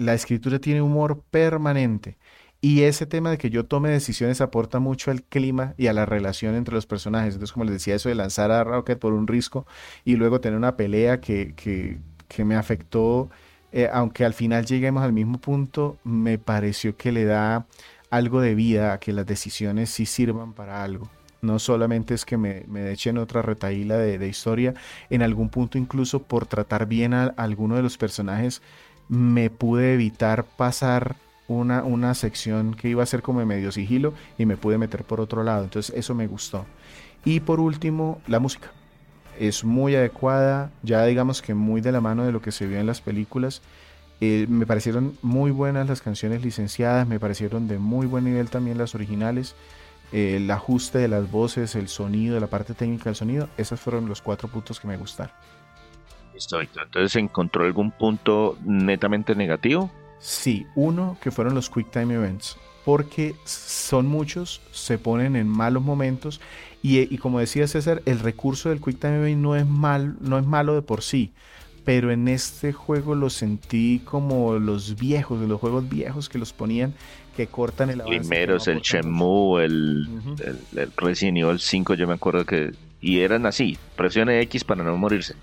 la 0.00 0.14
escritura 0.14 0.58
tiene 0.58 0.82
humor 0.82 1.22
permanente. 1.30 2.18
Y 2.62 2.82
ese 2.82 3.06
tema 3.06 3.30
de 3.30 3.38
que 3.38 3.48
yo 3.48 3.64
tome 3.64 3.88
decisiones 3.88 4.42
aporta 4.42 4.80
mucho 4.80 5.10
al 5.10 5.22
clima 5.22 5.74
y 5.78 5.86
a 5.86 5.94
la 5.94 6.04
relación 6.04 6.54
entre 6.54 6.74
los 6.74 6.86
personajes. 6.86 7.34
Entonces, 7.34 7.52
como 7.52 7.64
les 7.64 7.74
decía, 7.74 7.94
eso 7.94 8.10
de 8.10 8.14
lanzar 8.14 8.50
a 8.50 8.64
Rocket 8.64 8.98
por 8.98 9.14
un 9.14 9.26
risco 9.26 9.66
y 10.04 10.16
luego 10.16 10.40
tener 10.40 10.58
una 10.58 10.76
pelea 10.76 11.20
que, 11.22 11.54
que, 11.56 12.44
me 12.44 12.56
afectó, 12.56 13.30
eh, 13.72 13.88
aunque 13.92 14.24
al 14.26 14.34
final 14.34 14.66
lleguemos 14.66 15.02
al 15.02 15.12
mismo 15.14 15.38
punto, 15.38 15.96
me 16.04 16.38
pareció 16.38 16.96
que 16.96 17.12
le 17.12 17.24
da 17.24 17.66
algo 18.10 18.40
de 18.42 18.54
vida 18.54 18.92
a 18.92 19.00
que 19.00 19.12
las 19.12 19.26
decisiones 19.26 19.88
sí 19.90 20.04
sirvan 20.04 20.52
para 20.52 20.82
algo. 20.84 21.08
No 21.42 21.58
solamente 21.58 22.12
es 22.12 22.26
que 22.26 22.36
me, 22.36 22.64
me 22.68 22.90
echen 22.92 23.16
otra 23.16 23.40
retaíla 23.40 23.96
de, 23.96 24.18
de, 24.18 24.28
historia, 24.28 24.74
en 25.08 25.22
algún 25.22 25.48
punto 25.48 25.78
incluso 25.78 26.22
por 26.22 26.44
tratar 26.44 26.86
bien 26.86 27.14
a 27.14 27.28
alguno 27.38 27.76
de 27.76 27.82
los 27.82 27.96
personajes 27.96 28.60
me 29.10 29.50
pude 29.50 29.94
evitar 29.94 30.44
pasar 30.44 31.16
una, 31.48 31.82
una 31.82 32.14
sección 32.14 32.74
que 32.74 32.88
iba 32.88 33.02
a 33.02 33.06
ser 33.06 33.22
como 33.22 33.40
de 33.40 33.46
medio 33.46 33.72
sigilo 33.72 34.14
y 34.38 34.46
me 34.46 34.56
pude 34.56 34.78
meter 34.78 35.02
por 35.02 35.20
otro 35.20 35.42
lado. 35.42 35.64
Entonces 35.64 35.94
eso 35.96 36.14
me 36.14 36.28
gustó. 36.28 36.64
Y 37.24 37.40
por 37.40 37.58
último, 37.60 38.20
la 38.28 38.38
música. 38.38 38.70
Es 39.38 39.64
muy 39.64 39.96
adecuada, 39.96 40.70
ya 40.82 41.04
digamos 41.04 41.42
que 41.42 41.54
muy 41.54 41.80
de 41.80 41.92
la 41.92 42.00
mano 42.00 42.24
de 42.24 42.30
lo 42.30 42.40
que 42.40 42.52
se 42.52 42.66
vio 42.66 42.78
en 42.78 42.86
las 42.86 43.00
películas. 43.00 43.62
Eh, 44.20 44.46
me 44.48 44.64
parecieron 44.64 45.18
muy 45.22 45.50
buenas 45.50 45.88
las 45.88 46.02
canciones 46.02 46.42
licenciadas, 46.44 47.08
me 47.08 47.18
parecieron 47.18 47.66
de 47.66 47.78
muy 47.78 48.06
buen 48.06 48.24
nivel 48.24 48.48
también 48.48 48.78
las 48.78 48.94
originales. 48.94 49.56
el 50.12 50.50
ajuste 50.50 50.98
de 50.98 51.08
las 51.08 51.30
voces, 51.30 51.74
el 51.74 51.88
sonido, 51.88 52.38
la 52.40 52.48
parte 52.48 52.74
técnica 52.74 53.04
del 53.04 53.14
sonido, 53.16 53.48
esos 53.56 53.80
fueron 53.80 54.08
los 54.08 54.20
cuatro 54.22 54.48
puntos 54.48 54.78
que 54.80 54.88
me 54.88 54.96
gustaron. 54.96 55.34
Entonces, 56.82 57.16
¿encontró 57.16 57.64
algún 57.64 57.90
punto 57.90 58.58
netamente 58.64 59.34
negativo? 59.34 59.90
Sí, 60.18 60.66
uno 60.74 61.16
que 61.22 61.30
fueron 61.30 61.54
los 61.54 61.70
Quick 61.70 61.90
Time 61.90 62.14
Events, 62.14 62.58
porque 62.84 63.34
son 63.44 64.06
muchos, 64.06 64.60
se 64.70 64.98
ponen 64.98 65.34
en 65.36 65.48
malos 65.48 65.82
momentos 65.82 66.40
y, 66.82 67.18
como 67.18 67.40
decía 67.40 67.66
César, 67.66 68.02
el 68.06 68.20
recurso 68.20 68.70
del 68.70 68.80
Quick 68.80 68.98
Time 68.98 69.18
Event 69.18 69.42
no 69.42 69.56
es, 69.56 69.66
mal, 69.66 70.16
no 70.20 70.38
es 70.38 70.46
malo 70.46 70.74
de 70.74 70.82
por 70.82 71.02
sí, 71.02 71.32
pero 71.84 72.10
en 72.10 72.28
este 72.28 72.72
juego 72.72 73.14
lo 73.14 73.28
sentí 73.28 74.00
como 74.04 74.58
los 74.58 74.98
viejos, 74.98 75.40
los 75.40 75.60
juegos 75.60 75.88
viejos 75.88 76.28
que 76.28 76.38
los 76.38 76.52
ponían, 76.52 76.94
que 77.36 77.46
cortan 77.46 77.90
el 77.90 78.00
avance. 78.00 78.20
Primeros, 78.20 78.68
el 78.68 78.80
Shenmue, 78.80 79.64
el, 79.64 80.08
el, 80.44 80.78
el, 80.78 80.92
Resident 80.96 81.38
Evil 81.38 81.60
5, 81.60 81.94
yo 81.94 82.06
me 82.06 82.14
acuerdo 82.14 82.44
que... 82.44 82.72
Y 83.02 83.20
eran 83.20 83.46
así, 83.46 83.78
presione 83.96 84.40
X 84.42 84.64
para 84.64 84.84
no 84.84 84.94
morirse. 84.96 85.34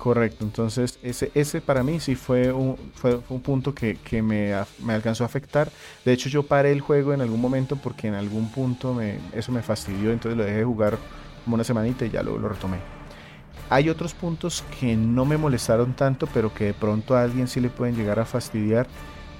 Correcto, 0.00 0.46
entonces 0.46 0.98
ese, 1.02 1.30
ese 1.34 1.60
para 1.60 1.82
mí 1.82 2.00
sí 2.00 2.14
fue 2.14 2.50
un, 2.50 2.78
fue, 2.94 3.20
un 3.28 3.42
punto 3.42 3.74
que, 3.74 3.98
me, 4.22 4.54
me, 4.82 4.94
alcanzó 4.94 5.24
a 5.24 5.26
afectar. 5.26 5.70
De 6.06 6.14
hecho 6.14 6.30
yo 6.30 6.42
paré 6.42 6.72
el 6.72 6.80
juego 6.80 7.12
en 7.12 7.20
algún 7.20 7.38
momento 7.38 7.76
porque 7.76 8.08
en 8.08 8.14
algún 8.14 8.50
punto 8.50 8.94
me, 8.94 9.18
eso 9.34 9.52
me 9.52 9.60
fastidió, 9.60 10.10
entonces 10.10 10.38
lo 10.38 10.44
dejé 10.44 10.64
jugar 10.64 10.96
como 11.44 11.56
una 11.56 11.64
semanita 11.64 12.06
y 12.06 12.10
ya 12.10 12.22
lo, 12.22 12.38
lo 12.38 12.48
retomé. 12.48 12.78
Hay 13.68 13.90
otros 13.90 14.14
puntos 14.14 14.64
que 14.80 14.96
no 14.96 15.26
me 15.26 15.36
molestaron 15.36 15.92
tanto, 15.92 16.26
pero 16.32 16.54
que 16.54 16.64
de 16.64 16.74
pronto 16.74 17.14
a 17.14 17.22
alguien 17.22 17.46
sí 17.46 17.60
le 17.60 17.68
pueden 17.68 17.94
llegar 17.94 18.20
a 18.20 18.24
fastidiar. 18.24 18.86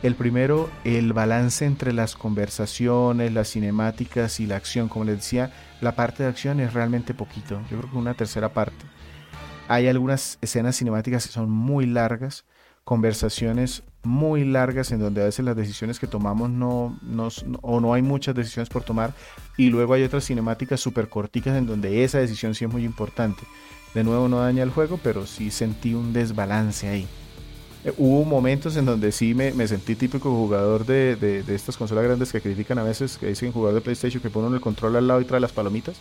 El 0.02 0.14
primero, 0.14 0.68
el 0.84 1.14
balance 1.14 1.64
entre 1.64 1.94
las 1.94 2.16
conversaciones, 2.16 3.32
las 3.32 3.48
cinemáticas 3.48 4.40
y 4.40 4.46
la 4.46 4.56
acción. 4.56 4.88
Como 4.88 5.06
les 5.06 5.16
decía, 5.16 5.54
la 5.80 5.96
parte 5.96 6.22
de 6.22 6.28
acción 6.28 6.60
es 6.60 6.74
realmente 6.74 7.14
poquito. 7.14 7.58
Yo 7.70 7.78
creo 7.78 7.90
que 7.90 7.96
una 7.96 8.12
tercera 8.12 8.50
parte 8.50 8.84
hay 9.70 9.86
algunas 9.86 10.36
escenas 10.40 10.76
cinemáticas 10.76 11.28
que 11.28 11.32
son 11.32 11.48
muy 11.48 11.86
largas, 11.86 12.44
conversaciones 12.82 13.84
muy 14.02 14.44
largas 14.44 14.90
en 14.90 14.98
donde 14.98 15.22
a 15.22 15.26
veces 15.26 15.44
las 15.44 15.54
decisiones 15.54 16.00
que 16.00 16.08
tomamos 16.08 16.50
no, 16.50 16.98
no, 17.02 17.28
o 17.62 17.80
no 17.80 17.94
hay 17.94 18.02
muchas 18.02 18.34
decisiones 18.34 18.68
por 18.68 18.82
tomar 18.82 19.14
y 19.56 19.70
luego 19.70 19.94
hay 19.94 20.02
otras 20.02 20.24
cinemáticas 20.24 20.80
súper 20.80 21.08
corticas 21.08 21.56
en 21.56 21.66
donde 21.66 22.02
esa 22.02 22.18
decisión 22.18 22.56
sí 22.56 22.64
es 22.64 22.72
muy 22.72 22.84
importante. 22.84 23.44
De 23.94 24.02
nuevo 24.02 24.28
no 24.28 24.40
daña 24.40 24.64
el 24.64 24.70
juego, 24.70 24.98
pero 25.00 25.24
sí 25.24 25.52
sentí 25.52 25.94
un 25.94 26.12
desbalance 26.12 26.88
ahí. 26.88 27.06
Eh, 27.84 27.92
hubo 27.96 28.24
momentos 28.24 28.76
en 28.76 28.86
donde 28.86 29.12
sí 29.12 29.34
me, 29.34 29.52
me 29.52 29.68
sentí 29.68 29.94
típico 29.94 30.30
jugador 30.30 30.84
de, 30.84 31.14
de, 31.14 31.44
de, 31.44 31.54
estas 31.54 31.76
consolas 31.76 32.02
grandes 32.02 32.32
que 32.32 32.40
critican 32.40 32.78
a 32.78 32.82
veces, 32.82 33.18
que 33.18 33.28
dicen 33.28 33.52
jugador 33.52 33.76
de 33.76 33.82
PlayStation 33.82 34.20
que 34.20 34.30
ponen 34.30 34.52
el 34.52 34.60
control 34.60 34.96
al 34.96 35.06
lado 35.06 35.20
y 35.20 35.26
trae 35.26 35.38
las 35.38 35.52
palomitas. 35.52 35.96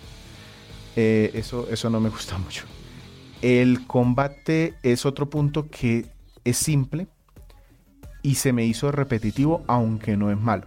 Eh, 0.96 1.30
eso, 1.36 1.68
eso 1.70 1.92
no 1.92 2.00
me 2.00 2.10
gusta 2.10 2.36
mucho. 2.40 2.66
El 3.42 3.88
combate 3.88 4.74
es 4.84 5.06
otro 5.06 5.30
punto 5.30 5.70
que 5.70 6.06
es 6.44 6.58
simple 6.58 7.08
y 8.22 8.36
se 8.36 8.52
me 8.52 8.66
hizo 8.66 8.92
repetitivo, 8.92 9.64
aunque 9.68 10.18
no 10.18 10.30
es 10.30 10.38
malo. 10.38 10.66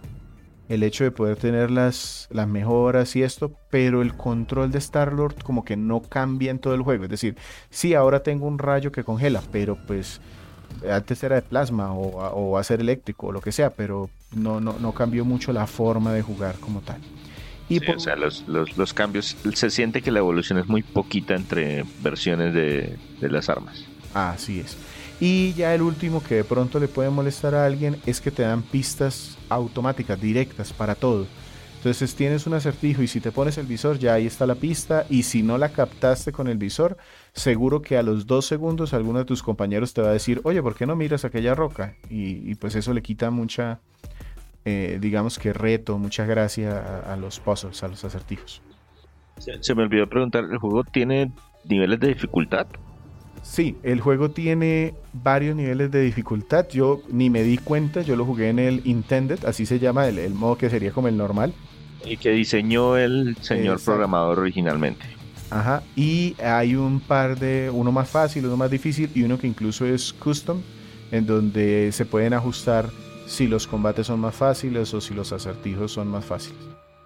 El 0.69 0.81
hecho 0.81 1.03
de 1.03 1.11
poder 1.11 1.37
tener 1.37 1.69
las, 1.69 2.27
las 2.31 2.47
mejoras 2.47 3.15
y 3.15 3.21
esto, 3.21 3.51
pero 3.69 4.01
el 4.01 4.15
control 4.15 4.71
de 4.71 4.79
Star-Lord 4.79 5.43
como 5.43 5.63
que 5.63 5.77
no 5.77 6.01
cambia 6.01 6.49
en 6.49 6.57
todo 6.57 6.73
el 6.73 6.81
juego. 6.81 7.03
Es 7.03 7.11
decir, 7.11 7.37
sí, 7.69 7.93
ahora 7.93 8.23
tengo 8.23 8.47
un 8.47 8.57
rayo 8.57 8.91
que 8.91 9.03
congela, 9.03 9.43
pero 9.51 9.77
pues 9.85 10.19
antes 10.89 11.23
era 11.23 11.35
de 11.35 11.43
plasma 11.43 11.93
o, 11.93 12.51
va 12.51 12.59
a 12.59 12.63
ser 12.63 12.79
eléctrico 12.79 13.27
o 13.27 13.31
lo 13.31 13.41
que 13.41 13.51
sea, 13.51 13.69
pero 13.69 14.09
no, 14.31 14.59
no, 14.59 14.79
no 14.79 14.93
cambió 14.93 15.25
mucho 15.25 15.53
la 15.53 15.67
forma 15.67 16.11
de 16.11 16.23
jugar 16.23 16.55
como 16.59 16.81
tal. 16.81 17.01
Y 17.69 17.79
O 17.89 17.99
sea, 17.99 18.15
los, 18.15 18.43
los, 18.47 18.93
cambios, 18.93 19.37
se 19.53 19.69
siente 19.69 20.01
que 20.01 20.11
la 20.11 20.19
evolución 20.19 20.59
es 20.59 20.67
muy 20.67 20.83
poquita 20.83 21.33
entre 21.33 21.85
versiones 22.01 22.53
de, 22.53 22.97
de 23.19 23.29
las 23.29 23.49
armas. 23.49 23.85
Así 24.13 24.59
es. 24.59 24.77
Y 25.19 25.53
ya 25.53 25.73
el 25.73 25.81
último 25.81 26.21
que 26.21 26.35
de 26.35 26.43
pronto 26.43 26.79
le 26.79 26.87
puede 26.87 27.09
molestar 27.09 27.55
a 27.55 27.65
alguien 27.65 27.97
es 28.05 28.19
que 28.19 28.31
te 28.31 28.43
dan 28.43 28.61
pistas 28.61 29.37
automáticas, 29.49 30.19
directas 30.19 30.73
para 30.73 30.95
todo. 30.95 31.25
Entonces 31.83 32.15
tienes 32.15 32.47
un 32.47 32.53
acertijo 32.53 33.03
y 33.03 33.09
si 33.09 33.19
te 33.19 33.33
pones 33.33 33.57
el 33.57 33.65
visor 33.65 33.99
ya 33.99 34.13
ahí 34.13 34.25
está 34.25 34.45
la 34.45 34.55
pista 34.55 35.05
y 35.09 35.23
si 35.23 35.43
no 35.43 35.57
la 35.57 35.67
captaste 35.67 36.31
con 36.31 36.47
el 36.47 36.57
visor, 36.57 36.95
seguro 37.33 37.81
que 37.81 37.97
a 37.97 38.03
los 38.03 38.25
dos 38.25 38.45
segundos 38.45 38.93
alguno 38.93 39.19
de 39.19 39.25
tus 39.25 39.43
compañeros 39.43 39.93
te 39.93 40.01
va 40.01 40.07
a 40.07 40.13
decir, 40.13 40.39
oye, 40.45 40.63
¿por 40.63 40.75
qué 40.75 40.85
no 40.85 40.95
miras 40.95 41.25
aquella 41.25 41.55
roca? 41.55 41.97
Y, 42.09 42.55
pues 42.55 42.75
eso 42.75 42.93
le 42.93 43.01
quita 43.01 43.31
mucha, 43.31 43.81
eh, 44.65 44.97
digamos 45.01 45.39
que 45.39 45.53
reto, 45.53 45.97
mucha 45.97 46.25
gracia 46.25 47.01
a, 47.11 47.15
los 47.17 47.39
puzzles, 47.39 47.83
a 47.83 47.87
los 47.87 48.03
acertijos. 48.03 48.61
Se 49.61 49.75
me 49.75 49.83
olvidó 49.83 50.07
preguntar, 50.07 50.45
¿el 50.49 50.57
juego 50.57 50.83
tiene 50.83 51.31
niveles 51.65 51.99
de 51.99 52.09
dificultad? 52.09 52.67
Sí, 53.41 53.75
el 53.83 53.99
juego 53.99 54.31
tiene 54.31 54.93
varios 55.11 55.55
niveles 55.55 55.91
de 55.91 56.01
dificultad. 56.01 56.67
Yo 56.69 57.01
ni 57.09 57.29
me 57.29 57.43
di 57.43 57.57
cuenta, 57.57 58.01
yo 58.01 58.15
lo 58.15 58.25
jugué 58.25 58.49
en 58.49 58.59
el 58.59 58.81
Intended, 58.85 59.43
así 59.45 59.65
se 59.65 59.79
llama, 59.79 60.07
el 60.07 60.33
modo 60.33 60.57
que 60.57 60.69
sería 60.69 60.91
como 60.91 61.09
el 61.09 61.17
normal. 61.17 61.53
Y 62.05 62.17
que 62.17 62.31
diseñó 62.31 62.97
el 62.97 63.35
señor 63.41 63.81
programador 63.81 64.39
originalmente. 64.39 65.05
Ajá, 65.49 65.83
y 65.95 66.35
hay 66.41 66.75
un 66.75 66.99
par 66.99 67.37
de, 67.37 67.69
uno 67.71 67.91
más 67.91 68.09
fácil, 68.09 68.45
uno 68.45 68.57
más 68.57 68.71
difícil 68.71 69.11
y 69.13 69.23
uno 69.23 69.37
que 69.37 69.45
incluso 69.45 69.85
es 69.85 70.11
custom, 70.13 70.61
en 71.11 71.25
donde 71.25 71.91
se 71.91 72.05
pueden 72.05 72.33
ajustar 72.33 72.89
si 73.25 73.47
los 73.47 73.67
combates 73.67 74.07
son 74.07 74.19
más 74.19 74.35
fáciles 74.35 74.93
o 74.93 75.01
si 75.01 75.13
los 75.13 75.31
acertijos 75.31 75.91
son 75.91 76.07
más 76.07 76.25
fáciles. 76.25 76.59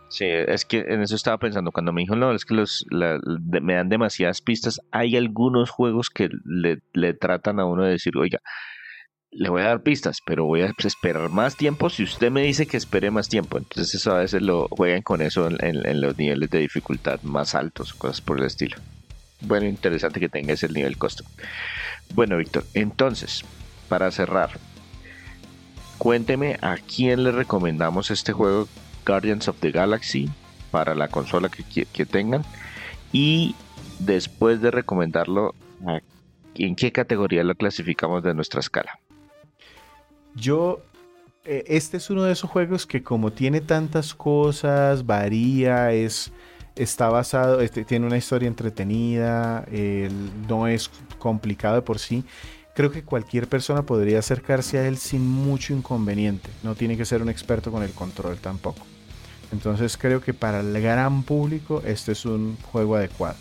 Sí, 0.10 0.26
es 0.26 0.64
que 0.64 0.86
en 0.88 1.02
eso 1.02 1.16
estaba 1.16 1.38
pensando. 1.38 1.72
Cuando 1.72 1.92
me 1.92 2.02
dijo, 2.02 2.16
no, 2.16 2.32
es 2.32 2.46
que 2.46 2.54
los, 2.54 2.86
me 2.92 3.74
dan 3.74 3.90
demasiadas 3.90 4.42
pistas. 4.42 4.80
Hay 4.92 5.18
algunos 5.18 5.70
juegos 5.70 6.10
que 6.10 6.30
le, 6.46 6.80
le, 6.94 7.14
tratan 7.14 7.60
a 7.60 7.66
uno 7.66 7.84
de 7.84 7.92
decir, 7.92 8.16
oiga, 8.18 8.40
le 9.32 9.50
voy 9.50 9.62
a 9.62 9.66
dar 9.66 9.84
pistas, 9.84 10.20
pero 10.26 10.46
voy 10.46 10.62
a 10.62 10.74
esperar 10.84 11.30
más 11.30 11.56
tiempo 11.58 11.90
si 11.90 12.04
usted 12.04 12.32
me 12.32 12.42
dice 12.42 12.66
que 12.66 12.78
espere 12.78 13.12
más 13.12 13.28
tiempo. 13.28 13.58
Entonces 13.58 13.96
eso 13.96 14.14
a 14.14 14.20
veces 14.20 14.42
lo 14.42 14.68
juegan 14.70 15.02
con 15.02 15.22
eso 15.22 15.50
en, 15.50 16.02
los 16.02 16.18
niveles 16.18 16.50
de 16.50 16.60
dificultad 16.60 17.22
más 17.24 17.54
altos, 17.54 17.94
cosas 17.94 18.22
por 18.22 18.40
el 18.40 18.46
estilo. 18.46 18.78
Bueno, 19.42 19.68
interesante 19.68 20.20
que 20.20 20.30
tenga 20.30 20.54
ese 20.54 20.70
nivel 20.70 20.98
costo. 20.98 21.24
Bueno, 22.14 22.38
Víctor, 22.38 22.64
entonces, 22.74 23.44
para 23.90 24.10
cerrar, 24.12 24.52
cuénteme 25.98 26.58
a 26.62 26.76
quién 26.78 27.24
le 27.24 27.32
recomendamos 27.32 28.12
este 28.12 28.34
juego 28.34 28.68
Guardians 29.06 29.48
of 29.48 29.58
the 29.60 29.72
Galaxy 29.72 30.30
para 30.72 30.96
la 30.96 31.08
consola 31.08 31.50
que, 31.50 32.06
tengan 32.06 32.44
y 33.12 33.56
después 34.00 34.62
de 34.62 34.72
recomendarlo, 34.72 35.56
¿en 36.56 36.76
qué 36.76 36.92
categoría 36.92 37.44
lo 37.44 37.56
clasificamos 37.56 38.24
de 38.24 38.34
nuestra 38.34 38.60
escala? 38.60 39.00
Yo, 40.36 40.82
eh, 41.46 41.64
este 41.68 41.98
es 41.98 42.10
uno 42.10 42.24
de 42.24 42.34
esos 42.34 42.50
juegos 42.50 42.86
que 42.86 43.02
como 43.02 43.32
tiene 43.32 43.62
tantas 43.62 44.14
cosas, 44.14 45.06
varía, 45.06 45.94
es, 45.94 46.32
está 46.76 47.10
basado, 47.10 47.62
este, 47.62 47.86
tiene 47.86 48.06
una 48.06 48.18
historia 48.18 48.48
entretenida, 48.48 49.66
no 50.48 50.68
es 50.68 50.92
complicado 51.18 51.76
de 51.76 51.82
por 51.82 51.98
sí. 52.00 52.24
Creo 52.78 52.92
que 52.92 53.02
cualquier 53.02 53.48
persona 53.48 53.82
podría 53.82 54.20
acercarse 54.20 54.78
a 54.78 54.88
él 54.88 55.00
sin 55.00 55.28
mucho 55.28 55.74
inconveniente. 55.74 56.48
No 56.62 56.76
tiene 56.76 56.96
que 56.96 57.06
ser 57.06 57.24
un 57.24 57.30
experto 57.30 57.72
con 57.72 57.82
el 57.82 57.90
control 57.90 58.38
tampoco. 58.38 58.86
Entonces 59.52 59.98
creo 59.98 60.22
que 60.22 60.36
para 60.36 60.60
el 60.60 60.80
gran 60.80 61.24
público 61.24 61.82
este 61.88 62.12
es 62.12 62.24
un 62.24 62.56
juego 62.72 62.96
adecuado. 62.96 63.38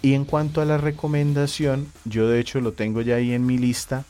Y 0.00 0.14
en 0.14 0.24
cuanto 0.24 0.60
a 0.60 0.64
la 0.64 0.78
recomendación, 0.78 1.88
yo 2.04 2.28
de 2.28 2.38
hecho 2.38 2.60
lo 2.60 2.70
tengo 2.70 3.00
ya 3.00 3.16
ahí 3.16 3.32
en 3.32 3.46
mi 3.46 3.58
lista 3.58 4.04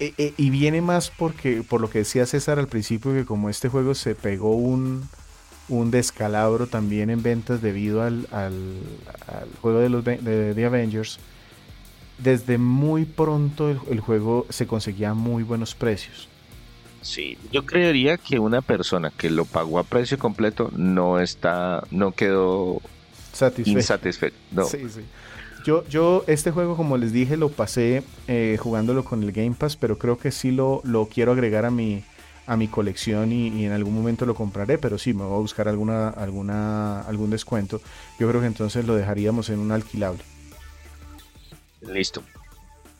eh, 0.00 0.14
eh, 0.16 0.32
y 0.38 0.48
viene 0.48 0.80
más 0.80 1.10
porque, 1.10 1.62
por 1.62 1.82
lo 1.82 1.90
que 1.90 1.98
decía 1.98 2.24
César 2.24 2.58
al 2.58 2.68
principio, 2.68 3.12
que 3.12 3.26
como 3.26 3.50
este 3.50 3.68
juego 3.68 3.94
se 3.94 4.14
pegó 4.14 4.56
un, 4.56 5.10
descalabro 5.68 6.68
también 6.68 7.10
en 7.10 7.22
ventas 7.22 7.60
debido 7.60 8.02
al, 8.02 8.26
juego 9.60 9.80
de 9.80 9.90
los 9.90 10.02
de, 10.02 10.64
Avengers, 10.64 11.18
desde 12.18 12.58
muy 12.58 13.04
pronto 13.04 13.70
el, 13.70 14.00
juego 14.00 14.46
se 14.48 14.66
conseguía 14.66 15.14
muy 15.14 15.42
buenos 15.42 15.74
precios. 15.74 16.28
Sí, 17.00 17.36
yo 17.50 17.66
creería 17.66 18.16
que 18.16 18.38
una 18.38 18.62
persona 18.62 19.10
que 19.10 19.28
lo 19.28 19.44
pagó 19.44 19.78
a 19.80 19.84
precio 19.84 20.18
completo 20.18 20.70
no 20.76 21.18
está, 21.18 21.82
no 21.90 22.12
quedó 22.12 22.80
satisfecho. 23.32 23.98
Sí, 24.68 24.88
sí. 24.88 25.00
Yo, 25.64 25.86
yo 25.88 26.24
este 26.26 26.50
juego, 26.50 26.76
como 26.76 26.96
les 26.96 27.12
dije, 27.12 27.36
lo 27.36 27.48
pasé 27.48 28.02
eh, 28.28 28.56
jugándolo 28.60 29.04
con 29.04 29.22
el 29.22 29.32
Game 29.32 29.54
Pass, 29.58 29.76
pero 29.76 29.98
creo 29.98 30.18
que 30.18 30.30
sí 30.30 30.50
lo, 30.50 30.80
lo 30.84 31.06
quiero 31.06 31.32
agregar 31.32 31.64
a 31.64 31.70
mi, 31.70 32.04
a 32.46 32.56
mi 32.56 32.68
colección 32.68 33.32
y, 33.32 33.64
en 33.64 33.72
algún 33.72 33.94
momento 33.94 34.26
lo 34.26 34.34
compraré, 34.34 34.78
pero 34.78 34.98
sí, 34.98 35.14
me 35.14 35.24
voy 35.24 35.36
a 35.36 35.40
buscar 35.40 35.68
alguna, 35.68 36.08
alguna, 36.08 37.00
algún 37.02 37.30
descuento. 37.30 37.80
Yo 38.18 38.28
creo 38.28 38.40
que 38.40 38.46
entonces 38.46 38.84
lo 38.84 38.96
dejaríamos 38.96 39.50
en 39.50 39.60
un 39.60 39.72
alquilable. 39.72 40.22
Listo. 41.86 42.22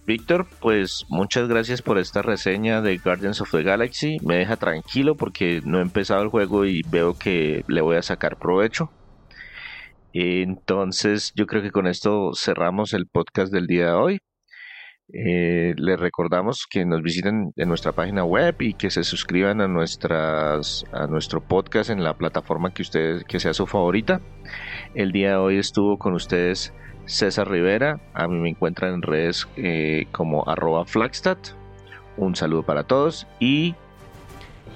Víctor, 0.05 0.49
pues 0.61 1.07
muchas 1.09 1.49
gracias 1.49 1.81
por 1.81 1.97
esta 1.99 2.23
reseña 2.23 2.83
de 2.83 2.99
Guardians 2.99 3.41
of 3.41 3.53
the 3.53 3.63
Galaxy. 3.63 4.19
Me 4.23 4.37
deja 4.37 4.57
tranquilo 4.57 5.15
porque 5.15 5.63
no 5.65 5.79
he 5.79 5.83
empezado 5.83 6.23
el 6.23 6.29
juego 6.29 6.65
y 6.65 6.83
veo 6.91 7.17
que 7.17 7.65
le 7.69 7.81
voy 7.81 7.97
a 7.97 8.03
sacar 8.03 8.37
provecho. 8.37 8.91
Entonces, 10.13 11.33
yo 11.37 11.47
creo 11.47 11.63
que 11.63 11.71
con 11.71 11.87
esto 11.87 12.33
cerramos 12.35 12.93
el 12.95 13.07
podcast 13.07 13.53
del 13.53 13.67
día 13.67 13.87
de 13.87 13.93
hoy. 13.93 14.19
Eh, 15.15 15.75
les 15.77 16.01
recordamos 16.01 16.67
que 16.69 16.85
nos 16.85 17.03
visiten 17.03 17.53
en 17.57 17.69
nuestra 17.69 17.93
página 17.93 18.25
web 18.25 18.57
y 18.61 18.75
que 18.75 18.91
se 18.91 19.05
suscriban 19.05 19.61
a 19.61 19.69
nuestras 19.69 20.87
a 20.91 21.07
nuestro 21.07 21.43
podcast 21.43 21.91
en 21.91 22.03
la 22.03 22.17
plataforma 22.17 22.73
que 22.73 22.83
ustedes 22.83 23.25
que 23.25 23.39
sea 23.39 23.53
su 23.53 23.67
favorita. 23.67 24.21
El 24.95 25.13
día 25.13 25.31
de 25.31 25.37
hoy 25.37 25.59
estuvo 25.59 25.99
con 25.99 26.15
ustedes 26.15 26.73
César 27.07 27.51
Rivera. 27.51 28.01
A 28.15 28.29
mí 28.29 28.39
me 28.39 28.51
encuentran 28.51 28.95
en 28.95 29.03
redes 29.03 29.49
eh, 29.57 30.07
como 30.13 30.49
arroba 30.49 30.85
Flagstat. 30.85 31.39
Un 32.17 32.37
saludo 32.37 32.63
para 32.63 32.85
todos 32.85 33.27
y 33.41 33.75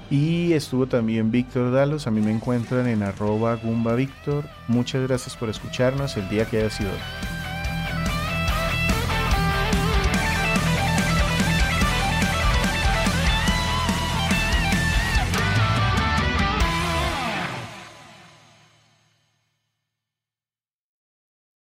y 0.09 0.53
estuvo 0.53 0.87
también 0.87 1.31
Víctor 1.31 1.73
Dalos, 1.73 2.07
a 2.07 2.11
mí 2.11 2.21
me 2.21 2.31
encuentran 2.31 2.87
en 2.87 3.03
arroba 3.03 3.55
Gumba 3.55 3.93
Víctor. 3.95 4.45
Muchas 4.69 5.05
gracias 5.05 5.35
por 5.35 5.49
escucharnos 5.49 6.15
el 6.15 6.29
día 6.29 6.45
que 6.45 6.59
haya 6.59 6.69
sido 6.69 6.91